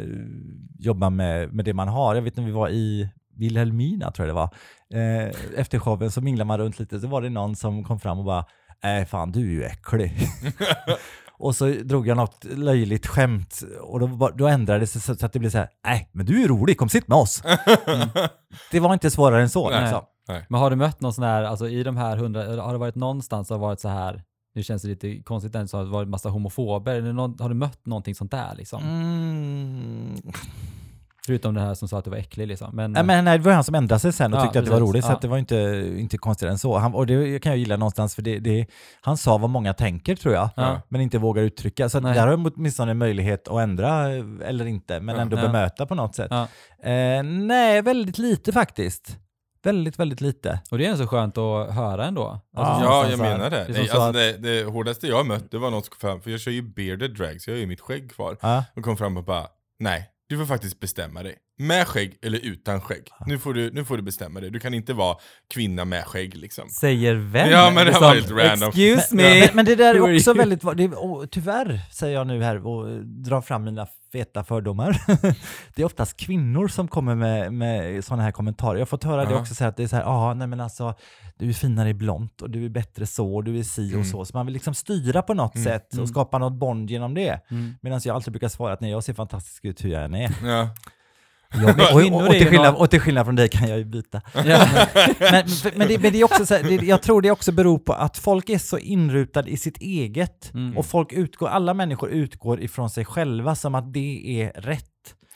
jobba 0.79 1.11
med, 1.11 1.53
med 1.53 1.65
det 1.65 1.75
man 1.75 1.89
har. 1.89 2.15
Jag 2.15 2.23
vet 2.23 2.37
när 2.37 2.45
vi 2.45 2.53
var 2.53 2.69
i 2.69 3.09
Vilhelmina 3.37 4.11
tror 4.11 4.29
jag 4.29 4.37
det 4.37 4.41
var. 4.41 4.51
Eh, 4.95 5.31
efter 5.57 5.79
showen 5.79 6.11
så 6.11 6.21
minglade 6.21 6.49
man 6.49 6.59
runt 6.59 6.79
lite, 6.79 7.01
så 7.01 7.09
var 7.09 7.23
det 7.23 7.31
någon 7.31 7.57
som 7.57 7.85
kom 7.85 8.01
fram 8.01 8.19
och 8.19 8.25
bara 8.25 8.45
Nej 8.83 9.07
fan 9.07 9.33
du 9.33 9.41
är 9.41 9.45
ju 9.53 9.65
äcklig. 9.65 10.13
och 11.39 11.57
så 11.57 11.67
drog 11.67 12.09
jag 12.09 12.17
något 12.17 12.45
löjligt 12.45 13.07
skämt 13.07 13.63
och 13.81 14.01
då, 14.01 14.31
då 14.35 14.47
ändrades 14.49 14.93
det 14.93 15.01
så, 15.01 15.15
så 15.15 15.27
att 15.27 15.33
det 15.33 15.39
blev 15.39 15.51
så 15.51 15.59
här, 15.59 15.69
nej 15.85 16.09
men 16.13 16.27
du 16.27 16.43
är 16.45 16.49
rolig, 16.49 16.79
kom 16.79 16.89
sitt 16.89 17.09
med 17.09 17.19
oss. 17.19 17.43
Mm. 17.87 18.09
Det 18.71 18.81
var 18.81 18.93
inte 18.93 19.11
svårare 19.11 19.43
än 19.43 19.49
så. 19.51 19.71
Nej. 19.71 19.81
Liksom. 19.83 20.03
Nej. 20.33 20.47
Men 20.49 20.61
har 20.61 20.71
du 20.71 20.77
mött 20.77 21.01
någon 21.01 21.13
sån 21.13 21.25
här, 21.25 21.43
alltså 21.43 21.69
i 21.69 21.83
de 21.83 21.97
här 21.97 22.17
hundra, 22.17 22.63
har 22.63 22.73
det 22.73 22.79
varit 22.79 22.95
någonstans 22.95 23.49
som 23.49 23.61
har 23.61 23.67
varit 23.69 23.81
så 23.81 23.89
här, 23.89 24.23
nu 24.55 24.63
känns 24.63 24.83
det 24.83 24.89
lite 24.89 25.23
konstigt 25.23 25.55
än, 25.55 25.69
så 25.69 25.77
har 25.77 25.85
det 25.85 25.91
varit 25.91 26.09
massa 26.09 26.29
homofober, 26.29 26.95
eller 26.95 27.13
någon, 27.13 27.37
har 27.41 27.49
du 27.49 27.55
mött 27.55 27.87
någonting 27.87 28.15
sånt 28.15 28.31
där 28.31 28.55
liksom? 28.57 28.83
Mm. 28.83 30.17
Förutom 31.27 31.55
det 31.55 31.61
här 31.61 31.75
som 31.75 31.89
sa 31.89 31.99
att 31.99 32.05
du 32.05 32.11
var 32.11 32.17
äcklig 32.19 32.47
liksom. 32.49 32.77
Men, 32.77 32.93
Nej, 32.93 33.05
men 33.05 33.25
nej, 33.25 33.39
det 33.39 33.45
var 33.45 33.53
han 33.53 33.65
som 33.65 33.75
ändrade 33.75 34.01
sig 34.01 34.13
sen 34.13 34.33
och 34.35 34.39
Ja, 34.39 34.43
tyckte 34.45 34.59
att 34.59 34.65
det 34.65 34.71
var 34.71 34.81
roligt, 34.81 35.05
så 35.05 35.11
Ja. 35.11 35.15
att 35.15 35.23
det 35.23 35.29
var 35.29 35.39
inte, 35.39 35.57
inte 35.99 36.19
konstigare 36.19 36.53
än 36.53 36.59
så. 36.59 36.79
Han, 36.79 36.95
och 36.95 37.07
det 37.07 37.43
kan 37.43 37.53
jag 37.53 37.59
gilla 37.59 37.77
någonstans, 37.77 38.15
för 38.15 38.23
det, 38.23 38.39
det, 38.39 38.67
han 39.01 39.17
sa 39.17 39.39
vad 39.39 39.51
många 39.51 39.75
tänker 39.75 40.17
tror 40.17 40.35
jag, 40.35 40.49
Ja. 40.57 40.81
men 40.89 41.01
inte 41.01 41.19
vågar 41.19 41.43
uttrycka. 41.43 41.89
Så 41.89 42.01
Nej. 42.01 42.15
där 42.15 42.21
har 42.21 42.29
jag 42.29 42.53
åtminstone 42.57 42.91
en 42.91 42.99
möjlighet 42.99 43.49
att 43.49 43.61
ändra, 43.61 44.15
eh, 44.15 44.25
eller 44.45 44.67
inte, 44.67 45.01
men 45.01 45.15
Ja. 45.17 45.23
ändå 45.23 45.37
Ja. 45.37 45.43
bemöta 45.43 45.87
på 45.87 45.95
något 45.95 46.15
sätt. 46.15 46.29
Ja. 46.31 46.43
Eh, 46.91 47.23
nej, 47.23 47.83
väldigt 47.83 48.19
lite 48.19 48.53
faktiskt. 48.53 49.17
Väldigt, 49.63 49.99
väldigt 49.99 50.21
lite. 50.21 50.61
Och 50.71 50.79
det 50.79 50.87
är 50.87 50.97
så 50.97 51.07
skönt 51.07 51.39
att 51.39 51.75
höra 51.75 52.07
ändå. 52.07 52.41
Ja. 52.57 52.63
Alltså, 52.63 52.85
Ja, 52.85 53.11
jag 53.11 53.19
menar 53.19 53.51
det. 53.51 53.57
är 53.61 53.65
som 53.65 53.75
Nej, 53.75 53.89
så 53.89 54.03
alltså 54.03 54.09
att- 54.09 54.43
det, 54.43 54.59
det 54.63 54.65
hårdaste 54.65 55.07
jag 55.07 55.17
har 55.17 55.25
mött, 55.25 55.51
det 55.51 55.59
var 55.59 55.71
något 55.71 55.85
som 55.87 55.91
kom 55.99 56.09
fram, 56.11 56.23
för 56.23 56.31
jag 56.31 56.41
kör 56.41 56.51
ju 56.51 56.63
bearded 56.63 57.15
drag, 57.17 57.41
så 57.41 57.51
jag 57.51 57.57
har 57.57 57.61
ju 57.61 57.67
mitt 57.67 57.81
skägg 57.81 58.11
kvar. 58.13 58.37
Ja. 58.41 58.65
Och 58.77 58.83
kom 58.83 58.97
fram 58.97 59.17
och 59.17 59.25
bara, 59.25 59.47
nej, 59.79 60.11
Du 60.29 60.39
får 60.39 60.45
faktiskt 60.47 60.81
bestämma 60.81 61.23
dig. 61.23 61.37
Med 61.61 61.87
skägg 61.89 62.19
eller 62.23 62.39
utan 62.39 62.81
skägg. 62.81 63.09
Nu 63.27 63.39
får 63.39 63.55
du, 63.55 63.71
nu 63.73 63.85
får 63.85 63.97
du 63.97 64.03
bestämma 64.03 64.41
dig. 64.41 64.51
Du 64.51 64.61
kan 64.61 64.75
inte 64.75 64.93
vara 64.95 65.17
kvinna 65.55 65.85
med 65.85 66.05
skägg 66.05 66.37
liksom. 66.37 66.69
Säger 66.69 67.15
vem? 67.15 67.51
Ja, 67.51 67.71
men 67.75 67.87
det 67.87 67.93
var 68.01 68.15
lite 68.15 68.33
random. 68.35 68.69
Excuse 68.69 69.17
me. 69.17 69.23
men, 69.41 69.49
men 69.55 69.65
det 69.65 69.75
där 69.77 69.95
är 69.95 70.15
också 70.17 70.33
väldigt, 70.35 70.61
det, 70.77 70.85
är- 70.85 71.05
och 71.05 71.31
tyvärr 71.31 71.81
säger 71.93 72.15
jag 72.15 72.27
nu 72.27 72.43
här 72.43 72.67
och 72.67 73.05
drar 73.05 73.41
fram 73.41 73.65
mina 73.65 73.87
feta 74.13 74.45
fördomar. 74.45 75.03
det 75.75 75.83
är 75.83 75.87
oftast 75.87 76.17
kvinnor 76.17 76.69
som 76.69 76.89
kommer 76.89 77.15
med, 77.15 77.53
med 77.53 78.05
sådana 78.05 78.23
här 78.23 78.31
kommentarer. 78.33 78.75
Jag 78.75 78.81
har 78.81 78.87
fått 78.87 79.05
höra 79.05 79.25
det 79.25 79.31
Ja. 79.33 79.41
också, 79.41 79.55
så 79.55 79.65
här, 79.65 79.69
att 79.69 79.77
det 79.77 79.83
är 79.83 79.87
så 79.89 79.97
här, 79.97 80.05
ah, 80.07 80.35
nej 80.35 80.47
men 80.47 80.61
alltså, 80.61 80.95
du 81.39 81.49
är 81.49 81.53
finare 81.53 81.89
i 81.89 81.95
blont 81.95 82.43
och 82.43 82.51
du 82.51 82.65
är 82.65 82.69
bättre 82.69 83.07
så 83.07 83.35
och 83.35 83.45
du 83.45 83.59
är 83.59 83.63
si 83.63 83.89
Mm. 83.89 84.01
och 84.01 84.07
så. 84.07 84.25
Så 84.25 84.37
man 84.37 84.47
vill 84.47 84.53
liksom 84.53 84.75
styra 84.75 85.23
på 85.23 85.35
något 85.35 85.59
sätt 85.63 85.99
och 85.99 86.09
skapa 86.09 86.39
något 86.39 86.53
bond 86.61 86.91
genom 86.91 87.15
det. 87.15 87.41
Mm. 87.51 87.75
Medan 87.83 88.01
jag 88.05 88.15
alltid 88.15 88.33
brukar 88.33 88.49
svara 88.49 88.73
att 88.73 88.81
nej, 88.81 88.91
jag 88.91 89.05
ser 89.05 89.15
fantastisk 89.15 89.65
ut 89.65 89.85
hur 89.85 89.91
jag 89.91 90.05
än 90.05 90.15
är. 90.15 90.31
Ja. 90.45 90.69
Jag, 91.55 91.71
och, 91.71 92.01
Kvinnor 92.01 92.23
och, 92.23 92.29
och, 92.29 92.33
till 92.33 92.47
skillnad, 92.47 92.75
och 92.75 92.91
till 92.91 93.01
skillnad 93.01 93.27
från 93.27 93.37
dig 93.37 93.49
kan 93.49 93.69
jag 93.69 93.79
ju 93.79 93.85
byta. 93.85 94.21
Ja. 94.35 94.43
men, 95.21 95.45
men, 95.77 95.89
det, 95.89 95.99
men 95.99 96.13
det 96.13 96.21
är 96.21 96.25
också 96.25 96.47
så 96.47 96.55
här, 96.55 96.63
det, 96.63 96.75
jag 96.87 97.03
tror 97.03 97.23
det 97.23 97.31
också 97.31 97.53
beror 97.53 97.79
på 97.79 97.93
att 97.93 98.19
folk 98.19 98.49
är 98.49 98.59
så 98.59 98.79
inrutade 98.79 99.51
i 99.51 99.57
sitt 99.57 99.77
eget. 99.77 100.55
Mm. 100.55 100.79
Och 100.79 100.87
folk 100.87 101.13
utgår, 101.13 101.49
alla 101.49 101.75
människor 101.75 102.11
utgår 102.11 102.61
ifrån 102.61 102.91
sig 102.91 103.05
själva 103.05 103.55
som 103.55 103.75
att 103.75 103.93
det 103.93 104.43
är 104.43 104.61
rätt. 104.61 104.87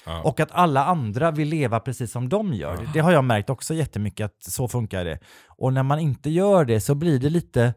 Ja. 0.07 0.23
Och 0.23 0.41
att 0.41 0.53
alla 0.53 0.85
andra 0.85 1.31
vill 1.31 1.49
leva 1.49 1.81
precis 1.81 2.13
som 2.13 2.29
de 2.29 2.55
gör. 2.55 2.89
Det 2.93 3.01
har 3.01 3.13
jag 3.13 3.25
märkt 3.25 3.51
också 3.51 3.75
jättemycket 3.75 4.25
att 4.25 4.53
så 4.53 4.69
funkar 4.69 5.05
det. 5.05 5.19
Och 5.49 5.73
när 5.73 5.83
man 5.83 5.99
inte 5.99 6.31
gör 6.31 6.65
det 6.65 6.81
så 6.81 6.95
blir 6.95 7.19
det 7.19 7.31
lite 7.31 7.75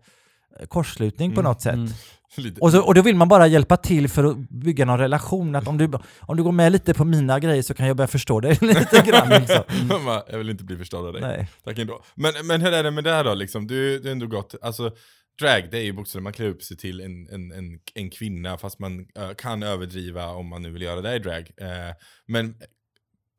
kortslutning 0.70 1.32
på 1.34 1.40
Mm, 1.40 1.50
något 1.50 1.62
sätt. 1.62 1.74
mm. 1.74 1.90
Och, 2.62 2.72
så, 2.72 2.82
och 2.82 2.94
då 2.96 3.02
vill 3.02 3.16
man 3.16 3.28
bara 3.28 3.48
hjälpa 3.48 3.78
till 3.78 4.10
för 4.10 4.24
att 4.24 4.38
bygga 4.38 4.86
någon 4.86 5.00
relation. 5.00 5.56
Att 5.56 5.68
om 5.68 5.78
du, 5.78 5.92
om 6.20 6.38
du 6.38 6.44
går 6.44 6.52
med 6.52 6.72
lite 6.72 6.94
på 6.94 7.06
mina 7.06 7.40
grejer 7.40 7.62
så 7.62 7.74
kan 7.74 7.88
jag 7.88 7.98
börja 7.98 8.08
förstå 8.08 8.40
dig 8.40 8.58
lite 8.62 9.04
grann. 9.06 9.30
Liksom. 9.30 9.64
Bara, 10.06 10.24
jag 10.30 10.38
vill 10.38 10.50
inte 10.50 10.64
bli 10.64 10.78
förstådd 10.78 11.06
av 11.06 11.14
dig. 11.14 11.22
Nej. 11.22 11.48
Tack 11.64 11.78
ändå. 11.78 12.04
Men, 12.16 12.34
men 12.44 12.62
hur 12.62 12.74
är 12.74 12.84
det 12.84 12.92
med 12.92 13.04
det 13.04 13.12
här 13.12 13.24
då? 13.24 13.34
Liksom? 13.34 13.68
Du, 13.68 14.00
du 14.00 14.04
har 14.08 14.12
ändå 14.12 14.28
gått, 14.28 14.56
alltså 14.62 14.92
drag 15.42 15.68
det 15.72 15.78
är 15.78 15.84
ju 15.84 15.94
bokstavligen, 15.94 16.24
man 16.24 16.34
klär 16.34 16.48
upp 16.48 16.64
sig 16.64 16.78
till 16.78 17.02
en, 17.02 17.28
en, 17.30 17.52
en, 17.52 17.80
en 17.96 18.10
kvinna 18.10 18.58
fast 18.58 18.80
man 18.80 19.00
eh, 19.00 19.30
kan 19.38 19.64
överdriva 19.64 20.28
om 20.28 20.48
man 20.50 20.62
nu 20.62 20.72
vill 20.72 20.82
göra 20.82 21.02
det 21.02 21.16
i 21.16 21.20
drag. 21.20 21.52
Eh, 21.58 21.68
men 22.26 22.56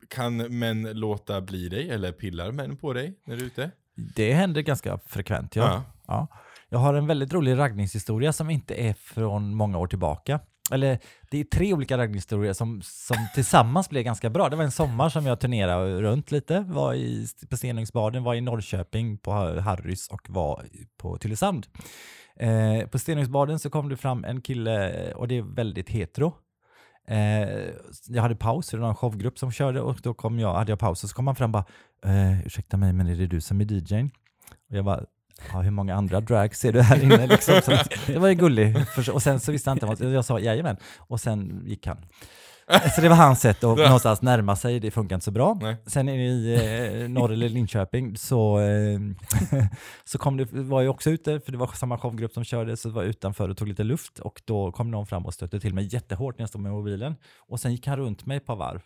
kan 0.09 0.37
män 0.37 0.81
låta 0.93 1.41
bli 1.41 1.69
dig 1.69 1.89
eller 1.89 2.11
pillar 2.11 2.51
män 2.51 2.77
på 2.77 2.93
dig 2.93 3.13
när 3.25 3.35
du 3.35 3.41
är 3.41 3.47
ute? 3.47 3.71
Det 4.15 4.33
händer 4.33 4.61
ganska 4.61 4.99
frekvent, 5.05 5.55
ja. 5.55 5.63
Ja. 5.63 5.83
ja. 6.07 6.27
Jag 6.69 6.79
har 6.79 6.93
en 6.93 7.07
väldigt 7.07 7.33
rolig 7.33 7.57
raggningshistoria 7.57 8.33
som 8.33 8.49
inte 8.49 8.75
är 8.75 8.93
från 8.93 9.55
många 9.55 9.77
år 9.77 9.87
tillbaka. 9.87 10.39
Eller 10.71 10.99
det 11.31 11.39
är 11.39 11.43
tre 11.43 11.73
olika 11.73 11.97
raggningshistorier 11.97 12.53
som, 12.53 12.81
som 12.83 13.17
tillsammans 13.35 13.89
blev 13.89 14.03
ganska 14.03 14.29
bra. 14.29 14.49
Det 14.49 14.55
var 14.55 14.63
en 14.63 14.71
sommar 14.71 15.09
som 15.09 15.25
jag 15.25 15.39
turnerade 15.39 16.01
runt 16.01 16.31
lite, 16.31 16.59
var 16.59 16.93
i, 16.93 17.27
på 17.49 17.57
Stenungsbaden, 17.57 18.23
var 18.23 18.35
i 18.35 18.41
Norrköping 18.41 19.17
på 19.17 19.31
Harrys 19.59 20.07
och 20.07 20.29
var 20.29 20.65
på 20.97 21.17
Tylösand. 21.17 21.67
Eh, 22.35 22.87
på 22.87 22.99
Stenungsbaden 22.99 23.59
så 23.59 23.69
kom 23.69 23.89
det 23.89 23.97
fram 23.97 24.23
en 24.23 24.41
kille, 24.41 25.13
och 25.13 25.27
det 25.27 25.37
är 25.37 25.41
väldigt 25.41 25.89
hetero. 25.89 26.33
Eh, 27.07 27.49
jag 28.07 28.21
hade 28.21 28.35
paus, 28.35 28.69
det 28.69 28.77
var 28.77 28.89
en 28.89 28.95
showgrupp 28.95 29.39
som 29.39 29.51
körde 29.51 29.81
och 29.81 29.99
då 30.03 30.13
kom 30.13 30.39
jag, 30.39 30.53
hade 30.53 30.71
jag 30.71 30.79
paus 30.79 31.03
och 31.03 31.09
så 31.09 31.15
kom 31.15 31.27
han 31.27 31.35
fram 31.35 31.55
och 31.55 31.65
bara 32.03 32.13
eh, 32.13 32.45
ursäkta 32.45 32.77
mig 32.77 32.93
men 32.93 33.07
är 33.07 33.15
det 33.15 33.27
du 33.27 33.41
som 33.41 33.61
är 33.61 33.65
DJn? 33.65 34.11
Och 34.69 34.77
jag 34.77 34.85
bara 34.85 35.05
Ja, 35.53 35.59
hur 35.61 35.71
många 35.71 35.95
andra 35.95 36.21
drags 36.21 36.59
ser 36.59 36.71
du 36.73 36.81
här 36.81 37.03
inne? 37.03 37.27
Liksom. 37.27 37.61
Så 37.65 37.73
att 37.73 37.89
det 38.07 38.19
var 38.19 38.27
ju 38.27 38.33
gullig. 38.35 38.87
För- 38.87 39.09
Och 39.13 39.23
sen 39.23 39.39
så 39.39 39.51
visste 39.51 39.69
han 39.69 39.77
inte 39.77 39.85
vad 39.85 40.13
jag 40.13 40.25
sa, 40.25 40.39
jajamän. 40.39 40.77
Och 40.97 41.19
sen 41.19 41.61
gick 41.65 41.87
han. 41.87 41.97
Så 42.95 43.01
det 43.01 43.09
var 43.09 43.15
hans 43.15 43.39
sätt 43.41 43.63
att 43.63 43.77
någonstans 43.77 44.21
närma 44.21 44.55
sig, 44.55 44.79
det 44.79 44.91
funkar 44.91 45.15
inte 45.15 45.25
så 45.25 45.31
bra. 45.31 45.57
Nej. 45.61 45.75
Sen 45.85 46.09
i 46.09 46.53
eh, 47.03 47.09
norr 47.09 47.31
eller 47.33 47.49
Linköping 47.49 48.17
så, 48.17 48.59
eh, 48.59 48.99
så 50.05 50.17
kom 50.17 50.37
det, 50.37 50.47
var 50.51 50.81
jag 50.81 50.91
också 50.91 51.09
ute, 51.09 51.39
för 51.39 51.51
det 51.51 51.57
var 51.57 51.67
samma 51.67 51.97
showgrupp 51.97 52.33
som 52.33 52.43
körde, 52.43 52.77
så 52.77 52.89
var 52.89 53.01
jag 53.01 53.09
utanför 53.09 53.49
och 53.49 53.57
tog 53.57 53.67
lite 53.67 53.83
luft 53.83 54.19
och 54.19 54.41
då 54.45 54.71
kom 54.71 54.91
någon 54.91 55.05
fram 55.07 55.25
och 55.25 55.33
stötte 55.33 55.59
till 55.59 55.73
mig 55.73 55.87
jättehårt 55.93 56.37
när 56.37 56.43
jag 56.43 56.49
stod 56.49 56.61
med 56.61 56.71
mobilen. 56.71 57.15
Och 57.37 57.59
sen 57.59 57.71
gick 57.71 57.87
han 57.87 57.97
runt 57.97 58.25
mig 58.25 58.37
ett 58.37 58.45
par 58.45 58.55
varv. 58.55 58.81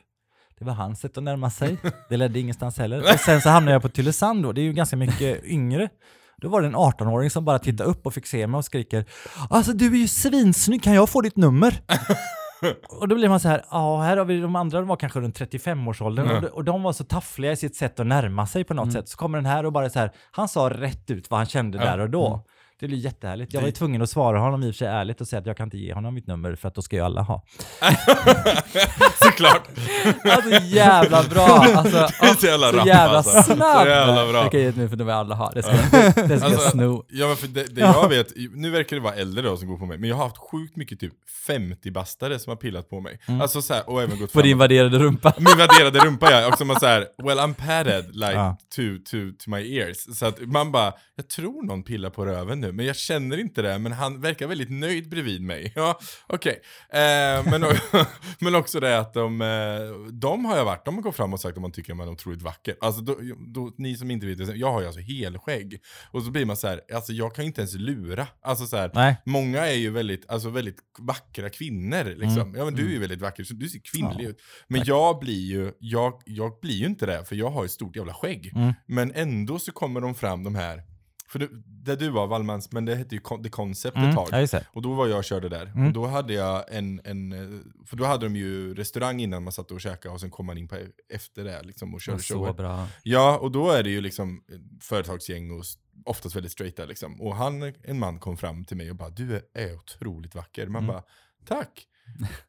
Det 0.60 0.66
var 0.66 0.74
hans 0.74 1.00
sätt 1.00 1.18
att 1.18 1.24
närma 1.24 1.50
sig. 1.50 1.78
Det 2.10 2.18
ledde 2.18 2.40
ingenstans 2.40 2.78
heller. 2.78 3.00
Och 3.00 3.20
sen 3.20 3.42
så 3.42 3.50
hamnade 3.50 3.74
jag 3.76 3.82
på 3.82 3.90
Tylösand 3.90 4.44
då, 4.44 4.52
det 4.52 4.62
är 4.62 4.64
ju 4.64 4.74
ganska 4.74 4.96
mycket 4.96 5.46
yngre. 5.46 5.90
Då 6.44 6.50
var 6.50 6.62
det 6.62 6.68
en 6.68 6.76
18-åring 6.76 7.30
som 7.30 7.46
bara 7.46 7.60
tittade 7.60 7.90
upp 7.90 8.06
och 8.06 8.14
fick 8.14 8.28
se 8.28 8.48
mig 8.48 8.58
och 8.58 8.66
skriker 8.66 9.06
Alltså 9.50 9.74
du 9.74 9.86
är 9.94 9.98
ju 9.98 10.08
svinsnygg, 10.08 10.84
kan 10.84 10.94
jag 10.94 11.10
få 11.10 11.22
ditt 11.22 11.38
nummer? 11.38 11.82
och 13.00 13.08
då 13.08 13.16
blir 13.16 13.30
man 13.30 13.40
så 13.40 13.48
här, 13.48 13.66
ja 13.72 14.02
här 14.02 14.18
har 14.18 14.26
vi 14.26 14.40
de 14.42 14.56
andra, 14.56 14.80
de 14.80 14.88
var 14.88 14.96
kanske 14.96 15.20
runt 15.20 15.40
35-årsåldern 15.40 16.28
Ja. 16.30 16.36
och, 16.36 16.42
de- 16.42 16.48
och 16.48 16.64
de 16.64 16.84
var 16.84 16.94
så 16.94 17.04
taffliga 17.04 17.52
i 17.52 17.56
sitt 17.56 17.76
sätt 17.76 18.00
att 18.00 18.08
närma 18.08 18.48
sig 18.48 18.64
på 18.64 18.74
något 18.74 18.84
Mm. 18.84 18.94
sätt. 18.94 19.10
Så 19.10 19.18
kommer 19.18 19.38
den 19.38 19.46
här 19.46 19.66
och 19.66 19.72
bara 19.74 19.90
så 19.90 20.00
här, 20.00 20.12
han 20.32 20.48
sa 20.48 20.70
rätt 20.70 21.12
ut 21.12 21.30
vad 21.32 21.40
han 21.40 21.48
kände 21.48 21.78
Ja. 21.78 21.84
där 21.86 22.00
och 22.00 22.10
då. 22.10 22.46
Mm. 22.74 22.80
Det 22.80 22.88
blir 22.88 22.98
jättehärligt. 22.98 23.54
Jag 23.54 23.62
var 23.62 23.68
ju 23.68 23.72
tvungen 23.72 24.02
att 24.02 24.10
svara 24.10 24.40
honom 24.40 24.64
i 24.64 24.70
och 24.72 24.74
för 24.74 24.78
sig 24.78 24.88
ärligt 24.88 25.22
och 25.22 25.28
säga 25.28 25.40
att 25.40 25.46
jag 25.46 25.58
kan 25.58 25.68
inte 25.68 25.78
ge 25.78 25.94
honom 25.94 26.14
mitt 26.14 26.28
nummer 26.28 26.56
för 26.56 26.68
att 26.68 26.76
då 26.76 26.82
ska 26.82 26.96
ju 26.96 27.02
alla 27.02 27.22
ha. 27.22 27.44
Såklart! 29.24 29.68
Alltså 30.24 30.50
jävla 30.66 31.24
bra! 31.24 31.46
Alltså, 31.48 31.98
Det 32.22 32.28
är 32.28 32.34
så 32.34 32.46
jävla 32.46 32.72
så 32.72 32.78
rapp, 32.78 32.88
jävla 32.88 33.18
alltså. 33.18 33.44
snabb! 33.44 33.82
Så 33.84 33.88
jävla 33.88 34.28
bra. 34.32 34.42
Jag 34.44 34.52
kan 34.52 34.60
ge 34.60 34.66
ett 34.66 34.76
nu 34.76 34.90
för 34.90 34.96
vill 34.96 35.10
alla 35.10 35.36
ha. 35.36 35.52
Det 35.52 35.64
ska, 35.64 35.72
det 35.72 36.12
ska 36.12 36.22
jag 36.32 36.44
Alltså, 36.44 36.70
sno. 36.70 37.06
Ja 37.10 37.36
för 37.36 37.48
det, 37.48 37.76
det 37.76 37.82
jag 37.82 38.10
vet, 38.10 38.28
nu 38.54 38.70
verkar 38.70 38.96
det 38.96 39.02
vara 39.02 39.14
äldre 39.16 39.44
då 39.44 39.58
som 39.58 39.68
går 39.68 39.78
på 39.78 39.86
mig, 39.86 39.98
men 39.98 40.10
jag 40.10 40.16
har 40.16 40.24
haft 40.24 40.38
sjukt 40.38 40.76
mycket 40.76 41.00
typ 41.00 41.14
50-bastare 41.48 42.40
som 42.40 42.50
har 42.52 42.56
pillat 42.58 42.90
på 42.90 43.00
mig. 43.00 43.20
Alltså 43.42 43.62
så 43.62 43.74
här, 43.74 43.90
och 43.90 44.02
även 44.02 44.20
gått 44.20 44.34
På 44.34 44.40
fram 44.40 44.48
din 44.48 44.58
värderade 44.58 45.00
rumpa. 45.00 45.34
Min 45.38 45.58
värderade 45.58 46.00
rumpa 46.00 46.32
ja, 46.32 46.48
och 46.48 46.58
som 46.58 46.68
man 46.68 46.80
såhär, 46.80 47.06
well 47.24 47.40
I'm 47.40 47.54
padded 47.54 48.16
like 48.16 48.32
Ja. 48.34 48.58
to, 48.76 48.82
to, 49.12 49.18
to 49.44 49.50
my 49.50 49.78
ears. 49.80 50.18
Så 50.18 50.26
att 50.26 50.40
man 50.42 50.72
bara, 50.72 50.94
jag 51.16 51.30
tror 51.30 51.66
någon 51.66 51.84
pillar 51.84 52.10
på 52.10 52.26
röven 52.26 52.63
nu, 52.64 52.72
men 52.72 52.86
jag 52.86 52.96
känner 52.96 53.38
inte 53.38 53.62
det, 53.62 53.80
men 53.80 53.92
han 53.92 54.22
verkar 54.22 54.48
väldigt 54.48 54.72
nöjd 54.72 55.10
bredvid 55.10 55.42
mig. 55.42 55.74
Ja, 55.84 56.00
okej. 56.28 56.62
Eh, 56.90 57.52
men, 57.52 57.66
men 58.40 58.56
också 58.56 58.80
det 58.80 59.00
att 59.00 59.14
de, 59.14 59.42
eh, 59.42 60.12
de 60.12 60.46
har 60.46 60.58
jag 60.58 60.66
varit, 60.66 60.86
de 60.86 60.96
har 60.96 61.02
gått 61.02 61.16
fram 61.16 61.34
och 61.34 61.40
sagt 61.40 61.58
att 61.58 61.62
man 61.62 61.72
tycker 61.72 61.94
att 61.94 61.98
man 61.98 62.08
är 62.08 62.12
otroligt 62.12 62.42
vacker. 62.42 62.76
Alltså 62.82 63.02
då, 63.02 63.18
då, 63.48 63.72
ni 63.78 63.96
som 63.96 64.12
inte 64.12 64.26
vet 64.26 64.56
jag 64.56 64.72
har 64.72 64.82
ju 64.82 64.88
alltså 64.88 65.02
helskägg. 65.02 65.82
Och 66.12 66.24
så 66.24 66.32
blir 66.32 66.46
man 66.46 66.58
så 66.58 66.68
här, 66.68 66.82
alltså 66.94 67.14
jag 67.14 67.36
kan 67.36 67.44
ju 67.44 67.48
inte 67.48 67.62
ens 67.62 67.74
lura. 67.76 68.28
Alltså 68.42 68.66
så 68.66 68.78
här, 68.78 68.92
Nej. 68.94 69.22
Många 69.26 69.68
är 69.68 69.76
ju 69.76 69.90
väldigt, 69.90 70.30
alltså 70.30 70.50
väldigt 70.50 70.78
vackra 71.00 71.50
kvinnor 71.50 72.04
liksom. 72.04 72.42
Mm. 72.42 72.56
Ja 72.56 72.66
men 72.66 72.76
du 72.76 72.86
är 72.86 72.92
ju 72.92 73.00
väldigt 73.00 73.22
vacker, 73.22 73.44
så 73.44 73.54
du 73.54 73.70
ser 73.70 73.80
kvinnlig 73.80 74.26
ut. 74.26 74.42
Men 74.68 74.84
jag 74.86 75.20
blir 75.20 75.48
ju, 75.48 75.72
jag, 75.80 76.22
jag 76.26 76.60
blir 76.62 76.76
ju 76.76 76.86
inte 76.86 77.06
det, 77.06 77.26
för 77.26 77.36
jag 77.36 77.50
har 77.50 77.66
ett 77.66 77.72
stort 77.72 77.96
jävla 77.96 78.14
skägg. 78.14 78.52
Mm. 78.56 78.74
Men 78.86 79.12
ändå 79.12 79.60
så 79.60 79.72
kommer 79.72 80.02
de 80.02 80.16
fram 80.16 80.44
de 80.44 80.56
här, 80.56 80.84
för 81.34 81.40
du, 81.40 81.64
där 81.66 81.96
du 81.96 82.10
var 82.10 82.28
Wallmans, 82.28 82.72
men 82.72 82.86
det 82.86 82.96
hette 82.96 83.16
ju 83.16 83.22
The 83.44 83.50
Concept 83.50 83.98
ett 83.98 84.04
Mm. 84.04 84.16
tag. 84.16 84.28
Ja, 84.32 84.40
just 84.40 84.52
det. 84.54 84.66
Och 84.74 84.82
då 84.82 84.94
var 84.94 85.08
jag 85.08 85.18
och 85.18 85.24
körde 85.24 85.50
där. 85.50 85.66
Mm. 85.66 85.88
Och 85.88 85.94
då 85.94 86.06
hade 86.06 86.34
jag 86.34 86.64
en, 86.72 87.02
en, 87.04 87.32
för 87.86 87.98
då 87.98 88.06
hade 88.06 88.26
de 88.26 88.36
ju 88.36 88.74
restaurang 88.76 89.20
innan 89.22 89.44
man 89.44 89.54
satt 89.54 89.72
och 89.72 89.82
käkade 89.82 90.14
och 90.14 90.20
sen 90.20 90.32
kom 90.32 90.46
man 90.46 90.58
in 90.58 90.68
på 90.68 90.78
efter 91.14 91.44
det 91.44 91.64
liksom 91.64 91.94
och 91.94 92.02
körde 92.02 92.20
Så 92.20 92.34
shower. 92.34 92.54
bra. 92.54 92.88
Ja, 93.04 93.38
och 93.38 93.52
då 93.52 93.72
är 93.72 93.84
det 93.84 93.90
ju 93.90 94.02
liksom 94.02 94.44
eh, 94.52 94.58
företagsgäng 94.82 95.52
och 95.52 95.64
oftast 96.06 96.36
väldigt 96.36 96.52
straighta 96.52 96.86
liksom. 96.86 97.22
Och 97.22 97.36
han, 97.36 97.74
en 97.84 98.00
man 98.00 98.20
kom 98.20 98.38
fram 98.38 98.66
till 98.66 98.78
mig 98.78 98.90
och 98.90 98.96
bara 98.96 99.10
du 99.10 99.50
är, 99.54 99.74
otroligt 99.76 100.36
vacker. 100.36 100.68
Man 100.68 100.84
Mm. 100.84 100.94
bara 100.96 101.04
tack. 101.48 101.88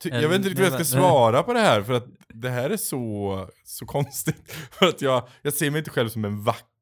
Ty- 0.03 0.09
jag 0.13 0.29
vet 0.29 0.37
inte 0.37 0.49
riktigt 0.49 0.59
hur 0.59 0.71
jag 0.71 0.75
ska 0.75 0.85
svara 0.99 1.43
på 1.43 1.53
det 1.53 1.61
här 1.61 1.83
för 1.83 1.93
att 1.93 2.07
det 2.29 2.51
här 2.51 2.71
är 2.71 2.77
så, 2.77 3.49
så 3.65 3.87
konstigt. 3.87 4.53
För 4.71 4.87
att 4.87 5.03
jag, 5.03 5.29
jag 5.43 5.53
ser 5.55 5.71
mig 5.71 5.79
inte 5.79 5.91
själv 5.91 6.09
som 6.09 6.25
en 6.25 6.43
vacker 6.45 6.74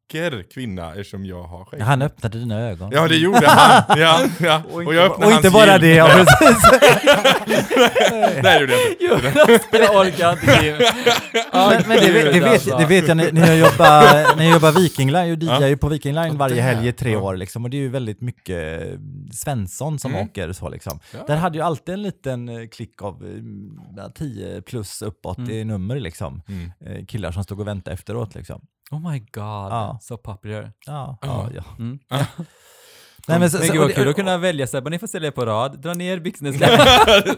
kvinna 0.55 0.89
eftersom 0.91 1.27
jag 1.27 1.43
har 1.43 1.65
skägg. 1.65 1.81
Han 1.81 2.03
öppnade 2.03 2.39
dina 2.39 2.61
ögon. 2.61 2.91
Ja 2.93 3.09
det 3.09 3.17
gjorde 3.17 3.47
han. 3.47 3.99
Ja, 4.01 4.21
ja. 4.41 4.63
Och, 4.73 4.95
jag 4.95 5.05
öppnade 5.05 5.27
och 5.27 5.33
inte 5.33 5.49
hans 5.49 5.55
bara 5.55 5.73
hjul. 5.73 5.81
det, 5.81 5.95
ja, 5.95 6.09
precis. 6.41 6.63
Nej 8.43 8.43
det 8.43 8.61
gjorde 8.61 8.73
jag 8.73 8.91
inte. 8.93 9.05
Jonas, 9.05 9.61
jag 9.73 9.97
orkar 9.97 10.33
inte 10.33 10.93
men, 11.53 11.83
men 11.89 12.01
det, 12.01 12.11
vet- 12.13 12.33
det, 12.33 12.41
vet, 12.41 12.65
det 12.79 12.87
vet 12.87 13.09
jag, 13.09 13.17
när 13.17 13.47
jag 13.47 13.57
jobbar, 13.57 14.37
när 14.37 14.45
jag 14.45 14.53
jobbar 14.53 14.73
Viking 14.73 15.11
Line, 15.13 15.29
jag 15.29 15.43
DJar 15.43 15.61
Ja. 15.61 15.69
ju 15.69 15.77
på 15.77 15.89
Viking 15.89 16.15
Line 16.15 16.39
varje 16.39 16.63
helg 16.63 16.89
i 16.89 16.93
tre 16.93 17.17
år 17.17 17.37
liksom, 17.37 17.65
och 17.65 17.71
det 17.71 17.77
är 17.77 17.81
ju 17.81 17.89
väldigt 17.89 18.21
mycket 18.21 18.83
eh, 18.83 18.89
Svensson 19.33 19.99
som 19.99 20.13
Mm. 20.13 20.25
åker 20.25 20.53
så 20.53 20.69
liksom. 20.69 21.01
Ja. 21.13 21.19
Där 21.27 21.37
hade 21.37 21.59
ju 21.59 21.65
alltid 21.65 21.93
en 21.95 22.03
liten 22.03 22.49
eh, 22.49 22.69
klick 22.69 23.03
av 23.03 23.25
eh, 23.99 24.09
10 24.15 24.63
plus 24.63 25.03
uppåt 25.03 25.39
Mm. 25.39 25.51
i 25.51 25.65
nummer 25.65 26.01
liksom. 26.01 26.43
Mm. 26.49 26.73
Eh, 26.87 27.05
Killar 27.07 27.33
som 27.33 27.45
stod 27.45 27.61
och 27.61 27.67
väntade 27.69 27.95
efteråt 27.95 28.35
liksom. 28.35 28.61
Oh 28.93 29.11
my 29.11 29.19
god, 29.19 29.73
Ja. 29.73 29.99
so 30.03 30.17
popular. 30.17 30.73
Ja, 30.87 31.19
Ja. 31.23 31.29
ja, 31.29 31.49
ja. 31.55 31.63
Mm. 31.79 31.99
Nej, 33.29 33.39
men 33.41 33.51
så, 33.51 33.59
Men 33.59 33.69
gud 33.69 33.81
vad 33.81 33.95
kul 33.95 34.09
att 34.09 34.17
kunna 34.17 34.39
välja 34.39 34.67
Sebbe, 34.67 34.91
ni 34.91 34.99
får 34.99 35.07
ställa 35.07 35.27
er 35.27 35.31
på 35.31 35.47
rad, 35.47 35.81
dra 35.83 35.95
ner 35.95 36.19
byxorna. 36.21 36.51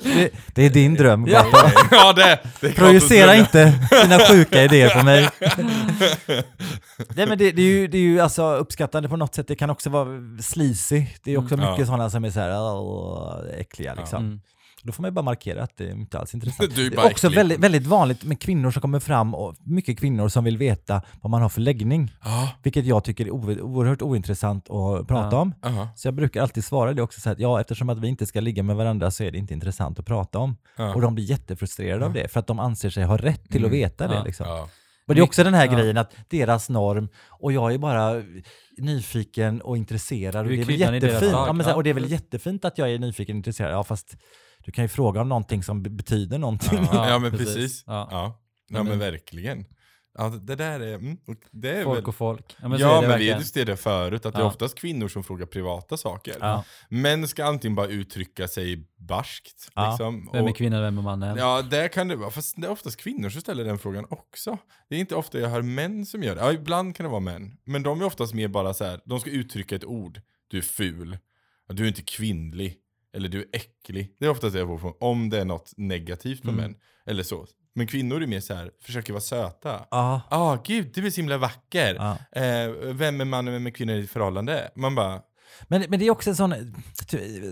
det, 0.02 0.30
det 0.54 0.62
är 0.66 0.70
din 0.70 0.94
dröm. 0.94 1.26
Ja. 1.28 1.46
Ja 1.90 2.12
det, 2.12 2.38
det 2.60 2.72
Projicera 2.72 3.34
inte 3.36 3.88
dina 4.02 4.18
sjuka 4.18 4.62
idéer 4.64 4.98
på 4.98 5.04
mig. 5.04 5.28
Nej 7.16 7.26
men 7.26 7.38
det, 7.38 7.52
det, 7.52 7.62
är 7.62 7.66
ju, 7.66 7.86
det 7.88 7.98
är 7.98 8.02
ju 8.02 8.20
alltså 8.20 8.54
uppskattande 8.54 9.08
på 9.08 9.16
något 9.16 9.34
sätt, 9.34 9.48
det 9.48 9.56
kan 9.56 9.70
också 9.70 9.90
vara 9.90 10.08
sleazy. 10.42 11.06
Det 11.24 11.32
är 11.32 11.38
också 11.38 11.54
Mm. 11.54 11.66
mycket 11.66 11.80
Ja. 11.80 11.86
sådana 11.86 12.10
som 12.10 12.24
är 12.24 12.30
så 12.30 12.40
här 12.40 12.60
"Åh, 12.60 13.34
äckliga 13.58 13.94
liksom. 13.94 14.24
Mm. 14.24 14.40
Då 14.86 14.92
får 14.92 15.02
man 15.02 15.08
ju 15.08 15.12
bara 15.12 15.22
markera 15.22 15.62
att 15.62 15.76
det 15.76 15.84
är 15.86 15.90
inte 15.90 16.18
alls 16.18 16.34
intressant. 16.34 16.74
Du 16.76 16.86
är 16.86 16.90
Det 16.90 16.96
är 16.96 17.06
också 17.10 17.28
väldigt, 17.28 17.60
väldigt 17.60 17.86
vanligt 17.86 18.24
med 18.24 18.40
kvinnor 18.40 18.70
som 18.70 18.82
kommer 18.82 19.00
fram, 19.00 19.34
och 19.34 19.54
mycket 19.64 19.98
kvinnor 19.98 20.28
som 20.28 20.44
vill 20.44 20.58
veta 20.58 21.02
vad 21.22 21.30
man 21.30 21.42
har 21.42 21.48
för 21.48 21.60
läggning. 21.60 22.12
Ja, 22.24 22.48
Vilket 22.62 22.84
jag 22.84 23.04
tycker 23.04 23.26
är 23.26 23.30
oerhört 23.30 24.02
ointressant 24.02 24.70
att 24.70 25.08
prata 25.08 25.36
Ja. 25.36 25.40
om. 25.42 25.54
aha, 25.64 25.88
Så 25.96 26.06
jag 26.08 26.14
brukar 26.14 26.42
alltid 26.42 26.64
svara 26.64 26.92
det 26.92 27.02
också, 27.02 27.20
så 27.20 27.30
att 27.30 27.38
ja, 27.38 27.60
eftersom 27.60 27.88
att 27.88 27.98
vi 27.98 28.08
inte 28.08 28.26
ska 28.26 28.40
ligga 28.40 28.62
med 28.62 28.76
varandra 28.76 29.10
så 29.10 29.24
är 29.24 29.30
det 29.30 29.38
inte 29.38 29.54
intressant 29.54 29.98
att 29.98 30.06
prata 30.06 30.38
om. 30.38 30.56
Och 30.94 31.00
de 31.00 31.14
blir 31.14 31.24
jättefrustrerade 31.24 32.04
av 32.06 32.12
det, 32.12 32.28
för 32.32 32.40
att 32.40 32.46
de 32.46 32.58
anser 32.58 32.90
sig 32.90 33.04
ha 33.04 33.16
rätt 33.16 33.44
till 33.50 33.64
att 33.64 33.68
Mm. 33.68 33.70
veta 33.80 34.08
det. 34.08 34.22
Liksom. 34.24 34.46
Och 35.08 35.14
det 35.14 35.20
är 35.20 35.22
också 35.24 35.44
den 35.44 35.54
här 35.54 35.66
Ja. 35.66 35.72
grejen 35.72 35.96
att 35.98 36.12
deras 36.28 36.68
norm, 36.68 37.08
och 37.28 37.52
jag 37.52 37.74
är 37.74 37.78
bara 37.78 38.22
nyfiken 38.78 39.60
och 39.60 39.76
intresserad. 39.76 40.46
Och 40.46 40.52
är 40.52 40.56
det 40.56 40.62
är 40.62 40.66
väl 40.66 40.94
jättefint. 41.02 41.32
Ja, 41.32 41.52
men 41.52 41.64
så 41.64 41.68
här, 41.68 41.70
ja. 41.70 41.76
och 41.76 41.84
det 41.84 41.90
är 41.90 41.94
väl 41.94 42.10
jättefint 42.10 42.64
att 42.64 42.78
jag 42.78 42.90
är 42.90 42.98
nyfiken 42.98 43.34
och 43.34 43.36
intresserad. 43.36 43.72
Ja, 43.72 43.84
fast 43.84 44.16
du 44.64 44.72
kan 44.72 44.84
ju 44.84 44.88
fråga 44.88 45.20
om 45.20 45.28
någonting 45.28 45.62
som 45.62 45.82
be- 45.82 45.90
betyder 45.90 46.38
någonting. 46.38 46.78
Ja, 46.92 47.08
Ja, 47.08 47.18
men 47.18 47.30
precis. 47.30 47.54
precis. 47.54 47.84
Ja. 47.86 48.08
Ja, 48.10 48.42
ja. 48.68 48.82
men 48.82 48.98
verkligen. 48.98 49.64
Ja, 50.18 50.28
det 50.28 50.56
där 50.56 50.80
är, 50.80 50.94
mm, 50.94 51.16
det 51.50 51.70
är 51.70 51.84
Folk 51.84 51.98
väl... 51.98 52.04
och 52.04 52.14
folk. 52.14 52.56
Ja, 52.62 52.68
men, 52.68 52.78
ja, 52.80 52.98
är 52.98 53.02
det 53.02 53.08
men 53.08 53.18
vi 53.18 53.34
diskuterade 53.34 53.76
förut 53.76 54.26
att 54.26 54.32
det 54.32 54.38
är 54.38 54.42
Ja. 54.42 54.46
oftast 54.48 54.74
kvinnor 54.78 55.08
som 55.08 55.24
frågar 55.24 55.46
privata 55.46 55.96
saker. 55.96 56.36
Ja. 56.40 56.64
Män 56.88 57.28
ska 57.28 57.44
antingen 57.44 57.74
bara 57.74 57.86
uttrycka 57.86 58.48
sig 58.48 58.88
barskt. 58.98 59.70
Ja. 59.74 59.88
Liksom, 59.90 60.30
Vem 60.32 60.44
är 60.46 60.50
och- 60.50 60.56
kvinnan, 60.56 60.82
vem 60.82 60.98
är 60.98 61.02
mannen? 61.02 61.36
Ja, 61.36 61.62
det 61.62 61.88
kan 61.88 62.08
det 62.08 62.16
vara. 62.16 62.30
Fast 62.30 62.54
det 62.60 62.66
är 62.66 62.70
oftast 62.70 62.96
kvinnor 62.96 63.28
som 63.28 63.40
ställer 63.40 63.64
den 63.64 63.78
frågan 63.78 64.06
också. 64.10 64.58
Det 64.88 64.96
är 64.96 65.00
inte 65.00 65.14
ofta 65.14 65.38
jag 65.38 65.48
hör 65.48 65.62
män 65.62 66.06
som 66.06 66.22
gör 66.22 66.34
det. 66.34 66.40
Ja, 66.40 66.52
ibland 66.52 66.96
kan 66.96 67.04
det 67.04 67.10
vara 67.10 67.20
män. 67.20 67.56
Men 67.64 67.82
de 67.82 68.00
är 68.00 68.04
oftast 68.04 68.34
mer 68.34 68.48
bara 68.48 68.74
så 68.74 68.84
här, 68.84 69.00
de 69.04 69.20
ska 69.20 69.30
uttrycka 69.30 69.76
ett 69.76 69.84
ord. 69.84 70.20
Du 70.48 70.58
är 70.58 70.62
ful. 70.62 71.18
Ja, 71.68 71.74
Du 71.74 71.84
är 71.84 71.88
inte 71.88 72.02
kvinnlig. 72.02 72.76
Eller 73.14 73.28
du 73.28 73.38
är 73.40 73.46
äcklig. 73.52 74.16
Det 74.18 74.26
är 74.26 74.30
oftast 74.30 74.52
det 74.52 74.58
jag 74.58 74.68
får 74.68 74.78
från, 74.78 74.94
om 75.00 75.30
det 75.30 75.40
är 75.40 75.44
något 75.44 75.72
negativt 75.76 76.44
med 76.44 76.52
Mm. 76.54 76.64
män. 76.70 76.80
Eller 77.06 77.22
så. 77.22 77.46
Men 77.74 77.86
kvinnor 77.86 78.22
är 78.22 78.26
mer 78.26 78.40
så 78.40 78.54
här, 78.54 78.70
försöker 78.82 79.12
vara 79.12 79.20
söta. 79.20 79.70
Ja, 79.90 80.20
Ja, 80.30 80.36
ah, 80.36 80.62
gud, 80.64 80.90
du 80.94 81.06
är 81.06 81.10
så 81.10 81.16
himla 81.20 81.38
vacker. 81.38 81.94
ja. 81.94 82.40
Eh, 82.42 82.70
vem 82.92 83.20
är 83.20 83.24
mannen, 83.24 83.54
vem 83.54 83.66
är 83.66 83.70
kvinnan 83.70 83.96
i 83.96 84.00
ditt 84.00 84.10
förhållande? 84.10 84.70
Man 84.74 84.94
bara, 84.94 85.20
Men, 85.62 85.84
men 85.88 85.98
det 85.98 86.06
är 86.06 86.10
också 86.10 86.30
en 86.30 86.36
sån, 86.36 86.54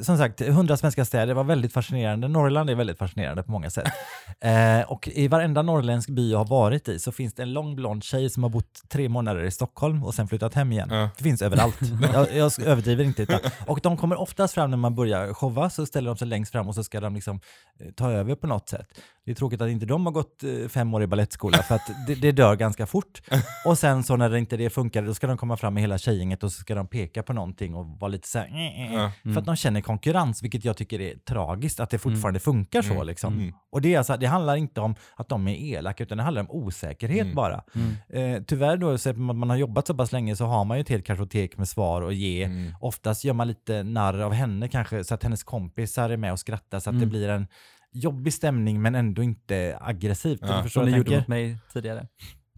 som 0.03 0.18
sagt, 0.18 0.40
hundra 0.40 0.76
svenska 0.76 1.05
städer 1.05 1.34
var 1.34 1.44
väldigt 1.44 1.72
fascinerande. 1.72 2.28
Norrland 2.28 2.70
är 2.70 2.74
väldigt 2.74 2.98
fascinerande 2.98 3.42
på 3.42 3.50
många 3.50 3.70
sätt. 3.70 3.88
eh, 4.40 4.80
och 4.80 5.09
i 5.09 5.28
varenda 5.28 5.62
norrländsk 5.62 6.09
by 6.09 6.30
jag 6.30 6.38
har 6.38 6.44
varit 6.44 6.88
i 6.88 6.98
så 6.98 7.12
finns 7.12 7.34
det 7.34 7.42
en 7.42 7.53
lång 7.53 7.76
blond 7.76 8.05
tjej 8.05 8.30
som 8.30 8.42
har 8.42 8.50
bott 8.50 8.82
tre 8.88 9.09
månader 9.09 9.44
i 9.44 9.50
Stockholm 9.50 10.05
och 10.05 10.14
sen 10.14 10.28
flyttat 10.28 10.55
hem 10.55 10.72
igen. 10.72 10.88
Ja. 10.90 11.11
Det 11.16 11.24
finns 11.24 11.42
överallt. 11.42 11.78
jag, 12.12 12.34
jag 12.34 12.59
överdriver 12.59 13.05
inte. 13.05 13.22
Utan, 13.22 13.40
och 13.66 13.80
de 13.82 13.96
kommer 13.96 14.20
oftast 14.20 14.55
fram 14.55 14.70
när 14.70 14.76
man 14.76 14.94
börjar 14.94 15.34
showa, 15.34 15.70
så 15.70 15.86
ställer 15.86 16.11
de 16.11 16.16
sig 16.16 16.28
längst 16.28 16.53
fram 16.53 16.68
och 16.68 16.74
så 16.74 16.84
ska 16.84 17.00
de 17.00 17.14
liksom 17.14 17.40
eh, 17.80 17.92
ta 17.92 18.11
över 18.11 18.34
på 18.34 18.46
något 18.46 18.68
sätt. 18.68 18.88
Det 19.24 19.30
är 19.30 19.34
tråkigt 19.34 19.60
att 19.60 19.70
inte 19.70 19.86
de 19.86 20.06
har 20.06 20.12
gått 20.12 20.42
eh, 20.44 20.68
fem 20.68 20.94
år 20.94 21.02
i 21.02 21.06
ballettskola 21.06 21.58
för 21.58 21.74
att 21.74 21.90
det, 22.06 22.14
det 22.14 22.32
dör 22.32 22.56
ganska 22.56 22.86
fort. 22.86 23.22
Och 23.66 23.78
sen 23.78 24.02
så 24.02 24.16
när 24.16 24.30
det 24.30 24.38
inte 24.38 24.56
det 24.56 24.70
funkar, 24.70 25.02
då 25.02 25.14
ska 25.14 25.26
de 25.26 25.36
komma 25.36 25.56
fram 25.56 25.74
med 25.74 25.80
hela 25.82 25.98
tjejgänget 25.98 26.42
och 26.44 26.52
så 26.52 26.60
ska 26.60 26.74
de 26.74 26.86
peka 26.86 27.22
på 27.22 27.32
någonting 27.32 27.74
och 27.74 27.86
vara 27.86 28.08
lite 28.08 28.28
så 28.28 28.38
här. 28.38 28.48
Ja. 28.94 29.12
För 29.32 29.40
att 29.40 29.46
de 29.46 29.56
känner 29.56 29.80
konkurrens, 29.80 30.42
vilket 30.42 30.64
jag 30.64 30.76
tycker 30.76 31.00
är 31.00 31.14
tragiskt, 31.16 31.80
att 31.80 31.90
det 31.90 31.98
fortfarande 31.98 32.40
funkar 32.40 32.82
så. 32.82 32.92
Mm. 32.94 33.06
Liksom. 33.06 33.34
Mm. 33.34 33.54
Och 33.72 33.82
det, 33.82 33.94
är 33.94 33.98
alltså, 33.98 34.16
det 34.16 34.26
handlar 34.26 34.56
inte 34.56 34.80
om 34.80 34.94
att 35.16 35.28
de 35.28 35.48
är 35.48 35.54
elaka, 35.54 36.02
utan 36.04 36.18
det 36.18 36.24
handlar 36.24 36.42
om 36.42 36.50
osäkerhet 36.50 37.22
Mm. 37.22 37.34
bara. 37.34 37.62
Mm. 37.74 38.36
Eh, 38.36 38.42
tyvärr 38.46 38.76
då, 38.76 38.98
så 38.98 39.10
att 39.10 39.16
man 39.18 39.50
har 39.50 39.56
jobbat 39.56 39.86
så 39.86 39.94
pass 39.94 40.12
länge 40.12 40.36
så 40.36 40.44
har 40.46 40.64
man 40.64 40.76
ju 40.76 40.80
ett 40.80 40.88
helt 40.88 41.06
kartotek 41.06 41.56
med 41.58 41.68
svar 41.68 42.02
att 42.02 42.14
ge. 42.14 42.44
mm. 42.44 42.74
Oftast 42.80 43.24
gör 43.24 43.34
man 43.34 43.48
lite 43.48 43.82
narr 43.82 44.18
av 44.20 44.32
henne 44.32 44.68
kanske, 44.68 45.04
så 45.04 45.14
att 45.14 45.22
hennes 45.22 45.42
kompisar 45.44 46.10
är 46.10 46.16
med 46.16 46.32
och 46.32 46.38
skrattar, 46.38 46.80
så 46.80 46.90
att 46.90 46.94
det 46.96 46.98
Mm. 47.04 47.08
blir 47.10 47.28
en 47.28 47.46
jobbig 47.93 48.32
stämning 48.32 48.82
men 48.82 48.95
ändå 48.95 49.22
inte 49.22 49.78
aggressivt. 49.80 50.40
Ja. 50.43 50.57
Du 50.57 50.62
förstår 50.62 50.80
vad 50.80 50.90
ni 50.90 50.97
jag 50.97 50.99
gjorde 50.99 51.16
mot 51.16 51.28
mig 51.28 51.59
tidigare. 51.72 52.07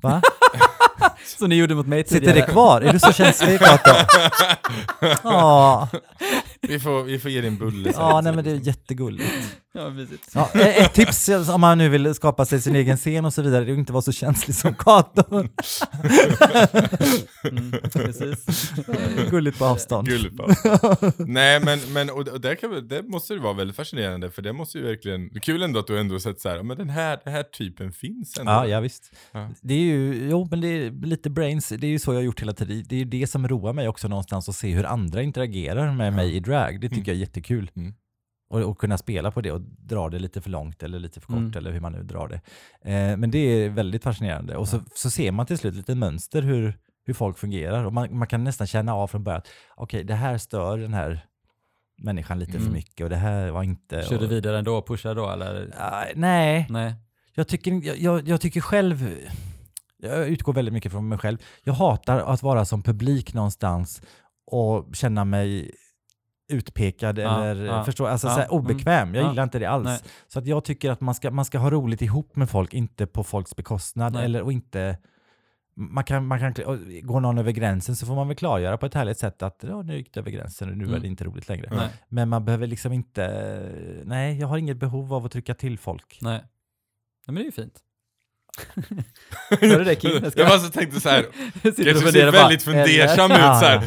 Va? 0.03 0.23
Som 1.39 1.49
ni 1.49 1.57
gjorde 1.57 1.75
mot 1.75 1.87
mig 1.87 2.05
tidigare. 2.05 2.35
Sitter 2.35 2.47
det 2.47 2.53
kvar? 2.53 2.81
Är 2.81 2.93
du 2.93 2.99
så 2.99 3.13
känslig 3.13 3.59
Kato? 3.61 3.91
Ja, 5.23 5.89
vi, 6.61 6.81
får, 6.81 7.03
vi 7.03 7.19
får 7.19 7.31
ge 7.31 7.41
dig 7.41 7.49
en 7.49 7.59
bulle 7.59 7.93
sen. 7.93 8.03
ja 8.03 8.21
nej, 8.21 8.35
men 8.35 8.45
det 8.45 8.51
är 8.51 8.67
jättegulligt. 8.67 9.33
Ja, 9.77 9.91
mysigt. 9.91 10.31
Ja, 10.35 10.51
eh, 10.55 10.79
ett 10.85 10.93
tips 10.95 11.29
om 11.29 11.61
man 11.61 11.79
nu 11.79 11.89
vill 11.89 12.15
skapa 12.15 12.45
sig 12.45 12.61
sin 12.61 12.77
egen 12.77 12.97
scen 12.97 13.25
och 13.25 13.35
så 13.35 13.43
vidare, 13.43 13.65
det 13.65 13.71
är 13.71 13.73
att 13.73 13.79
inte 13.79 13.93
vara 13.93 14.03
så 14.03 14.13
känslig 14.13 14.55
som 14.55 14.75
Kato. 14.75 15.23
Mm, 17.45 17.73
precis. 17.93 18.73
Gulligt 19.31 19.59
på 19.59 19.65
avstånd. 19.65 20.09
Gulligt 20.09 20.35
bara. 20.35 20.55
Nej 21.19 21.61
men, 21.61 21.79
men 21.93 22.11
och, 22.11 22.29
och 22.29 22.41
det, 22.41 22.57
kan, 22.57 22.89
det 22.89 23.03
måste 23.03 23.33
ju 23.35 23.39
vara 23.41 23.53
väldigt 23.53 23.77
fascinerande 23.77 24.31
för 24.31 24.43
det 24.43 24.53
måste 24.53 24.79
ju 24.79 24.85
verkligen, 24.85 25.29
det 25.29 25.39
är 25.39 25.41
kul 25.41 25.63
ändå 25.63 25.81
att 25.81 25.87
du 25.87 25.99
ändå 25.99 26.21
sett 26.21 26.41
så 26.41 26.49
här, 26.49 26.63
men 26.63 26.77
den 26.77 26.91
här, 26.91 27.21
den 27.25 27.33
här 27.33 27.43
typen 27.43 27.93
finns 27.93 28.39
ändå. 28.39 28.53
Ja, 28.53 28.67
ja 28.67 28.81
visst. 28.81 29.13
Ja. 29.33 29.49
Det 29.63 29.75
är 29.75 29.79
ju, 29.79 30.29
jo 30.31 30.49
men 30.51 30.61
det 30.61 30.69
är 30.69 30.91
lite 31.17 31.31
brains, 31.31 31.69
det 31.69 31.87
är 31.87 31.91
ju 31.91 31.99
så 31.99 32.13
jag 32.13 32.19
har 32.19 32.23
gjort 32.25 32.43
hela 32.43 32.53
tiden. 32.53 32.85
Det 32.89 32.95
är 32.95 32.99
ju 32.99 33.05
det 33.05 33.27
som 33.27 33.49
roar 33.49 33.73
mig 33.73 33.89
också 33.89 34.09
någonstans 34.09 34.49
att 34.49 34.55
se 34.57 34.75
hur 34.75 34.85
andra 34.85 35.23
interagerar 35.23 35.93
med 35.93 36.13
mig 36.13 36.37
i 36.37 36.41
drag. 36.41 36.81
Det 36.81 36.89
tycker 36.89 36.95
Mm. 36.97 37.07
jag 37.07 37.15
är 37.17 37.21
jättekul. 37.21 37.71
Mm. 37.77 37.95
Och, 38.51 38.61
och 38.61 38.79
kunna 38.79 38.99
spela 38.99 39.31
på 39.31 39.41
det 39.41 39.53
och 39.53 39.61
dra 39.61 40.09
det 40.09 40.19
lite 40.19 40.41
för 40.41 40.51
långt 40.51 40.83
eller 40.83 40.99
lite 40.99 41.21
för 41.21 41.27
kort 41.27 41.37
Mm. 41.37 41.53
eller 41.57 41.73
hur 41.73 41.81
man 41.81 41.93
nu 41.93 42.03
drar 42.03 42.29
det. 42.29 42.41
Eh, 42.93 43.17
men 43.17 43.31
det 43.31 43.39
är 43.39 43.69
väldigt 43.69 44.03
fascinerande. 44.03 44.57
Och 44.57 44.69
så, 44.69 44.81
så 44.95 45.11
ser 45.11 45.33
man 45.33 45.47
till 45.47 45.59
slut 45.59 45.75
lite 45.75 45.95
mönster 45.95 46.43
hur, 46.43 46.79
hur 47.07 47.15
folk 47.15 47.39
fungerar. 47.39 47.85
Och 47.85 47.93
man, 47.93 48.17
man 48.19 48.29
kan 48.29 48.45
nästan 48.45 48.67
känna 48.67 48.95
av 48.95 49.07
från 49.07 49.25
början 49.25 49.41
att 49.41 49.49
okej, 49.77 50.05
det 50.05 50.15
här 50.15 50.39
stör 50.39 50.79
den 50.79 50.95
här 50.95 51.27
människan 51.99 52.39
lite 52.39 52.53
för 52.53 52.59
Mm. 52.61 52.73
mycket 52.73 53.05
och 53.05 53.11
det 53.11 53.17
här 53.17 53.51
var 53.51 53.63
inte... 53.63 54.03
Kör 54.09 54.19
du 54.19 54.27
vidare 54.27 54.59
ändå 54.59 54.83
pushar 54.83 55.15
då 55.15 55.31
eller? 55.31 55.71
Ah, 55.79 56.05
nej, 56.15 56.67
Nej. 56.71 56.95
jag 57.35 57.49
tycker, 57.49 57.73
jag, 57.87 57.99
jag, 57.99 58.29
jag 58.29 58.41
tycker 58.41 58.61
själv, 58.61 59.09
jag 60.05 60.29
utgår 60.29 60.53
väldigt 60.53 60.75
mycket 60.75 60.93
från 60.93 61.09
mig 61.09 61.19
själv. 61.19 61.39
Jag 61.63 61.73
hatar 61.75 62.19
att 62.19 62.43
vara 62.43 62.65
som 62.65 62.83
publik 62.83 63.35
någonstans 63.35 64.03
och 64.47 64.95
känna 64.97 65.25
mig 65.25 65.71
utpekad 66.49 67.19
Ja, 67.19 67.45
eller 67.45 67.65
ja, 67.65 67.85
förstår, 67.85 68.09
alltså 68.09 68.27
ja, 68.27 68.33
här, 68.35 68.53
obekväm. 68.53 69.15
Jag 69.15 69.25
ja, 69.25 69.29
gillar 69.29 69.43
inte 69.43 69.59
det 69.59 69.67
alls. 69.67 69.85
nej. 69.85 70.01
Så 70.29 70.39
att 70.39 70.47
jag 70.47 70.65
tycker 70.65 70.91
att 70.91 71.01
man 71.01 71.15
ska, 71.15 71.31
man 71.31 71.45
ska 71.45 71.59
ha 71.59 71.71
roligt 71.71 72.03
ihop 72.03 72.37
med 72.37 72.51
folk, 72.51 72.75
inte 72.75 73.07
på 73.07 73.25
folks 73.25 73.57
bekostnad. 73.57 74.13
Nej. 74.13 74.25
Eller, 74.25 74.43
och 74.43 74.53
inte, 74.53 74.99
man 75.77 76.05
kan, 76.05 76.27
man 76.27 76.39
kan, 76.39 76.55
går 77.03 77.21
någon 77.21 77.39
över 77.39 77.53
gränsen 77.53 77.97
så 77.97 78.07
får 78.07 78.15
man 78.15 78.29
väl 78.29 78.37
klargöra 78.37 78.77
på 78.77 78.87
ett 78.87 78.95
härligt 78.95 79.19
sätt 79.19 79.43
att 79.43 79.65
ja, 79.69 79.83
nu 79.83 79.97
gick 79.97 80.15
det 80.15 80.21
över 80.21 80.31
gränsen 80.31 80.71
och 80.71 80.77
nu 80.77 80.85
Mm. 80.85 80.97
är 80.97 81.01
det 81.01 81.07
inte 81.07 81.25
roligt 81.25 81.49
längre. 81.49 81.69
Nej. 81.71 81.89
Men 82.09 82.29
man 82.29 82.45
behöver 82.45 82.67
liksom 82.67 82.93
inte, 82.93 84.03
nej 84.05 84.39
jag 84.41 84.49
har 84.49 84.59
inget 84.59 84.77
behov 84.77 85.15
av 85.15 85.25
att 85.27 85.33
trycka 85.33 85.55
till 85.55 85.79
folk. 85.79 86.19
Nej. 86.23 86.33
Nej, 86.33 86.45
men 87.27 87.35
det 87.35 87.41
är 87.41 87.45
ju 87.45 87.53
fint. 87.53 87.79
Hör 89.51 89.79
du 89.79 89.85
det 89.85 89.95
Kim? 89.95 90.11
Jag 90.23 90.33
ska- 90.33 90.41
Jag 90.41 90.49
bara 90.49 90.59
så 90.59 90.69
tänkte 90.71 91.01
så 91.01 91.09
här, 91.09 91.27
Sitter 91.63 91.87
jag 91.87 91.97
och 91.97 92.03
ser 92.13 92.31
väldigt 92.33 92.63
fundersam 92.63 93.31
ut 93.31 93.39
eller- 93.39 93.61
så 93.61 93.65
här. 93.67 93.83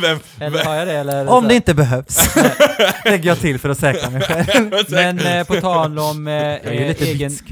Vem, 0.00 0.18
Eller 0.40 0.64
har 0.64 0.74
jag 0.74 0.86
det 0.86 0.92
eller? 0.94 1.28
Om 1.28 1.48
det 1.48 1.54
inte 1.54 1.74
behövs 1.74 2.36
lägger 3.04 3.28
jag 3.28 3.38
till 3.38 3.58
för 3.58 3.68
att 3.68 3.78
säkra 3.78 4.10
mig 4.10 4.22
själv. 4.22 4.46
Men 4.88 5.18
eh, 5.18 5.44
på 5.46 5.54
tal 5.54 5.98
om 5.98 6.28
eh, 6.28 6.34
är 6.34 6.72
ju 6.72 6.88
lite 6.88 7.04
egen... 7.04 7.30
bitsk. 7.30 7.44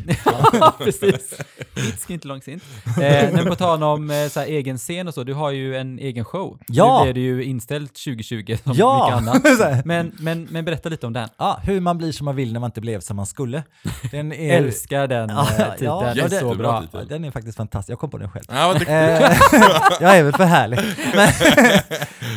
ja, 0.61 0.74
precis. 0.78 1.34
Bitsk 1.74 2.11
inte 2.11 2.28
långsint. 2.28 2.62
Eh, 2.86 3.32
men 3.32 3.46
på 3.46 3.55
tal 3.57 3.82
om 3.82 4.11
eh, 4.11 4.28
så 4.28 4.40
här, 4.40 4.46
egen 4.46 4.78
scen 4.78 5.09
och 5.09 5.14
så, 5.14 5.24
du 5.24 5.34
har 5.34 5.51
ju 5.51 5.76
en 5.76 5.98
egen 5.98 6.24
show. 6.24 6.59
Ja. 6.66 6.98
Nu 6.98 7.05
blev 7.05 7.14
det 7.14 7.20
ju 7.20 7.44
inställt 7.44 7.94
2020 7.94 8.57
som 8.64 8.72
Ja. 8.76 9.20
mycket 9.22 9.32
annat. 9.57 9.84
Men, 9.86 10.12
men, 10.18 10.48
men 10.51 10.64
berätta 10.64 10.88
lite 10.88 11.07
om 11.07 11.12
den. 11.12 11.28
Ja, 11.38 11.61
hur 11.64 11.80
man 11.80 11.98
blir 11.98 12.12
som 12.12 12.24
man 12.24 12.36
vill 12.36 12.53
när 12.53 12.61
man 12.61 12.68
inte 12.68 12.80
blev 12.80 13.01
som 13.01 13.16
man 13.16 13.26
skulle. 13.26 13.62
Den 14.11 14.32
är, 14.32 14.57
Älskar 14.57 15.07
den 15.07 15.28
Ja, 15.28 15.48
eh, 15.59 15.59
ja, 15.59 15.70
titeln, 15.72 16.18
ja, 16.18 16.28
det- 16.28 16.39
så 16.41 16.55
bra. 16.55 16.80
titel. 16.80 17.09
Den 17.09 17.24
är 17.24 17.30
faktiskt 17.30 17.57
fantastisk. 17.57 17.93
Jag 17.93 17.99
kom 17.99 18.11
på 18.11 18.18
den 18.18 18.30
själv. 18.30 18.45
Ja, 18.49 18.66
vad. 18.68 18.76
Eh, 18.82 18.88
jag 20.01 20.18
är 20.18 20.22
väl 20.22 20.32
för 20.32 20.45
härlig. 20.45 20.78
Men, 21.14 21.28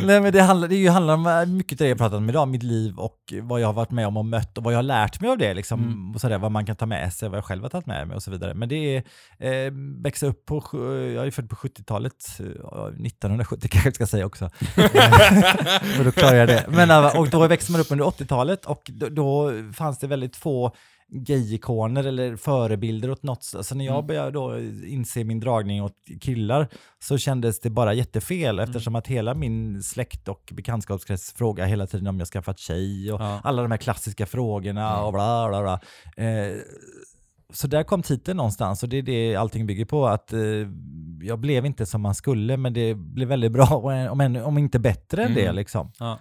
nej, 0.07 0.21
men 0.21 0.31
det, 0.33 0.41
handlar, 0.41 0.67
det 0.67 0.87
handlar 0.87 1.13
om 1.13 1.27
eh, 1.27 1.45
mycket 1.45 1.77
det 1.77 1.87
jag 1.87 1.97
pratat 1.97 2.17
om 2.17 2.29
idag, 2.29 2.47
mitt 2.47 2.63
liv 2.63 2.97
och 2.99 3.17
vad 3.41 3.61
jag 3.61 3.67
har 3.67 3.73
varit 3.73 3.91
med 3.91 4.07
om 4.07 4.17
och 4.17 4.25
mött 4.25 4.57
och 4.57 4.63
vad 4.63 4.73
jag 4.73 4.77
har 4.77 4.83
lärt 4.83 5.19
mig 5.21 5.29
av 5.29 5.37
det. 5.37 5.53
Liksom, 5.53 5.83
Mm. 5.83 6.11
och 6.15 6.21
sådär, 6.21 6.37
vad 6.37 6.51
man 6.51 6.65
kan 6.65 6.75
ta 6.75 6.85
med 6.85 7.13
sig, 7.13 7.29
vad 7.29 7.37
jag 7.37 7.45
själv 7.45 7.61
har 7.63 7.69
tagit 7.69 7.85
med 7.85 8.07
mig 8.07 8.15
och 8.15 8.23
så 8.23 8.31
vidare. 8.31 8.53
Men 8.53 8.69
det 8.69 8.75
är 8.75 9.03
eh, 9.67 9.71
växa 10.03 10.25
upp 10.25 10.45
på, 10.45 10.63
jag 11.15 11.27
är 11.27 11.31
född 11.31 11.49
på 11.49 11.55
70-talet, 11.55 12.13
eh, 12.39 12.45
1970 13.05 13.67
kanske 13.71 13.87
jag 13.87 13.95
ska 13.95 14.07
säga 14.07 14.25
också. 14.25 14.49
För 15.95 16.03
då 16.03 16.11
klarar 16.11 16.35
jag 16.35 16.47
det. 16.47 16.65
Men, 16.67 16.89
eh, 16.91 17.19
och 17.19 17.29
då 17.29 17.47
växte 17.47 17.71
man 17.71 17.81
upp 17.81 17.91
under 17.91 18.05
80-talet 18.05 18.65
och 18.65 18.81
då, 18.93 19.09
då 19.09 19.51
fanns 19.73 19.99
det 19.99 20.07
väldigt 20.07 20.35
få 20.35 20.75
gay-ikoner 21.07 22.03
eller 22.03 22.35
förebilder 22.35 23.09
åt 23.11 23.23
något. 23.23 23.43
Så 23.43 23.75
när 23.75 23.85
jag 23.85 23.93
Mm. 23.95 24.07
började 24.07 24.31
då 24.31 24.59
inse 24.87 25.23
min 25.23 25.39
dragning 25.39 25.83
åt 25.83 25.95
killar 26.21 26.67
så 27.03 27.17
kändes 27.17 27.59
det 27.59 27.69
bara 27.69 27.93
jättefel 27.93 28.59
Mm. 28.59 28.63
eftersom 28.69 28.95
att 28.95 29.07
hela 29.07 29.33
min 29.33 29.83
släkt 29.83 30.27
och 30.27 30.49
bekantskapskrets 30.53 31.33
frågar 31.33 31.65
hela 31.65 31.87
tiden 31.87 32.07
om 32.07 32.19
jag 32.19 32.27
skaffat 32.27 32.59
tjej 32.59 33.11
och 33.13 33.21
Ja. 33.21 33.39
alla 33.43 33.61
de 33.61 33.71
här 33.71 33.77
klassiska 33.77 34.25
frågorna 34.25 34.91
Mm. 34.93 35.05
och 35.05 35.13
bla 35.13 35.49
bla 35.49 35.61
bla. 35.61 35.79
Eh, 36.25 36.57
så 37.53 37.67
där 37.67 37.83
kom 37.83 38.01
titeln 38.01 38.37
någonstans 38.37 38.83
och 38.83 38.89
det 38.89 38.97
är 38.97 39.01
det 39.01 39.35
allting 39.35 39.65
bygger 39.65 39.85
på. 39.85 40.05
Att 40.07 40.33
eh, 40.33 40.39
jag 41.21 41.39
blev 41.39 41.65
inte 41.65 41.85
som 41.85 42.01
man 42.01 42.15
skulle 42.15 42.57
men 42.57 42.73
det 42.73 42.93
blev 42.95 43.27
väldigt 43.27 43.51
bra, 43.51 43.65
om, 44.11 44.21
än- 44.21 44.43
om 44.43 44.57
inte 44.57 44.79
bättre 44.79 45.23
än 45.25 45.33
det 45.33 45.43
Mm. 45.43 45.55
liksom. 45.55 45.91
Ja. 45.99 46.19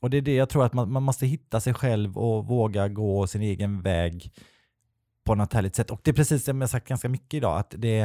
Och 0.00 0.10
det 0.10 0.16
är 0.16 0.22
det 0.22 0.34
jag 0.34 0.48
tror 0.48 0.64
att 0.64 0.72
man, 0.72 0.92
man 0.92 1.02
måste 1.02 1.26
hitta 1.26 1.60
sig 1.60 1.74
själv 1.74 2.18
och 2.18 2.46
våga 2.46 2.88
gå 2.88 3.26
sin 3.26 3.42
egen 3.42 3.82
väg 3.82 4.32
på 5.24 5.34
något 5.34 5.52
härligt 5.52 5.76
sätt. 5.76 5.90
Och 5.90 6.00
det 6.04 6.10
är 6.10 6.14
precis 6.14 6.44
som 6.44 6.60
jag 6.60 6.70
sagt 6.70 6.88
ganska 6.88 7.08
mycket 7.08 7.34
idag, 7.34 7.58
att 7.58 7.74
det 7.78 8.00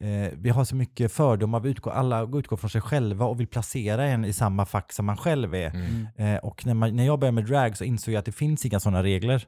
eh, 0.00 0.32
vi 0.32 0.50
har 0.50 0.64
så 0.64 0.76
mycket 0.76 1.12
fördomar, 1.12 1.60
vi 1.60 1.70
utgår, 1.70 1.90
alla 1.90 2.22
utgår 2.22 2.56
från 2.56 2.70
sig 2.70 2.80
själva 2.80 3.24
och 3.24 3.40
vill 3.40 3.46
placera 3.46 4.04
en 4.04 4.24
i 4.24 4.32
samma 4.32 4.66
fack 4.66 4.92
som 4.92 5.06
man 5.06 5.16
själv 5.16 5.54
är. 5.54 5.70
Mm. 5.70 6.06
Eh, 6.16 6.36
och 6.36 6.66
när, 6.66 6.74
man, 6.74 6.96
när 6.96 7.06
jag 7.06 7.18
började 7.18 7.34
med 7.34 7.44
drag 7.44 7.76
så 7.76 7.84
insåg 7.84 8.14
jag 8.14 8.18
att 8.18 8.24
det 8.24 8.32
finns 8.32 8.66
inga 8.66 8.80
sådana 8.80 9.02
regler. 9.02 9.46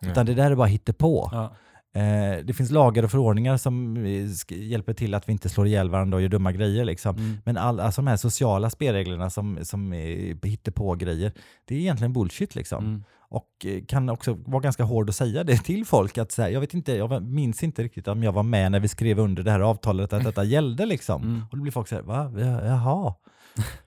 Nej. 0.00 0.10
Utan 0.10 0.26
det 0.26 0.34
där 0.34 0.50
är 0.50 0.54
bara 0.54 0.66
hittepå. 0.66 1.28
Ja. 1.32 1.54
Eh, 1.94 2.44
det 2.44 2.54
finns 2.56 2.70
lagar 2.70 3.02
och 3.02 3.10
förordningar 3.10 3.56
som 3.56 3.96
eh, 3.96 4.28
hjälper 4.48 4.92
till 4.92 5.14
att 5.14 5.28
vi 5.28 5.32
inte 5.32 5.48
slår 5.48 5.66
ihjäl 5.66 5.90
varandra 5.90 6.16
och 6.16 6.22
gör 6.22 6.28
dumma 6.28 6.52
grejer. 6.52 6.84
Liksom. 6.84 7.16
Mm. 7.16 7.36
Men 7.44 7.56
all, 7.56 7.80
alltså 7.80 8.02
de 8.02 8.06
här 8.06 8.16
sociala 8.16 8.70
spelreglerna 8.70 9.30
som, 9.30 9.58
som 9.62 9.92
är 9.92 10.46
hittepå-grejer, 10.46 11.32
det 11.64 11.74
är 11.74 11.78
egentligen 11.78 12.12
bullshit. 12.12 12.54
Liksom. 12.54 12.84
Mm. 12.84 13.04
Och 13.30 13.48
eh, 13.64 13.84
kan 13.88 14.08
också 14.08 14.38
vara 14.46 14.60
ganska 14.60 14.84
hård 14.84 15.08
att 15.08 15.16
säga 15.16 15.44
det 15.44 15.56
till 15.64 15.84
folk. 15.84 16.18
Att 16.18 16.32
så 16.32 16.42
här, 16.42 16.48
jag, 16.48 16.60
vet 16.60 16.74
inte, 16.74 16.92
jag 16.92 17.22
minns 17.22 17.62
inte 17.62 17.82
riktigt 17.82 18.08
om 18.08 18.22
jag 18.22 18.32
var 18.32 18.42
med 18.42 18.72
när 18.72 18.80
vi 18.80 18.88
skrev 18.88 19.18
under 19.18 19.42
det 19.42 19.50
här 19.50 19.60
avtalet 19.60 20.12
att 20.12 20.24
detta 20.24 20.44
gällde. 20.44 20.86
Liksom. 20.86 21.22
Mm. 21.22 21.42
Och 21.50 21.56
då 21.56 21.62
blir 21.62 21.72
folk 21.72 21.88
så 21.88 21.94
här, 21.94 22.02
va? 22.02 22.32
Ja, 22.38 22.64
Jaha. 22.64 23.14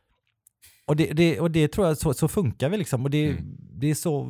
och, 0.87 0.95
det, 0.95 1.13
det, 1.13 1.39
och 1.39 1.51
det 1.51 1.67
tror 1.67 1.87
jag, 1.87 1.97
så, 1.97 2.13
så 2.13 2.27
funkar 2.27 2.69
vi 2.69 2.77
liksom. 2.77 3.03
Och 3.03 3.09
det, 3.09 3.29
Mm. 3.29 3.57
det 3.73 3.89
är 3.89 3.95
så... 3.95 4.29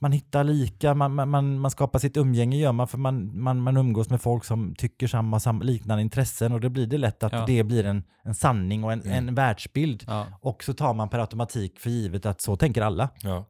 Man 0.00 0.12
hittar 0.12 0.44
lika, 0.44 0.94
man, 0.94 1.14
man- 1.14 1.58
man, 1.60 1.70
skapar 1.70 1.98
sitt 1.98 2.16
umgänge 2.16 2.56
gör 2.56 2.72
man 2.72 2.88
för 2.88 2.98
man, 2.98 3.40
man, 3.42 3.60
man 3.62 3.76
umgås 3.76 4.10
med 4.10 4.20
folk 4.22 4.44
som 4.44 4.74
tycker 4.78 5.06
samma, 5.06 5.40
samma 5.40 5.64
liknande 5.64 6.02
intressen 6.02 6.52
och 6.52 6.60
då 6.60 6.68
blir 6.68 6.86
det 6.86 6.98
lätt 6.98 7.22
att 7.22 7.32
Ja. 7.32 7.44
det 7.46 7.64
blir 7.64 7.84
en, 7.84 8.02
en 8.22 8.34
sanning 8.34 8.84
och 8.84 8.92
en, 8.92 9.02
Mm. 9.02 9.28
en 9.28 9.34
världsbild. 9.34 10.04
Ja. 10.06 10.26
Och 10.40 10.64
så 10.64 10.72
tar 10.72 10.94
man 10.94 11.08
per 11.08 11.18
automatik 11.18 11.78
för 11.80 11.90
givet 11.90 12.26
att 12.26 12.40
så 12.40 12.56
tänker 12.56 12.82
alla. 12.82 13.08
Ja. 13.22 13.44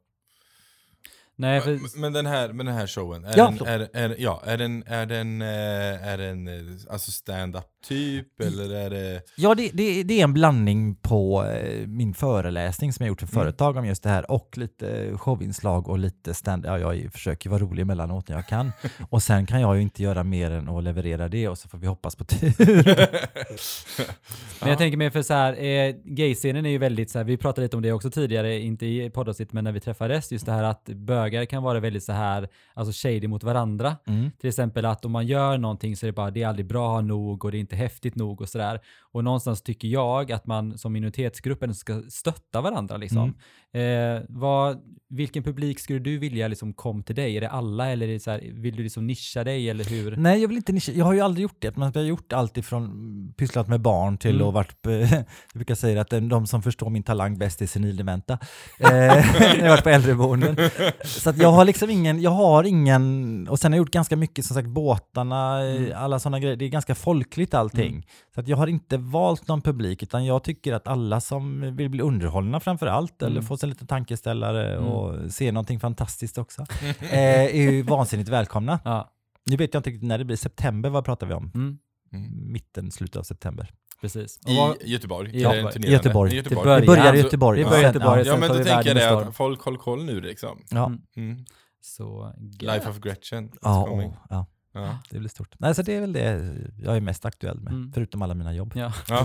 Nej, 1.40 1.60
för, 1.60 2.00
Men 2.00 2.12
den 2.12 2.26
här, 2.26 2.52
men 2.52 2.66
den 2.66 2.74
här 2.74 2.86
showen, 2.86 3.24
är 3.24 3.38
Ja, 3.38 3.54
den, 3.58 3.68
är, 3.68 3.88
är, 3.92 4.16
ja, 4.18 4.42
är 4.44 4.56
den, 4.56 4.84
är 4.86 5.06
den, 5.06 5.42
eh, 5.42 6.08
är 6.08 6.18
den 6.18 6.48
eh, 6.48 6.54
alltså 6.90 7.10
stand-up 7.10 7.64
typ 7.88 8.40
eller 8.40 8.74
är 8.74 8.90
det... 8.90 9.22
Ja, 9.36 9.54
det, 9.54 9.70
det, 9.74 10.02
det 10.02 10.20
är 10.20 10.24
en 10.24 10.32
blandning 10.32 10.94
på 10.96 11.44
eh, 11.44 11.86
min 11.86 12.14
föreläsning 12.14 12.92
som 12.92 13.04
jag 13.06 13.08
gjort 13.08 13.20
för 13.20 13.28
Mm. 13.28 13.44
företag 13.44 13.76
om 13.76 13.86
just 13.86 14.02
det 14.02 14.08
här 14.08 14.30
och 14.30 14.58
lite 14.58 15.12
showinslag 15.18 15.88
och 15.88 15.98
lite 15.98 16.34
stand 16.34 16.66
Ja, 16.66 16.78
jag 16.78 17.12
försöker 17.12 17.50
vara 17.50 17.60
rolig 17.62 17.82
emellanåt 17.82 18.28
när 18.28 18.36
jag 18.36 18.46
kan. 18.46 18.72
och 19.10 19.22
sen 19.22 19.46
kan 19.46 19.60
jag 19.60 19.76
ju 19.76 19.82
inte 19.82 20.02
göra 20.02 20.24
mer 20.24 20.50
än 20.50 20.68
att 20.68 20.84
leverera 20.84 21.28
det 21.28 21.48
och 21.48 21.58
så 21.58 21.68
får 21.68 21.78
vi 21.78 21.86
hoppas 21.86 22.16
på 22.16 22.24
tur. 22.24 22.54
Men 24.60 24.68
jag 24.68 24.78
tänker 24.78 24.96
mig 24.96 25.10
för 25.10 25.22
så 25.22 25.34
här, 25.34 25.52
eh, 25.62 25.94
gayscenen 26.04 26.66
är 26.66 26.70
ju 26.70 26.78
väldigt 26.78 27.10
så 27.10 27.18
här, 27.18 27.24
vi 27.24 27.36
pratade 27.36 27.64
lite 27.64 27.76
om 27.76 27.82
det 27.82 27.92
också 27.92 28.10
tidigare, 28.10 28.58
inte 28.60 28.86
i 28.86 29.10
poddavsnitt 29.10 29.52
men 29.52 29.64
när 29.64 29.72
vi 29.72 29.80
träffades, 29.80 30.32
just 30.32 30.46
det 30.46 30.52
här 30.52 30.62
att 30.64 30.88
bögar 31.30 31.44
kan 31.44 31.62
vara 31.62 31.80
väldigt 31.80 32.04
så 32.04 32.12
här, 32.12 32.48
alltså 32.74 33.08
shady 33.08 33.28
mot 33.28 33.44
varandra. 33.44 33.96
Mm. 34.06 34.30
Till 34.38 34.48
exempel 34.48 34.84
att 34.84 35.04
om 35.04 35.12
man 35.12 35.26
gör 35.26 35.58
någonting 35.58 35.96
så 35.96 36.06
är 36.06 36.08
det 36.08 36.12
bara, 36.12 36.30
det 36.30 36.42
är 36.42 36.48
aldrig 36.48 36.66
bra 36.66 37.00
nog 37.00 37.44
och 37.44 37.50
det 37.50 37.58
är 37.58 37.60
inte 37.60 37.76
häftigt 37.76 38.14
nog 38.14 38.40
och 38.40 38.48
sådär. 38.48 38.80
Och 39.12 39.24
någonstans 39.24 39.62
tycker 39.62 39.88
jag 39.88 40.32
att 40.32 40.46
man 40.46 40.78
som 40.78 40.92
minoritetsgrupp 40.92 41.62
ändå 41.62 41.74
ska 41.74 42.02
stötta 42.08 42.60
varandra 42.60 42.96
liksom. 42.96 43.34
Eh, 43.72 44.22
vad, 44.28 44.78
vilken 45.10 45.42
publik 45.42 45.78
skulle 45.80 45.98
du 45.98 46.18
vilja 46.18 46.48
liksom 46.48 46.72
kom 46.72 47.02
till 47.02 47.14
dig? 47.14 47.36
Är 47.36 47.40
det 47.40 47.48
alla 47.50 47.90
eller 47.90 48.08
är 48.08 48.12
det 48.12 48.20
så 48.20 48.30
här, 48.30 48.40
vill 48.54 48.76
du 48.76 48.82
liksom 48.82 49.06
nischa 49.06 49.44
dig 49.44 49.70
eller 49.70 49.84
hur? 49.84 50.16
Nej, 50.16 50.40
jag 50.40 50.48
vill 50.48 50.56
inte 50.56 50.72
nischa. 50.72 50.92
Jag 50.92 51.04
har 51.04 51.12
ju 51.12 51.20
aldrig 51.20 51.42
gjort 51.42 51.56
det. 51.58 51.76
Men 51.76 51.92
jag 51.94 52.00
har 52.00 52.06
gjort 52.06 52.32
allt 52.32 52.56
ifrån 52.56 53.34
pysslat 53.36 53.68
med 53.68 53.80
barn 53.80 54.18
till 54.18 54.34
Mm. 54.34 54.46
och 54.46 54.52
varit, 54.52 54.76
jag 54.82 55.24
brukar 55.54 55.74
säga 55.74 56.00
att 56.00 56.10
de 56.10 56.46
som 56.46 56.62
förstår 56.62 56.90
min 56.90 57.02
talang 57.02 57.38
bäst 57.38 57.62
är 57.62 57.66
senildementa. 57.66 58.38
Eh, 58.80 58.88
när 58.88 59.56
jag 59.56 59.62
har 59.62 59.68
varit 59.68 59.82
på 59.82 59.88
äldreboenden. 59.88 60.56
Så 61.04 61.30
att 61.30 61.38
jag 61.38 61.52
har 61.52 61.64
liksom 61.64 61.90
ingen, 61.90 62.22
jag 62.22 62.30
har 62.30 62.64
ingen, 62.64 63.48
och 63.48 63.58
sen 63.58 63.72
har 63.72 63.76
jag 63.76 63.82
gjort 63.82 63.92
ganska 63.92 64.16
mycket, 64.16 64.44
som 64.44 64.54
sagt 64.54 64.68
båtarna, 64.68 65.64
eh, 65.64 65.76
Mm. 65.76 65.92
alla 65.96 66.18
sådana 66.18 66.40
grejer. 66.40 66.56
Det 66.56 66.64
är 66.64 66.68
ganska 66.68 66.94
folkligt 66.94 67.54
allting. 67.54 67.90
Mm. 67.92 68.02
Så 68.34 68.40
att 68.40 68.48
jag 68.48 68.56
har 68.56 68.66
inte 68.66 68.96
valt 68.96 69.48
någon 69.48 69.62
publik, 69.62 70.02
utan 70.02 70.24
jag 70.26 70.44
tycker 70.44 70.72
att 70.74 70.88
alla 70.88 71.20
som 71.20 71.76
vill 71.76 71.88
bli 71.90 72.00
underhållna 72.02 72.60
framför 72.60 72.86
allt, 72.86 73.22
eller 73.22 73.36
Mm. 73.36 73.44
få 73.44 73.56
sig 73.58 73.66
en 73.66 73.70
liten 73.70 73.86
tankeställare 73.86 74.72
Mm. 74.76 74.84
och 74.88 75.32
se 75.32 75.52
någonting 75.52 75.80
fantastiskt 75.80 76.38
också, 76.38 76.62
eh, 77.00 77.18
är 77.44 77.52
ju 77.54 77.82
vansinnigt 77.82 78.28
välkomna. 78.30 78.80
Ja, 78.84 79.12
Nu 79.46 79.56
vet 79.56 79.74
jag 79.74 79.80
inte 79.80 79.90
riktigt 79.90 80.08
när 80.08 80.18
det 80.18 80.24
blir. 80.24 80.36
September, 80.36 80.90
vad 80.90 81.04
pratar 81.04 81.26
vi 81.26 81.34
om? 81.34 81.50
mm, 81.54 81.78
Mm. 82.12 82.52
Mitten, 82.52 82.90
slutet 82.90 83.16
av 83.16 83.22
september. 83.22 83.70
precis. 84.00 84.38
I 84.46 84.54
Göteborg? 84.84 85.36
I 85.36 85.40
Göteborg. 85.40 85.90
Göteborg. 85.90 86.34
Göteborg. 86.36 86.64
börjar, 86.64 86.80
Det 86.80 86.86
börjar 86.86 87.14
i 87.14 87.18
Göteborg. 87.18 87.64
Sen- 87.64 87.82
Göteborg, 87.82 88.20
ja. 88.20 88.26
Ja 88.26 88.36
men 88.36 88.48
då 88.48 88.54
tänker 88.64 88.96
jag 89.00 89.22
att 89.22 89.36
folk 89.36 89.60
håll 89.62 89.78
koll 89.78 90.04
nu 90.04 90.20
liksom. 90.20 90.62
Ja, 90.70 90.92
Mm. 91.16 91.44
Så 91.80 92.32
Life 92.60 92.90
of 92.90 92.98
Gretchen. 92.98 93.50
ja, 93.62 94.02
ja, 94.30 94.46
Ja. 94.82 94.98
det 95.10 95.18
blir 95.18 95.28
stort. 95.28 95.54
Nej, 95.58 95.74
så 95.74 95.82
det 95.82 95.94
är 95.96 96.00
väl 96.00 96.12
det 96.12 96.54
jag 96.82 96.96
är 96.96 97.00
mest 97.00 97.24
aktuell 97.24 97.60
med, 97.60 97.72
Mm. 97.72 97.92
förutom 97.94 98.22
alla 98.22 98.34
mina 98.34 98.54
jobb. 98.54 98.72
Ja. 98.76 98.92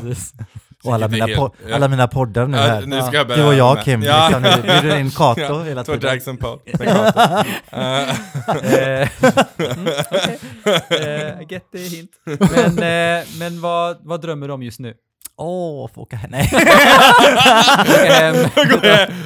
Och 0.83 0.93
alla 0.93 1.07
mina, 1.07 1.25
helt- 1.27 1.53
alla 1.73 1.87
mina 1.87 2.07
poddar 2.07 2.47
nu 2.47 2.57
Ja, 2.57 2.63
här. 2.63 2.81
nu 2.85 3.01
ska 3.01 3.15
jag 3.17 3.27
börja 3.27 3.41
Du 3.43 3.47
och 3.47 3.53
jag 3.55 3.83
Kim, 3.83 4.01
Ja. 4.03 4.27
liksom, 4.27 4.43
nu 4.43 4.61
blir 4.61 4.81
du 4.91 4.99
in 4.99 5.11
Kato 5.17 5.41
Ja, 5.41 5.63
hela 5.63 5.83
Två 5.83 5.91
tiden. 5.93 6.01
drags 6.09 6.27
and 6.27 6.39
Paul. 6.39 6.59
get 11.49 11.71
the 11.71 11.77
hint. 11.77 12.11
Men, 12.25 12.77
eh, 13.19 13.25
men 13.39 13.61
vad, 13.61 13.97
vad 14.01 14.21
drömmer 14.21 14.47
du 14.47 14.53
om 14.53 14.63
just 14.63 14.79
nu? 14.79 14.93
Åh, 15.37 15.89
få 15.93 16.01
åka 16.01 16.15
hem. 16.15 16.31
Nej. 16.31 16.49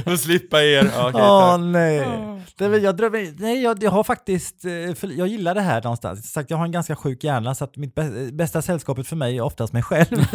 Och 0.05 0.19
slippa 0.19 0.63
er. 0.63 0.91
Åh 0.97 1.11
tack. 1.11 1.59
nej. 1.61 2.07
Det 2.57 2.77
jag, 2.77 2.97
drömmer, 2.97 3.33
nej 3.37 3.63
jag, 3.63 3.83
jag 3.83 3.91
har 3.91 4.03
faktiskt, 4.03 4.65
eh, 4.65 4.95
för, 4.95 5.17
jag 5.17 5.27
gillar 5.27 5.55
det 5.55 5.61
här 5.61 5.81
någonstans. 5.83 6.31
Sagt, 6.31 6.49
jag 6.49 6.57
har 6.57 6.65
en 6.65 6.71
ganska 6.71 6.95
sjuk 6.95 7.23
hjärna 7.23 7.55
så 7.55 7.63
att 7.63 7.77
mitt 7.77 7.95
bä- 7.95 8.31
bästa 8.31 8.61
sällskapet 8.61 9.07
för 9.07 9.15
mig 9.15 9.37
är 9.37 9.41
oftast 9.41 9.73
mig 9.73 9.83
själv. 9.83 10.07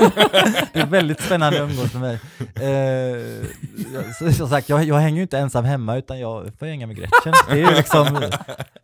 det 0.72 0.80
är 0.80 0.86
väldigt 0.86 1.20
spännande 1.20 1.64
att 1.64 1.70
umgås 1.70 1.94
med 1.94 2.02
mig. 2.02 2.18
Eh, 4.24 4.32
som 4.32 4.48
sagt, 4.48 4.68
jag, 4.68 4.84
jag 4.84 4.96
hänger 4.96 5.16
ju 5.16 5.22
inte 5.22 5.38
ensam 5.38 5.64
hemma 5.64 5.96
utan 5.96 6.20
jag 6.20 6.50
får 6.58 6.66
hänga 6.66 6.86
med 6.86 6.96
Gretchen. 6.96 7.32
Det 7.50 7.60
är 7.62 7.76
liksom, 7.76 8.06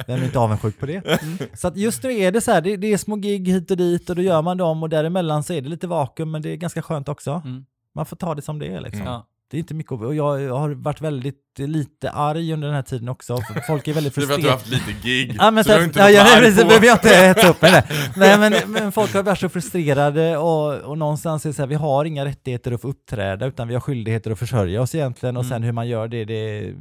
vem 0.06 0.20
är 0.20 0.24
inte 0.24 0.38
avundsjuk 0.38 0.78
på 0.80 0.86
det? 0.86 1.20
Så 1.54 1.68
att 1.68 1.76
just 1.76 2.02
nu 2.02 2.18
är 2.18 2.32
det 2.32 2.40
så 2.40 2.52
här, 2.52 2.60
det, 2.60 2.76
det 2.76 2.92
är 2.92 2.96
små 2.96 3.16
gig 3.16 3.48
hit 3.48 3.70
och 3.70 3.76
dit 3.76 4.10
och 4.10 4.16
då 4.16 4.22
gör 4.22 4.42
man 4.42 4.56
dem 4.56 4.82
och 4.82 4.88
däremellan 4.88 5.42
så 5.42 5.52
är 5.52 5.60
det 5.62 5.68
lite 5.68 5.86
vakuum 5.86 6.30
men 6.30 6.42
det 6.42 6.50
är 6.50 6.56
ganska 6.56 6.77
skönt 6.82 7.08
också. 7.08 7.42
Mm. 7.44 7.64
Man 7.94 8.06
får 8.06 8.16
ta 8.16 8.34
det 8.34 8.42
som 8.42 8.58
det 8.58 8.66
är 8.66 8.80
liksom. 8.80 9.02
Ja. 9.06 9.26
Det 9.50 9.56
är 9.56 9.58
inte 9.58 9.74
mycket 9.74 9.92
och 9.92 10.14
jag, 10.14 10.40
jag 10.42 10.58
har 10.58 10.70
varit 10.70 11.00
väldigt 11.00 11.44
lite 11.58 12.10
arg 12.10 12.52
under 12.52 12.68
den 12.68 12.74
här 12.74 12.82
tiden 12.82 13.08
också. 13.08 13.38
Folk 13.66 13.88
är 13.88 13.92
väldigt 13.94 14.14
Det 14.14 14.22
är 14.22 14.26
för 14.26 14.34
att 14.34 14.40
du 14.42 14.48
har 14.48 14.56
frustrerade. 14.56 14.82
haft 14.84 14.88
lite 14.98 15.08
gig. 15.08 15.36
Ja, 15.38 15.50
men 15.50 15.64
så 15.64 15.72
så, 15.72 15.82
inte 15.82 15.98
ja, 16.00 16.10
jag, 16.10 16.26
på. 16.56 16.64
behöver 16.66 16.86
jag 16.86 16.94
inte 16.96 17.08
hetsa 17.26 17.48
upp 17.48 17.62
med 17.62 17.72
det. 17.72 17.84
Nej, 18.16 18.38
men, 18.38 18.72
men 18.72 18.92
folk 18.92 19.14
har 19.14 19.22
varit 19.22 19.38
så 19.38 19.48
frustrerade 19.48 20.36
och, 20.36 20.74
och 20.80 20.98
någonstans 20.98 21.44
är 21.44 21.48
det 21.50 21.54
så 21.54 21.62
här, 21.62 21.66
vi 21.66 21.74
har 21.74 22.04
inga 22.04 22.24
rättigheter 22.24 22.72
att 22.72 22.80
få 22.80 22.88
uppträda 22.88 23.46
utan 23.46 23.68
vi 23.68 23.74
har 23.74 23.80
skyldigheter 23.80 24.30
att 24.30 24.38
försörja 24.38 24.82
oss 24.82 24.94
egentligen 24.94 25.36
och 25.36 25.42
Mm. 25.44 25.50
sen 25.50 25.62
hur 25.62 25.72
man 25.72 25.88
gör 25.88 26.08
det, 26.08 26.24
det 26.24 26.74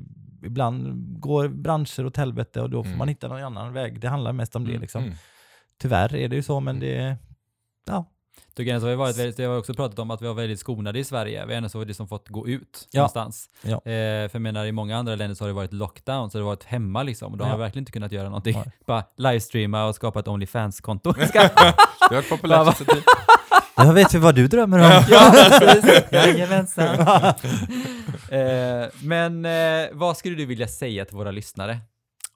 ibland 0.44 0.96
går 1.20 1.48
branscher 1.48 2.06
åt 2.06 2.18
helvete 2.18 2.62
och 2.62 2.70
då 2.70 2.84
får 2.84 2.88
Mm. 2.88 2.98
man 2.98 3.08
hitta 3.08 3.28
någon 3.28 3.44
annan 3.44 3.74
väg. 3.74 4.00
Det 4.00 4.08
handlar 4.10 4.34
mest 4.34 4.56
om 4.56 4.64
det 4.64 4.70
Mm. 4.72 4.82
liksom. 4.82 5.04
Mm. 5.04 5.16
Tyvärr 5.82 6.16
är 6.16 6.28
det 6.28 6.36
ju 6.36 6.44
så, 6.44 6.60
men 6.60 6.80
det, 6.80 7.16
ja, 7.88 8.06
Tycker 8.58 8.74
jag, 8.74 8.80
har 8.82 8.90
vi, 8.90 8.96
varit, 8.96 9.18
väldigt- 9.18 9.40
vi 9.40 9.46
har 9.46 9.58
också 9.58 9.74
pratat 9.74 10.00
om 10.00 10.12
att 10.12 10.22
vi 10.22 10.28
har 10.28 10.34
väldigt 10.34 10.60
skonade 10.60 11.00
i 11.00 11.04
Sverige. 11.04 11.46
Vi 11.46 11.54
har 11.54 11.58
ändå 11.58 11.70
så 11.70 11.84
liksom 11.84 12.08
fått 12.08 12.30
gå 12.30 12.48
ut 12.48 12.88
Ja. 12.92 13.00
någonstans. 13.00 13.50
Ja. 13.62 13.76
Eh, 13.76 13.82
för 13.84 14.30
jag 14.34 14.42
menar, 14.42 14.66
i 14.66 14.72
många 14.72 14.98
andra 14.98 15.16
länder 15.16 15.36
så 15.36 15.44
har 15.44 15.48
det 15.48 15.54
varit 15.54 15.74
lockdown, 15.74 16.32
så 16.32 16.38
det 16.38 16.44
har 16.44 16.50
varit 16.50 16.64
hemma 16.64 17.04
liksom. 17.04 17.32
Och 17.32 17.38
då 17.38 17.44
har 17.44 17.50
Ja. 17.50 17.54
jag 17.54 17.60
verkligen 17.60 17.82
inte 17.82 17.92
kunnat 17.92 18.12
göra 18.12 18.24
någonting. 18.30 18.56
Nej. 18.56 18.72
Bara 18.86 19.04
livestreama 19.18 19.86
och 19.86 19.96
skapa 19.96 20.20
ett 20.20 20.28
Onlyfans-konto. 20.28 21.14
Det 21.34 22.16
har 22.16 22.16
varit 22.16 22.30
populärt. 22.30 22.78
Jag 23.80 23.94
vet 23.94 24.14
vi 24.14 24.18
vad 24.20 24.36
du 24.36 24.48
drömmer 24.48 24.80
om. 24.80 25.04
ja, 25.10 25.32
precis. 25.60 26.04
Jajamensan. 26.12 26.96
eh, 28.30 28.88
men 29.02 29.46
eh, 29.46 29.88
vad 29.92 30.18
skulle 30.18 30.36
du 30.36 30.46
vilja 30.46 30.68
säga 30.68 31.06
till 31.06 31.16
våra 31.18 31.32
lyssnare? 31.32 31.78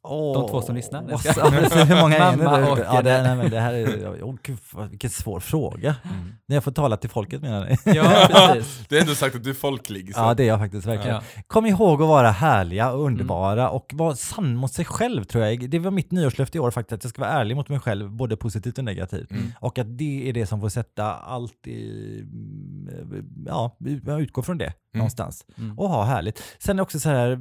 De 0.04 0.47
två 0.49 0.62
som 0.62 0.76
lyssnar. 0.76 1.02
Hur 1.86 2.02
många 2.02 2.18
är 2.18 2.38
det? 2.38 2.43
Mamma 2.43 2.72
och? 2.72 2.80
Ja, 2.80 3.02
det, 3.02 3.24
nej, 3.24 3.36
men 3.36 3.49
det 3.52 3.60
här 3.60 3.74
är, 3.74 4.06
oh, 4.24 4.36
gud, 4.43 4.58
vilken 4.89 5.10
svår 5.10 5.39
fråga. 5.39 5.95
Mm. 6.04 6.34
När 6.47 6.56
jag 6.56 6.64
får 6.64 6.72
tala 6.72 6.97
till 6.97 7.10
folket 7.10 7.41
menar 7.41 7.66
ni? 7.66 7.78
Ja, 7.95 8.28
precis. 8.54 8.86
Du 8.89 8.95
har 8.95 9.02
ändå 9.02 9.16
sagt 9.16 9.36
att 9.36 9.43
du 9.43 9.49
är 9.49 9.54
folklig. 9.54 10.16
Så. 10.16 10.22
Ja, 10.22 10.34
det 10.34 10.43
är 10.43 10.47
jag 10.47 10.60
faktiskt 10.60 10.88
verkligen. 10.88 11.16
Ja. 11.16 11.22
Kom 11.47 11.66
ihåg 11.66 12.02
att 12.02 12.08
vara 12.08 12.32
härliga 12.32 12.91
och 12.91 12.99
Mm. 13.02 13.14
underbara 13.14 13.70
och 13.70 13.91
vara 13.93 14.16
sann 14.16 14.56
mot 14.56 14.74
sig 14.74 14.86
själv 14.86 15.24
tror 15.24 15.43
jag. 15.45 15.70
Det 15.70 15.80
var 15.80 15.91
mitt 15.91 16.12
nyårslöfte 16.12 16.58
i 16.58 16.62
år 16.62 16.72
faktiskt, 16.72 16.93
att 16.93 17.04
jag 17.04 17.10
ska 17.10 17.22
vara 17.22 17.32
ärlig 17.32 17.56
mot 17.56 17.70
mig 17.70 17.80
själv, 17.80 18.10
både 18.12 18.38
positivt 18.38 18.78
och 18.78 18.84
negativt. 18.84 19.32
Mm. 19.32 19.52
Och 19.60 19.80
att 19.80 19.97
det 19.97 20.30
är 20.30 20.34
det 20.34 20.45
som 20.45 20.62
får 20.62 20.70
sätta 20.70 21.14
allt 21.14 21.68
i, 21.68 22.20
mm, 22.22 23.26
ja, 23.45 23.78
jag 24.06 24.22
utgår 24.22 24.41
från 24.41 24.58
det 24.58 24.74
någonstans. 24.93 25.45
Mm. 25.58 25.80
Och 25.80 25.89
ha 25.89 26.04
härligt. 26.04 26.43
Sen 26.60 26.80
också 26.80 26.99
så 26.99 27.10
här, 27.10 27.39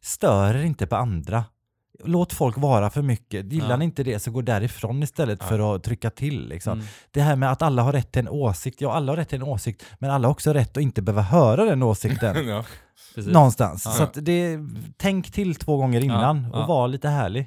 stör 0.00 0.64
inte 0.64 0.86
på 0.86 0.96
andra. 0.96 1.44
Låt 2.04 2.32
folk 2.32 2.56
vara 2.58 2.90
för 2.90 3.02
mycket. 3.02 3.52
Gillar 3.52 3.70
Ja. 3.70 3.76
ni 3.76 3.84
inte 3.84 4.02
det 4.02 4.18
så 4.18 4.30
gå 4.30 4.40
därifrån 4.42 5.02
istället 5.02 5.38
Ja. 5.42 5.46
för 5.46 5.74
att 5.76 5.82
trycka 5.84 6.10
till. 6.10 6.48
Liksom. 6.48 6.72
Mm. 6.72 6.86
Det 7.10 7.20
här 7.20 7.36
med 7.36 7.52
att 7.52 7.62
alla 7.62 7.82
har 7.82 7.92
rätt 7.92 8.12
till 8.12 8.20
en 8.20 8.28
åsikt, 8.28 8.80
ja 8.80 8.92
alla 8.92 9.12
har 9.12 9.16
rätt 9.16 9.28
till 9.28 9.40
en 9.42 9.48
åsikt, 9.48 9.84
men 9.98 10.10
alla 10.10 10.28
har 10.28 10.32
också 10.32 10.52
rätt 10.52 10.76
att 10.76 10.82
inte 10.82 11.02
behöva 11.02 11.22
höra 11.22 11.64
den 11.64 11.82
åsikten. 11.82 12.46
ja. 12.48 12.64
Någonstans. 13.16 13.82
Ja. 13.86 13.90
Så 13.92 14.02
att 14.02 14.16
det, 14.20 14.58
tänk 14.96 15.32
till 15.32 15.54
två 15.54 15.76
gånger 15.76 16.00
innan 16.00 16.36
Ja, 16.42 16.50
ja. 16.52 16.62
och 16.62 16.68
var 16.68 16.88
lite 16.88 17.08
härlig. 17.08 17.46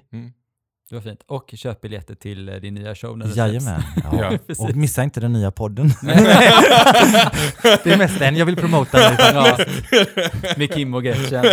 Det 0.89 0.95
var 0.95 1.01
fint. 1.01 1.19
Och 1.27 1.53
köp 1.55 1.81
biljetter 1.81 2.15
till 2.15 2.49
eh, 2.49 2.55
din 2.55 2.73
nya 2.73 2.95
show 2.95 3.17
när 3.17 3.37
Jajamän. 3.37 3.81
Ja. 4.11 4.31
Ja. 4.47 4.55
Och 4.57 4.75
missa 4.75 5.03
inte 5.03 5.19
den 5.19 5.33
nya 5.33 5.51
podden. 5.51 5.87
det 6.01 7.85
är 7.85 7.97
mest 7.97 8.19
den 8.19 8.35
jag 8.35 8.45
vill 8.45 8.55
promota 8.55 8.97
nu. 8.97 9.15
ja. 9.19 9.57
Med 10.57 10.73
Kim 10.73 10.93
och 10.93 11.03
Gretchen. 11.03 11.45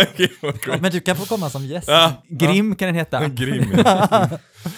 Men 0.81 0.91
du 0.91 0.99
kan 0.99 1.15
få 1.15 1.25
komma 1.25 1.49
som 1.49 1.65
gäst. 1.65 1.87
Ja, 1.87 2.23
Grim 2.27 2.75
kan 2.75 2.85
den 2.85 2.95
heta. 2.95 3.27
Grim. 3.27 3.83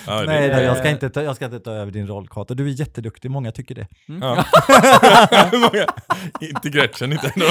Ja, 0.07 0.19
det- 0.21 0.25
Nej, 0.27 0.49
då, 0.49 0.61
jag, 0.61 0.77
ska 0.77 0.85
Eh. 0.87 0.91
inte 0.93 1.09
ta, 1.09 1.23
jag 1.23 1.35
ska 1.35 1.45
inte 1.45 1.59
ta 1.59 1.71
över 1.71 1.91
din 1.91 2.07
roll, 2.07 2.27
Kato. 2.27 2.53
Du 2.53 2.65
är 2.65 2.79
jätteduktig, 2.79 3.31
många 3.31 3.51
tycker 3.51 3.75
det. 3.75 3.87
Ja. 4.05 4.45
många, 5.53 5.85
inte 6.41 6.69
Gretchen, 6.69 7.11
inte 7.13 7.31
ändå. 7.35 7.45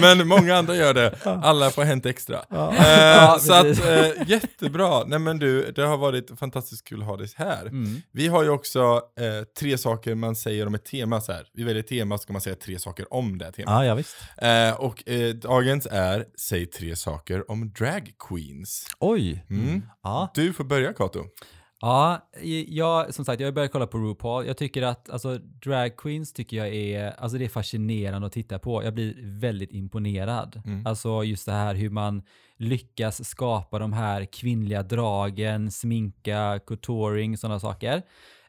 Men 0.00 0.28
många 0.28 0.56
andra 0.56 0.74
gör 0.76 0.94
det. 0.94 1.14
Alla 1.24 1.70
på 1.70 1.82
Hänt 1.82 2.06
Extra. 2.06 2.36
Eh, 2.50 2.84
Ja, 2.88 3.38
så 3.40 3.52
att, 3.54 3.66
eh, 3.66 4.06
jättebra. 4.26 5.04
Nej 5.06 5.18
men 5.18 5.38
du, 5.38 5.72
det 5.72 5.82
har 5.82 5.96
varit 5.96 6.38
fantastiskt 6.38 6.84
kul 6.88 7.00
att 7.02 7.06
ha 7.08 7.16
dig 7.16 7.28
här. 7.36 7.66
Mm. 7.66 8.02
Vi 8.12 8.28
har 8.28 8.42
ju 8.42 8.48
också 8.48 8.80
eh, 9.20 9.44
tre 9.60 9.78
saker 9.78 10.14
man 10.14 10.36
säger 10.36 10.66
om 10.66 10.74
ett 10.74 10.84
tema 10.84 11.20
så 11.20 11.32
här. 11.32 11.42
Vi 11.54 11.64
väljer 11.64 11.80
ett 11.82 11.88
tema 11.88 12.18
så 12.18 12.22
ska 12.22 12.32
man 12.32 12.42
säga 12.42 12.56
tre 12.56 12.78
saker 12.78 13.14
om 13.14 13.38
det 13.38 13.52
temat. 13.52 13.74
Ja, 13.74 13.84
ja 13.84 13.94
visst. 13.94 14.16
Eh, 14.38 14.80
och 14.80 15.08
eh, 15.08 15.34
dagens 15.34 15.86
är 15.90 16.24
Säg 16.40 16.66
tre 16.66 16.96
saker 16.96 17.50
om 17.50 17.72
drag 17.78 18.10
queens. 18.28 18.86
Oj. 19.00 19.44
Mm. 19.50 19.82
Ja. 20.02 20.30
Du 20.34 20.52
får 20.52 20.64
börja 20.64 20.92
Kato. 20.92 21.24
Ja, 21.84 22.28
jag, 22.68 23.14
som 23.14 23.24
sagt, 23.24 23.40
jag 23.40 23.46
har 23.46 23.52
börjat 23.52 23.72
kolla 23.72 23.86
på 23.86 23.98
RuPaul. 23.98 24.46
Jag 24.46 24.56
tycker 24.56 24.82
att 24.82 25.10
alltså, 25.10 25.38
drag 25.38 25.96
queens 25.96 26.32
tycker 26.32 26.56
jag 26.56 26.68
är, 26.68 27.20
alltså 27.20 27.38
det 27.38 27.44
är 27.44 27.48
fascinerande 27.48 28.26
att 28.26 28.32
titta 28.32 28.58
på. 28.58 28.84
Jag 28.84 28.94
blir 28.94 29.14
väldigt 29.40 29.72
imponerad. 29.72 30.62
Mm. 30.66 30.86
Alltså 30.86 31.24
just 31.24 31.46
det 31.46 31.52
här 31.52 31.74
hur 31.74 31.90
man 31.90 32.22
lyckas 32.56 33.28
skapa 33.28 33.78
de 33.78 33.92
här 33.92 34.24
kvinnliga 34.24 34.82
dragen, 34.82 35.70
sminka, 35.70 36.60
coutouring, 36.66 37.36
sådana 37.36 37.60
saker. 37.60 38.02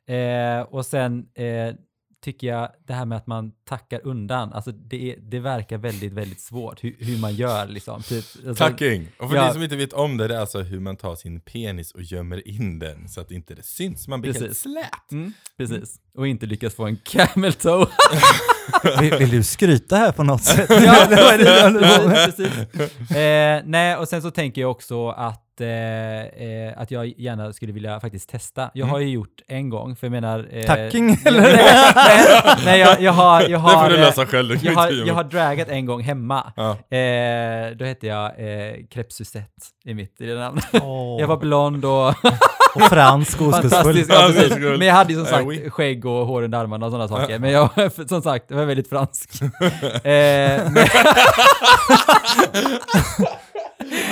Eh, 0.06 0.62
och 0.62 0.86
sen 0.86 1.28
eh, 1.34 1.76
tycker 2.22 2.48
jag 2.48 2.72
det 2.88 2.94
här 2.94 3.06
med 3.06 3.18
att 3.18 3.28
man 3.28 3.52
tackar 3.64 4.02
undan, 4.04 4.54
alltså 4.54 4.72
det, 4.72 5.12
är, 5.12 5.20
det 5.20 5.40
verkar 5.40 5.78
väldigt, 5.78 6.14
väldigt 6.14 6.42
svårt 6.42 6.84
hur, 6.84 6.96
hur 7.00 7.18
man 7.18 7.36
gör 7.36 7.68
liksom. 7.68 8.02
Typ, 8.02 8.26
alltså, 8.48 8.64
Tacking! 8.64 9.08
Och 9.20 9.30
för 9.30 9.38
ja. 9.38 9.48
ni 9.48 9.54
som 9.54 9.64
inte 9.64 9.76
vet 9.76 9.94
om 9.94 10.18
det, 10.18 10.28
det 10.28 10.36
är 10.36 10.40
alltså 10.40 10.62
hur 10.62 10.80
man 10.80 10.98
tar 10.98 11.16
sin 11.16 11.42
penis 11.42 11.92
och 11.92 12.02
gömmer 12.02 12.48
in 12.48 12.80
den 12.80 13.10
så 13.10 13.22
att 13.22 13.32
inte 13.32 13.56
det 13.56 13.64
syns. 13.64 14.08
Man 14.08 14.22
blir 14.22 14.34
helt 14.34 14.46
Precis. 14.46 14.62
slät. 14.62 15.12
Mm, 15.12 15.34
precis. 15.58 16.00
Och 16.18 16.28
inte 16.28 16.46
lyckas 16.46 16.76
få 16.76 16.86
en 16.86 16.98
camel 17.04 17.54
toe. 17.54 17.86
Vill, 19.00 19.14
vill 19.16 19.30
du 19.30 19.44
skryta 19.44 19.96
här 19.96 20.12
på 20.12 20.24
något 20.24 20.44
sätt? 20.44 20.70
Ja, 20.86 21.06
Det 21.10 21.16
det 21.38 22.26
precis. 22.26 23.18
Eh, 23.18 23.62
nej, 23.66 23.96
och 23.96 24.08
sen 24.08 24.22
så 24.22 24.32
tänker 24.32 24.62
jag 24.62 24.72
också 24.72 25.10
att, 25.10 25.62
eh, 25.62 25.68
eh, 25.68 26.74
att 26.78 26.92
jag 26.92 27.14
gärna 27.18 27.54
skulle 27.54 27.72
vilja 27.72 28.00
faktiskt 28.00 28.30
testa. 28.30 28.72
Jag 28.74 28.86
har 28.86 29.00
ju 29.00 29.10
gjort 29.10 29.42
en 29.48 29.70
gång, 29.70 29.96
för 29.96 30.08
jag 30.08 30.12
menar... 30.12 30.48
Eh, 30.52 30.66
Tacking, 30.66 31.18
eller? 31.26 31.42
nej, 31.96 32.56
nej, 32.66 32.80
jag, 32.80 33.02
jag 33.02 33.12
har... 33.12 33.42
Jag 33.42 33.52
Det 33.52 33.58
har, 33.58 33.84
får 33.84 33.90
du 33.90 33.98
lösa 33.98 34.26
själv. 34.26 34.50
det 34.50 34.66
jag 34.66 34.74
har, 34.74 34.92
jag 35.08 35.14
har 35.16 35.24
dragat 35.24 35.68
en 35.70 35.86
gång 35.86 36.02
hemma. 36.02 36.54
Ja. 36.56 36.70
Eh, 36.98 37.72
då 37.78 37.86
hette 37.86 38.08
jag 38.08 38.26
eh, 38.26 38.74
Crêpe 38.94 39.10
Suzette 39.10 39.66
i 39.86 39.94
mitt 39.94 40.22
i 40.22 40.26
det 40.26 40.36
namn. 40.40 40.60
Åh. 40.74 41.22
Jag 41.22 41.28
var 41.28 41.38
blond 41.38 41.86
och 41.86 42.14
Och 42.76 42.82
fransk 42.82 43.42
oskuldsfull. 43.42 44.04
Ja. 44.10 44.30
Men 44.78 44.88
jag 44.88 44.94
hade 44.94 45.14
ju 45.14 45.20
som 45.20 45.28
sagt 45.28 45.46
oui. 45.46 45.70
Skägg 46.06 46.22
och 46.22 46.28
hår 46.28 46.42
under 46.44 46.58
armarna 46.58 46.86
och 46.86 46.92
sådana 46.92 47.08
saker. 47.08 47.40
Men 47.40 47.52
jag, 47.52 47.70
som 48.10 48.22
sagt, 48.22 48.46
jag 48.48 48.58
var 48.58 48.66
väldigt 48.66 48.90
fransk. 48.90 49.30
eh, 49.42 49.52
men, 50.04 50.76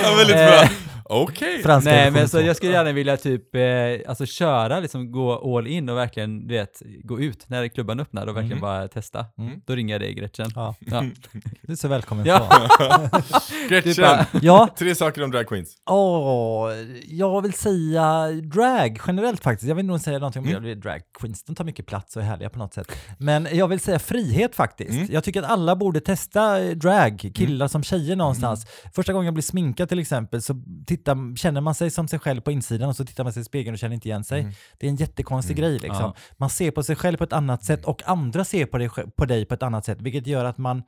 Ja, 0.02 0.14
väldigt 0.16 0.36
Eh, 0.36 0.46
bra. 0.46 0.68
Okej. 1.06 1.62
Franska 1.62 1.90
Nej, 1.90 2.10
men 2.10 2.28
så 2.28 2.38
två. 2.38 2.46
jag 2.46 2.56
skulle 2.56 2.72
gärna 2.72 2.92
vilja 2.92 3.16
typ, 3.16 3.54
eh, 3.54 3.62
alltså 4.10 4.26
köra, 4.26 4.80
liksom 4.80 5.12
gå 5.12 5.56
all 5.58 5.66
in 5.66 5.88
och 5.88 5.96
verkligen, 5.96 6.46
du 6.46 6.54
vet, 6.54 6.82
gå 7.02 7.20
ut 7.20 7.48
när 7.48 7.68
klubban 7.68 8.00
öppnar 8.00 8.26
och 8.26 8.36
verkligen 8.36 8.58
Mhm. 8.58 8.60
bara 8.62 8.88
testa. 8.88 9.26
Mm. 9.38 9.60
Då 9.66 9.74
ringer 9.74 9.94
jag 9.94 10.00
dig 10.00 10.14
Gretchen. 10.14 10.50
Ja. 10.54 10.74
Ja. 10.80 11.04
Du 11.62 11.72
är 11.72 11.76
så 11.76 11.88
välkommen. 11.88 12.26
Ja. 12.26 12.48
Gretchen, 13.68 14.24
ja, 14.42 14.68
tre 14.78 14.94
saker 14.94 15.22
om 15.24 15.30
drag 15.30 15.46
queens. 15.48 15.76
Åh, 15.90 16.70
jag 17.08 17.42
vill 17.42 17.52
säga 17.52 18.28
drag 18.32 19.00
generellt 19.06 19.42
faktiskt. 19.42 19.68
Jag 19.68 19.74
vill 19.74 19.86
nog 19.86 20.00
säga 20.00 20.18
någonting 20.18 20.42
om 20.42 20.48
Mm. 20.48 20.62
det. 20.62 20.74
Drag 20.74 21.00
queens, 21.20 21.44
de 21.44 21.54
tar 21.54 21.64
mycket 21.64 21.86
plats 21.86 22.16
och 22.16 22.22
är 22.22 22.26
härliga 22.26 22.50
på 22.50 22.58
något 22.58 22.74
sätt. 22.74 22.92
Men 23.18 23.48
jag 23.52 23.68
vill 23.68 23.80
säga 23.80 23.98
frihet 23.98 24.54
faktiskt. 24.54 24.90
Mm. 24.90 25.06
Jag 25.10 25.24
tycker 25.24 25.42
att 25.42 25.50
alla 25.50 25.76
borde 25.76 26.00
testa 26.00 26.60
eh, 26.64 26.70
drag, 26.70 27.30
killar 27.34 27.68
som 27.68 27.82
tjejer 27.82 28.16
någonstans. 28.16 28.66
Första 28.94 29.12
gången 29.12 29.24
jag 29.24 29.34
blir 29.34 29.42
sminkad 29.42 29.88
till 29.88 29.98
exempel 29.98 30.42
så 30.42 30.54
tittar, 30.96 31.36
känner 31.36 31.60
man 31.60 31.74
sig 31.74 31.90
som 31.90 32.08
sig 32.08 32.18
själv 32.18 32.40
på 32.40 32.52
insidan 32.52 32.88
och 32.88 32.96
så 32.96 33.04
tittar 33.04 33.24
man 33.24 33.32
sig 33.32 33.40
i 33.40 33.44
spegeln 33.44 33.74
och 33.74 33.78
känner 33.78 33.94
inte 33.94 34.08
igen 34.08 34.24
sig. 34.24 34.40
Mm. 34.40 34.52
Det 34.78 34.86
är 34.86 34.90
en 34.90 34.96
jättekonstig 34.96 35.58
Mm. 35.58 35.70
grej 35.70 35.78
liksom. 35.78 36.02
Ja. 36.02 36.14
Man 36.36 36.50
ser 36.50 36.70
på 36.70 36.82
sig 36.82 36.96
själv 36.96 37.16
på 37.16 37.24
ett 37.24 37.32
annat 37.32 37.64
sätt 37.64 37.84
och 37.84 38.02
andra 38.06 38.44
ser 38.44 38.66
på 38.66 38.78
dig, 38.78 38.88
på 39.16 39.24
dig 39.24 39.44
på 39.44 39.54
ett 39.54 39.62
annat 39.62 39.84
sätt, 39.84 40.00
vilket 40.00 40.26
gör 40.26 40.44
att 40.44 40.58
man 40.58 40.82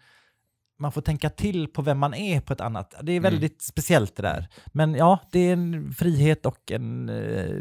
man 0.78 0.92
får 0.92 1.00
tänka 1.00 1.30
till 1.30 1.68
på 1.68 1.82
vem 1.82 1.98
man 1.98 2.14
är 2.14 2.40
på 2.40 2.52
ett 2.52 2.60
annat. 2.60 2.94
Det 3.02 3.12
är 3.12 3.20
väldigt 3.20 3.62
speciellt 3.62 4.16
det 4.16 4.22
där. 4.22 4.48
Men 4.66 4.94
ja, 4.94 5.18
det 5.32 5.38
är 5.48 5.52
en 5.52 5.92
frihet 5.92 6.46
och 6.46 6.70
en 6.72 7.08
eh, 7.08 7.56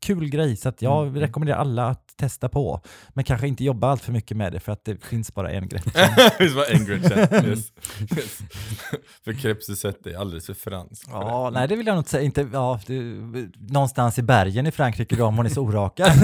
kul 0.00 0.28
grej. 0.28 0.56
Så 0.56 0.68
att 0.68 0.82
jag 0.82 1.06
Mm. 1.06 1.20
rekommenderar 1.20 1.58
alla 1.58 1.88
att 1.88 2.16
testa 2.16 2.48
på. 2.48 2.80
Men 3.08 3.24
kanske 3.24 3.48
inte 3.48 3.64
jobba 3.64 3.88
allt 3.90 4.02
för 4.02 4.12
mycket 4.12 4.36
med 4.36 4.52
det 4.52 4.60
för 4.60 4.72
att 4.72 4.84
det 4.84 5.04
finns 5.04 5.34
bara 5.34 5.50
en 5.50 5.68
grej. 5.68 5.82
Visst 6.38 6.56
var 6.56 6.72
en 6.74 6.84
Gretchen? 6.84 7.18
Yes. 7.48 7.72
Yes. 8.16 8.38
för 9.24 9.32
crêpe 9.32 9.60
Suzette 9.60 10.10
är 10.10 10.16
alldeles 10.18 10.46
för 10.46 10.54
fransk. 10.54 11.08
Ja, 11.12 11.50
nej 11.54 11.68
det 11.68 11.76
vill 11.76 11.86
jag 11.86 11.94
nog 11.94 12.00
inte 12.00 12.10
säga. 12.10 12.22
Inte, 12.22 12.48
ja, 12.52 12.80
det, 12.86 13.00
någonstans 13.58 14.18
i 14.18 14.22
bergen 14.22 14.66
i 14.66 14.70
Frankrike 14.70 15.16
då, 15.16 15.26
om 15.26 15.36
hon 15.36 15.46
är 15.46 15.50
så 15.50 15.62
orakad. 15.62 16.12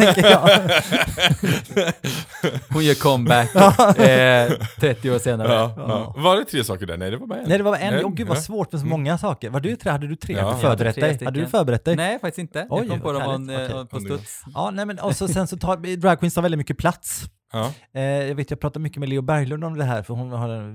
Hon 2.72 2.84
gör 2.84 2.94
comeback 2.94 3.54
eh, 3.98 4.52
30 4.80 5.10
år 5.10 5.18
senare. 5.18 5.52
Ja, 5.52 5.74
ja. 5.76 6.14
Var 6.30 6.36
det 6.36 6.44
tre 6.44 6.64
saker 6.64 6.86
där? 6.86 6.96
Nej, 6.96 7.10
det 7.10 7.16
var 7.16 7.26
bara 7.26 7.38
en. 7.38 7.48
Nej, 7.48 7.58
det 7.58 7.64
var 7.64 7.76
en. 7.76 7.94
En, 7.94 8.04
Åh 8.04 8.14
gud 8.14 8.28
vad 8.28 8.36
ja. 8.36 8.40
svårt 8.40 8.72
med 8.72 8.80
så 8.80 8.86
många 8.86 9.18
saker. 9.18 9.50
Var 9.50 9.60
du 9.60 9.76
tre? 9.76 9.90
Hade 9.90 10.06
du 10.06 10.16
tre? 10.16 10.34
Ja. 10.34 10.40
Hade 10.40 10.56
du 10.56 10.60
förberett 10.62 10.94
tre 10.94 11.04
dig? 11.04 11.14
stycken. 11.14 11.26
Hade 11.26 11.40
du 11.40 11.46
förberett 11.46 11.84
dig? 11.84 11.96
Nej, 11.96 12.18
faktiskt 12.20 12.38
inte. 12.38 12.66
Oj, 12.70 12.78
jag 12.80 12.88
kom 12.88 13.00
på 13.00 13.12
dem 13.12 13.50
Okej. 13.50 13.86
på 13.90 14.00
studs. 14.00 14.42
Ja, 14.54 14.70
nej 14.70 14.86
men 14.86 14.98
och 14.98 15.16
så, 15.16 15.28
sen 15.28 15.46
så 15.46 15.56
tar 15.56 15.96
drag 15.96 16.20
queens 16.20 16.34
tar 16.34 16.42
väldigt 16.42 16.58
mycket 16.58 16.78
plats. 16.78 17.24
Ja. 17.52 17.72
Eh, 17.92 18.02
jag 18.02 18.34
vet, 18.34 18.50
jag 18.50 18.60
pratar 18.60 18.80
mycket 18.80 18.98
med 19.00 19.08
Leo 19.08 19.22
Berglund 19.22 19.64
om 19.64 19.78
det 19.78 19.84
här, 19.84 20.02
för 20.02 20.14
hon 20.14 20.30
har 20.30 20.48
eh, 20.68 20.74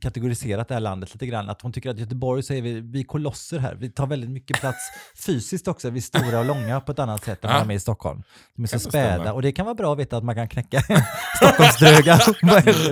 kategoriserat 0.00 0.68
det 0.68 0.74
här 0.74 0.80
landet 0.80 1.14
lite 1.14 1.26
grann. 1.26 1.48
Att 1.50 1.62
hon 1.62 1.72
tycker 1.72 1.90
att 1.90 1.98
Göteborg 1.98 2.42
så 2.42 2.54
är 2.54 2.62
vi, 2.62 2.80
vi 2.80 3.04
kolosser 3.04 3.58
här. 3.58 3.74
Vi 3.74 3.90
tar 3.90 4.06
väldigt 4.06 4.30
mycket 4.30 4.60
plats 4.60 4.78
fysiskt 5.26 5.68
också. 5.68 5.90
Vi 5.90 5.98
är 5.98 6.02
stora 6.02 6.38
och 6.38 6.44
långa 6.44 6.80
på 6.80 6.92
ett 6.92 6.98
annat 6.98 7.24
sätt 7.24 7.44
än 7.44 7.50
Ja. 7.50 7.58
de 7.60 7.70
är 7.70 7.74
i 7.74 7.80
Stockholm. 7.80 8.22
De 8.56 8.62
är 8.62 8.66
så 8.68 8.78
späda 8.78 9.14
stämma. 9.14 9.32
och 9.32 9.42
det 9.42 9.52
kan 9.52 9.64
vara 9.66 9.74
bra 9.74 9.92
att 9.92 9.98
veta 9.98 10.16
att 10.16 10.24
man 10.24 10.34
kan 10.34 10.48
knäcka 10.48 10.80
Stockholmsdröga 11.36 12.18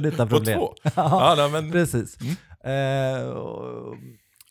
utan 0.08 0.28
På 0.28 0.36
problem. 0.36 0.58
två? 0.58 0.74
Ja, 0.82 1.34
Ja, 1.38 1.48
men... 1.52 1.72
precis. 1.72 2.18
Mm. 2.64 3.28
Och- 3.36 3.94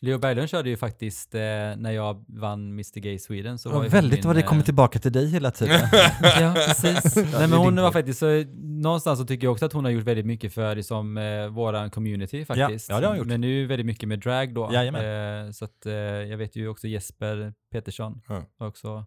Leo 0.02 0.18
Berglund 0.18 0.48
körde 0.48 0.70
ju 0.70 0.76
faktiskt, 0.76 1.34
eh, 1.34 1.40
när 1.76 1.90
jag 1.90 2.24
vann 2.28 2.68
Mr 2.72 3.00
Gay 3.00 3.18
Sweden 3.18 3.58
så 3.58 3.70
var 3.70 3.88
väldigt 3.88 4.24
vad 4.24 4.36
det 4.36 4.40
eh, 4.40 4.46
kommer 4.46 4.62
tillbaka 4.62 4.98
till 4.98 5.12
dig 5.12 5.26
hela 5.26 5.50
tiden. 5.50 5.80
Ja, 6.22 6.54
precis. 6.54 7.16
Nej, 7.16 7.48
men 7.48 7.52
hon 7.52 7.76
var 7.76 7.92
faktiskt, 7.92 8.18
så, 8.18 8.44
någonstans 8.56 9.18
så 9.18 9.24
tycker 9.26 9.46
jag 9.46 9.52
också 9.52 9.66
att 9.66 9.72
hon 9.72 9.84
har 9.84 9.90
gjort 9.90 10.04
väldigt 10.04 10.26
mycket 10.26 10.52
för 10.54 10.76
liksom, 10.76 11.16
eh, 11.18 11.46
våran 11.46 11.90
community 11.90 12.44
faktiskt. 12.44 12.88
ja, 12.88 13.00
det 13.00 13.06
har 13.06 13.10
hon 13.12 13.18
gjort. 13.18 13.26
Men 13.26 13.40
nu 13.40 13.66
väldigt 13.66 13.86
mycket 13.86 14.08
med 14.08 14.18
drag 14.20 14.54
då. 14.54 14.64
Eh, 14.72 15.50
så 15.50 15.64
att 15.64 15.86
eh, 15.86 15.92
jag 15.92 16.38
vet 16.38 16.56
ju 16.56 16.68
också 16.68 16.88
Jesper 16.88 17.54
Petersson 17.72 18.20
Ja. 18.28 18.44
har 18.58 18.66
också 18.66 19.06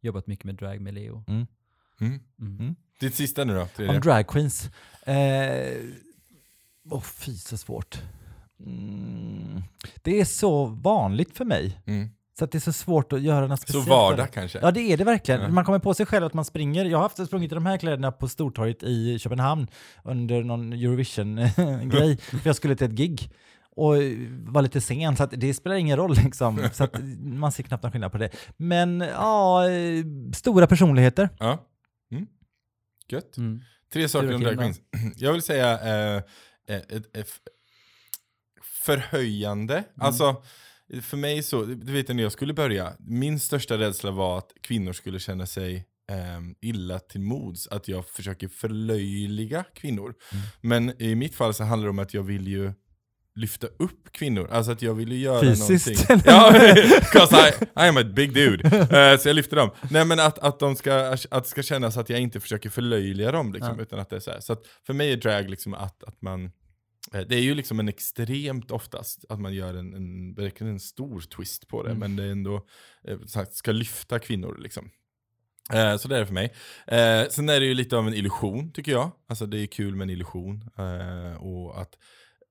jobbat 0.00 0.26
mycket 0.26 0.44
med 0.44 0.54
drag 0.54 0.80
med 0.80 0.94
Leo. 0.94 1.24
Mm. 1.28 1.46
Mm. 2.00 2.20
Mm. 2.40 2.76
Ditt 3.00 3.14
sista 3.14 3.44
nu 3.44 3.54
då? 3.54 3.66
Tredje. 3.76 3.94
Om 3.94 4.00
drag 4.00 4.26
queens. 4.26 4.70
Eh, 5.06 5.76
Åh 6.90 7.00
fy 7.02 7.34
så 7.36 7.56
svårt. 7.56 8.02
Mm. 10.06 10.16
Det 10.16 10.20
är 10.20 10.24
så 10.24 10.66
vanligt 10.66 11.36
för 11.36 11.44
mig. 11.44 11.80
Mm. 11.86 12.08
Så 12.38 12.44
att 12.44 12.52
det 12.52 12.58
är 12.58 12.60
så 12.60 12.72
svårt 12.72 13.12
att 13.12 13.20
göra 13.22 13.46
något 13.46 13.60
Så 13.60 13.62
speciellt. 13.62 13.88
vardag 13.88 14.32
kanske? 14.32 14.58
Ja 14.62 14.70
det 14.70 14.80
är 14.92 14.96
det 14.96 15.04
verkligen. 15.04 15.40
Ja. 15.40 15.48
Man 15.48 15.64
kommer 15.64 15.78
på 15.78 15.94
sig 15.94 16.06
själv 16.06 16.26
att 16.26 16.34
man 16.34 16.44
springer. 16.44 16.84
Jag 16.84 16.98
har 16.98 17.02
haft 17.02 17.26
sprungit 17.26 17.52
i 17.52 17.54
de 17.54 17.66
här 17.66 17.76
kläderna 17.78 18.12
på 18.12 18.28
Stortorget 18.28 18.82
i 18.82 19.18
Köpenhamn 19.18 19.66
under 20.04 20.42
någon 20.42 20.72
Eurovision-grej. 20.72 22.16
för 22.30 22.40
jag 22.44 22.56
skulle 22.56 22.76
till 22.76 22.86
ett 22.86 22.92
gig 22.92 23.30
och 23.70 23.94
var 24.46 24.62
lite 24.62 24.80
sen 24.80 25.16
så 25.16 25.22
att 25.22 25.30
det 25.36 25.54
spelar 25.54 25.76
ingen 25.76 25.96
roll 25.96 26.14
liksom. 26.24 26.68
Så 26.72 26.84
att 26.84 26.94
man 27.20 27.52
ser 27.52 27.62
knappt 27.62 27.82
någon 27.82 27.92
skillnad 27.92 28.12
på 28.12 28.18
det. 28.18 28.30
Men 28.56 29.00
ja, 29.00 29.62
stora 30.34 30.66
personligheter. 30.66 31.28
Ja. 31.38 31.66
Mm. 32.12 32.26
Gött. 33.08 33.36
Mm. 33.36 33.60
Tre 33.92 34.08
saker 34.08 34.34
om 34.34 34.40
då, 34.40 34.50
drag 34.50 34.52
Kim, 34.52 34.58
queens. 34.58 34.80
Jag 35.16 35.32
vill 35.32 35.42
säga 35.42 35.72
eh, 35.80 36.16
eh, 36.16 36.76
ett, 36.76 36.92
ett, 36.92 37.06
f- 37.14 37.40
förhöjande. 38.86 39.74
Mm. 39.74 39.86
Alltså, 40.00 40.42
för 41.02 41.16
mig 41.16 41.42
så, 41.42 41.64
du 41.64 41.92
vet 41.92 42.08
när 42.08 42.22
jag 42.22 42.32
skulle 42.32 42.54
börja, 42.54 42.92
min 42.98 43.40
största 43.40 43.78
rädsla 43.78 44.10
var 44.10 44.38
att 44.38 44.52
kvinnor 44.62 44.92
skulle 44.92 45.18
känna 45.18 45.46
sig 45.46 45.86
ehm, 46.12 46.54
illa 46.60 46.98
till 46.98 47.20
mods, 47.20 47.68
att 47.68 47.88
jag 47.88 48.06
försöker 48.08 48.48
förlöjliga 48.48 49.64
kvinnor. 49.74 50.14
Men 50.60 51.02
i 51.02 51.14
mitt 51.14 51.34
fall 51.34 51.54
så 51.54 51.64
handlar 51.64 51.86
det 51.86 51.90
om 51.90 51.98
att 51.98 52.14
jag 52.14 52.22
vill 52.22 52.48
ju 52.48 52.72
lyfta 53.34 53.66
upp 53.66 54.12
kvinnor, 54.12 54.48
alltså 54.52 54.72
att 54.72 54.82
jag 54.82 54.94
vill 54.94 55.12
ju 55.12 55.18
göra 55.18 55.40
Fysiskt, 55.40 56.08
någonting. 56.08 56.32
Ja, 56.32 56.52
'cause 57.12 57.36
I, 57.48 57.64
I 57.64 57.88
am 57.88 57.96
a 57.96 58.04
big 58.04 58.34
dude. 58.34 58.68
Eh, 59.12 59.18
så 59.20 59.28
jag 59.28 59.34
lyfter 59.36 59.56
dem. 59.56 59.70
Nej 59.90 60.04
men 60.04 60.20
att, 60.20 60.38
att, 60.38 60.58
de 60.58 60.76
ska, 60.76 60.94
att 61.30 61.44
det 61.44 61.50
ska 61.50 61.62
kännas 61.62 61.96
att 61.96 62.10
jag 62.10 62.20
inte 62.20 62.40
försöker 62.40 62.70
förlöjliga 62.70 63.32
dem, 63.32 63.52
liksom, 63.52 63.74
Ja. 63.76 63.82
utan 63.82 63.98
att 63.98 64.10
det 64.10 64.16
är 64.16 64.20
så 64.20 64.30
här. 64.30 64.40
Så 64.40 64.52
att 64.52 64.62
för 64.86 64.94
mig 64.94 65.12
är 65.12 65.16
drag 65.16 65.50
liksom 65.50 65.74
att, 65.74 66.04
att 66.04 66.22
man 66.22 66.50
det 67.12 67.34
är 67.34 67.40
ju 67.42 67.54
liksom 67.54 67.80
en 67.80 67.88
extremt 67.88 68.70
oftast 68.70 69.24
att 69.28 69.40
man 69.40 69.54
gör 69.54 69.74
en, 69.74 69.94
en, 69.94 70.34
verkligen 70.34 70.72
en 70.72 70.80
stor 70.80 71.20
twist 71.20 71.68
på 71.68 71.82
det, 71.82 71.90
Mm. 71.90 72.00
men 72.00 72.16
det 72.16 72.24
är 72.24 72.28
ändå 72.32 72.66
eh, 73.04 73.18
här, 73.34 73.46
ska 73.50 73.72
lyfta 73.72 74.18
kvinnor 74.18 74.56
liksom. 74.60 74.90
Eh, 75.72 75.96
så 75.96 76.08
det 76.08 76.16
är 76.16 76.20
det 76.20 76.26
för 76.26 76.34
mig. 76.34 76.54
Eh, 76.86 77.28
sen 77.30 77.48
är 77.48 77.60
det 77.60 77.66
ju 77.66 77.74
lite 77.74 77.96
av 77.96 78.06
en 78.06 78.14
illusion 78.14 78.72
tycker 78.72 78.92
jag. 78.92 79.10
Alltså 79.28 79.46
det 79.46 79.58
är 79.58 79.66
kul 79.66 79.96
med 79.96 80.04
en 80.04 80.10
illusion. 80.10 80.70
Eh, 80.78 81.42
och 81.42 81.80
att 81.80 81.98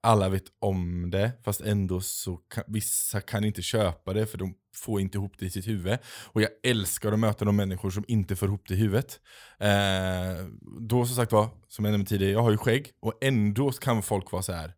alla 0.04 0.30
vet 0.30 0.44
om 0.60 1.12
det, 1.12 1.32
fast 1.44 1.62
ändå 1.62 2.02
så 2.02 2.38
kan, 2.38 2.64
vissa 2.68 3.22
kan 3.22 3.44
inte 3.46 3.62
köpa 3.62 4.14
det 4.14 4.26
för 4.26 4.38
de 4.38 4.56
får 4.76 5.02
inte 5.02 5.18
ihop 5.18 5.34
det 5.40 5.46
i 5.46 5.50
sitt 5.50 5.68
huvud. 5.68 5.98
Och 6.26 6.42
jag 6.42 6.50
älskar 6.64 7.12
att 7.12 7.20
möta 7.20 7.46
de 7.46 7.56
människor 7.56 7.90
som 7.90 8.06
inte 8.08 8.36
får 8.36 8.48
ihop 8.48 8.68
det 8.68 8.74
i 8.74 8.78
huvudet. 8.78 9.20
Eh, 9.60 10.46
då 10.80 11.06
som 11.06 11.16
sagt 11.16 11.32
var, 11.32 11.50
som 11.68 11.86
jag 11.86 11.92
nämnde 11.92 12.10
tidigare, 12.10 12.32
jag 12.32 12.44
har 12.44 12.52
ju 12.52 12.58
skägg 12.58 12.92
och 13.00 13.14
ändå 13.22 13.72
kan 13.72 14.04
folk 14.04 14.32
vara 14.32 14.44
så 14.44 14.54
här. 14.54 14.74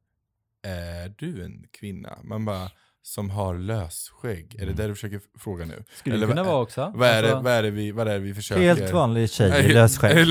Eh, 0.66 1.04
är 1.04 1.14
du 1.18 1.44
en 1.44 1.64
kvinna? 1.72 2.20
Man 2.24 2.46
bara, 2.46 2.72
som 3.08 3.30
har 3.30 3.58
lösskägg? 3.58 4.56
Är 4.60 4.66
det 4.66 4.74
det 4.74 4.88
du 4.88 4.96
försöker 4.96 5.22
fråga 5.40 5.66
nu? 5.66 5.84
Skulle 5.94 6.16
Eller 6.16 6.28
det 6.28 6.34
kunna 6.34 6.44
vara 6.44 6.62
också. 6.62 6.92
Vad 6.96 7.10
är, 7.10 7.24
det, 7.24 7.30
Alltså, 7.30 7.44
vad, 7.44 7.54
är 7.54 7.64
det 7.64 7.70
vi, 7.70 7.92
vad 7.92 8.08
är 8.08 8.14
det 8.14 8.20
vi 8.20 8.34
försöker... 8.34 8.62
Helt 8.62 8.92
vanlig 8.94 9.30
tjej 9.30 9.66
i 9.66 9.74
lösskägg. 9.74 10.28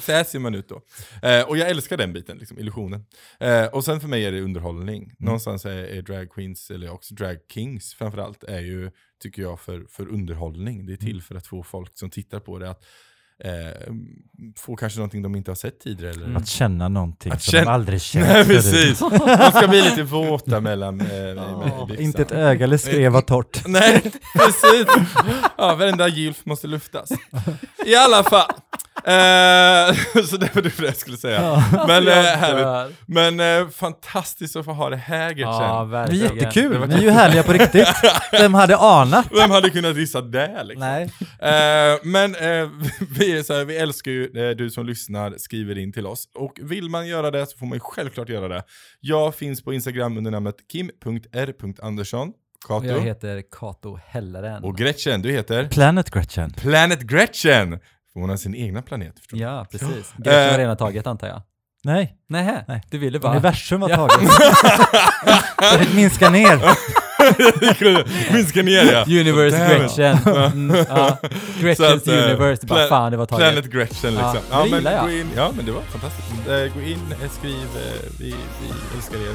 Så 0.00 0.12
här 0.12 0.24
ser 0.24 0.38
man 0.38 0.54
ut 0.54 0.68
då. 0.68 0.82
Eh, 1.22 1.42
och 1.42 1.56
jag 1.56 1.70
älskar 1.70 1.96
den 1.96 2.12
biten, 2.12 2.38
liksom, 2.38 2.58
illusionen. 2.58 3.04
Eh, 3.40 3.66
och 3.66 3.84
sen 3.84 4.00
för 4.00 4.08
mig 4.08 4.24
är 4.24 4.32
det 4.32 4.40
underhållning. 4.40 5.12
Någonstans 5.18 5.64
är, 5.64 5.70
är 5.70 6.02
drag 6.02 6.30
queens, 6.30 6.70
eller 6.70 6.90
också 6.90 7.14
drag 7.14 7.36
kings 7.54 7.94
framförallt, 7.94 8.44
är 8.44 8.60
ju, 8.60 8.90
tycker 9.22 9.42
jag, 9.42 9.60
för, 9.60 9.86
för 9.90 10.08
underhållning. 10.08 10.86
Det 10.86 10.92
är 10.92 10.96
till 10.96 11.22
för 11.22 11.34
att 11.34 11.46
få 11.46 11.62
folk 11.62 11.98
som 11.98 12.10
tittar 12.10 12.40
på 12.40 12.58
det 12.58 12.70
att 12.70 12.84
eh, 13.44 13.92
få 14.56 14.76
kanske 14.76 14.98
någonting 14.98 15.22
de 15.22 15.34
inte 15.36 15.50
har 15.50 15.56
sett 15.56 15.80
tidigare. 15.80 16.12
Eller, 16.12 16.36
Att 16.36 16.48
känna 16.48 16.88
någonting 16.88 17.32
Att 17.32 17.42
som 17.42 17.52
känna- 17.52 17.64
de 17.64 17.70
aldrig 17.70 18.02
känt 18.02 18.26
Nej, 18.28 18.44
precis. 18.44 19.00
Man 19.00 19.52
ska 19.52 19.68
bli 19.68 19.82
lite 19.82 20.02
våta 20.02 20.60
mellan 20.60 21.00
eh, 21.00 21.06
byxan. 21.86 22.04
Inte 22.04 22.22
ett 22.22 22.32
öga 22.32 22.64
eller 22.64 22.76
skrev 22.76 23.12
var 23.12 23.20
torrt. 23.22 23.62
Nej, 23.66 24.00
precis. 24.36 24.86
Ja, 25.58 25.74
varenda 25.74 26.08
gylf 26.08 26.44
måste 26.46 26.66
luftas. 26.66 27.10
I 27.86 27.94
alla 27.96 28.24
fall. 28.24 28.50
Eh, 29.08 29.94
så 30.24 30.36
det 30.36 30.54
var 30.54 30.62
det 30.62 30.78
jag 30.78 30.96
skulle 30.96 31.16
säga. 31.16 31.64
Men, 31.86 32.08
eh, 32.08 32.14
härligt. 32.14 32.96
Men 33.06 33.40
eh, 33.40 33.68
fantastiskt 33.68 34.56
att 34.56 34.64
få 34.64 34.72
ha 34.72 34.90
det 34.90 34.96
här 34.96 35.34
Ja, 35.36 35.88
Gertsen. 35.90 36.18
Det 36.18 36.26
är 36.26 36.34
jättekul, 36.34 36.88
ni 36.88 36.94
är 36.94 37.00
ju 37.00 37.10
härliga 37.10 37.42
på 37.42 37.52
riktigt. 37.52 37.88
Vem 38.32 38.54
hade 38.54 38.76
anat? 38.76 39.26
Vem 39.32 39.50
hade 39.50 39.70
kunnat 39.70 39.96
gissa 39.96 40.20
det 40.20 40.64
liksom? 40.64 40.88
Nej. 40.88 41.02
Eh, 41.40 41.98
men 42.02 42.32
vi, 43.18 43.38
är 43.38 43.42
så 43.42 43.54
här, 43.54 43.64
vi 43.64 43.76
älskar 43.76 44.10
ju 44.10 44.54
du 44.54 44.70
som 44.70 44.86
lyssnar, 44.86 45.34
skriver 45.38 45.78
in 45.78 45.92
till 45.92 46.06
oss. 46.06 46.28
Och 46.34 46.52
vill 46.62 46.88
man 46.88 47.06
göra 47.06 47.30
det 47.30 47.46
så 47.46 47.58
får 47.58 47.66
man 47.66 47.76
ju 47.76 47.80
självklart 47.80 48.28
göra 48.28 48.48
det. 48.48 48.62
Jag 49.00 49.34
finns 49.34 49.64
på 49.64 49.72
Instagram 49.72 50.18
under 50.18 50.30
namnet 50.30 50.56
kim.r.andersson. 50.72 52.32
Och 52.68 52.84
jag 52.84 52.88
Kato. 52.88 53.00
heter 53.00 53.42
Kato 53.50 53.98
Helleren. 54.06 54.64
Och 54.64 54.76
Gretchen, 54.76 55.22
du 55.22 55.32
heter? 55.32 55.68
Planet 55.68 56.10
Gretchen. 56.10 56.50
Planet 56.50 57.00
Gretchen! 57.00 57.78
Hon 58.20 58.30
har 58.30 58.36
sin 58.36 58.54
egna 58.54 58.82
planet 58.82 59.18
förstår. 59.18 59.38
Ja, 59.40 59.66
precis. 59.70 60.12
Gretchen 60.16 60.42
Eh, 60.44 60.50
har 60.50 60.58
redan 60.58 60.76
tagit 60.76 61.06
antar 61.06 61.26
jag. 61.28 61.42
Nej, 61.84 62.14
Nähä, 62.28 62.64
Nej. 62.68 62.82
du 62.90 62.98
ville 62.98 63.18
bara... 63.18 63.32
universum 63.32 63.82
Ja. 63.88 64.08
Så 65.72 65.78
det 65.78 65.94
minskar 65.94 66.30
ner. 66.30 66.60
Minska 68.32 68.62
ner 68.62 68.92
ja. 68.92 69.04
Universe 69.20 69.58
Damn. 69.58 69.68
Gretchen. 69.80 70.18
Mm, 70.52 70.76
ja. 70.88 71.18
Gretchens 71.60 72.02
att, 72.02 72.08
eh, 72.08 72.14
Universe, 72.14 72.66
bara 72.66 72.88
fan 72.88 73.10
det 73.12 73.16
var 73.18 73.26
taget. 73.26 73.48
Planet 73.52 73.70
Gretchen 73.72 74.14
Ja, 74.14 74.32
liksom. 74.32 74.32
det 74.50 74.56
Ja, 74.56 74.58
men 74.64 74.68
gillar 74.78 74.92
jag. 74.92 75.04
gå 75.04 75.10
in, 75.10 75.30
ja 75.36 75.50
men 75.56 75.66
det 75.66 75.72
var 75.72 75.82
fantastiskt. 75.82 76.28
Eh, 76.48 76.54
gå 76.54 76.80
in, 76.80 77.14
eh, 77.22 77.30
skriv, 77.30 77.54
eh, 77.54 78.10
vi, 78.18 78.34
vi 78.60 78.68
älskar 78.96 79.16
er. 79.16 79.30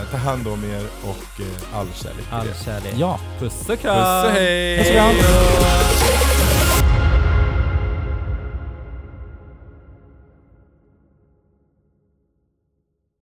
Eh, 0.00 0.10
ta 0.10 0.16
hand 0.16 0.46
om 0.48 0.64
er 0.64 0.82
och 1.02 1.40
eh, 1.40 1.78
all 1.78 1.86
kärlek 1.94 2.26
All 2.30 2.46
kärlek. 2.64 2.94
Ja. 2.96 3.20
Puss 3.38 3.68
och 3.68 3.80
kram! 3.80 3.96
Puss 3.96 4.24
och 4.24 4.30
hej! 4.30 4.78
Puss 4.78 4.88
och 4.88 4.94
kram. 4.94 6.57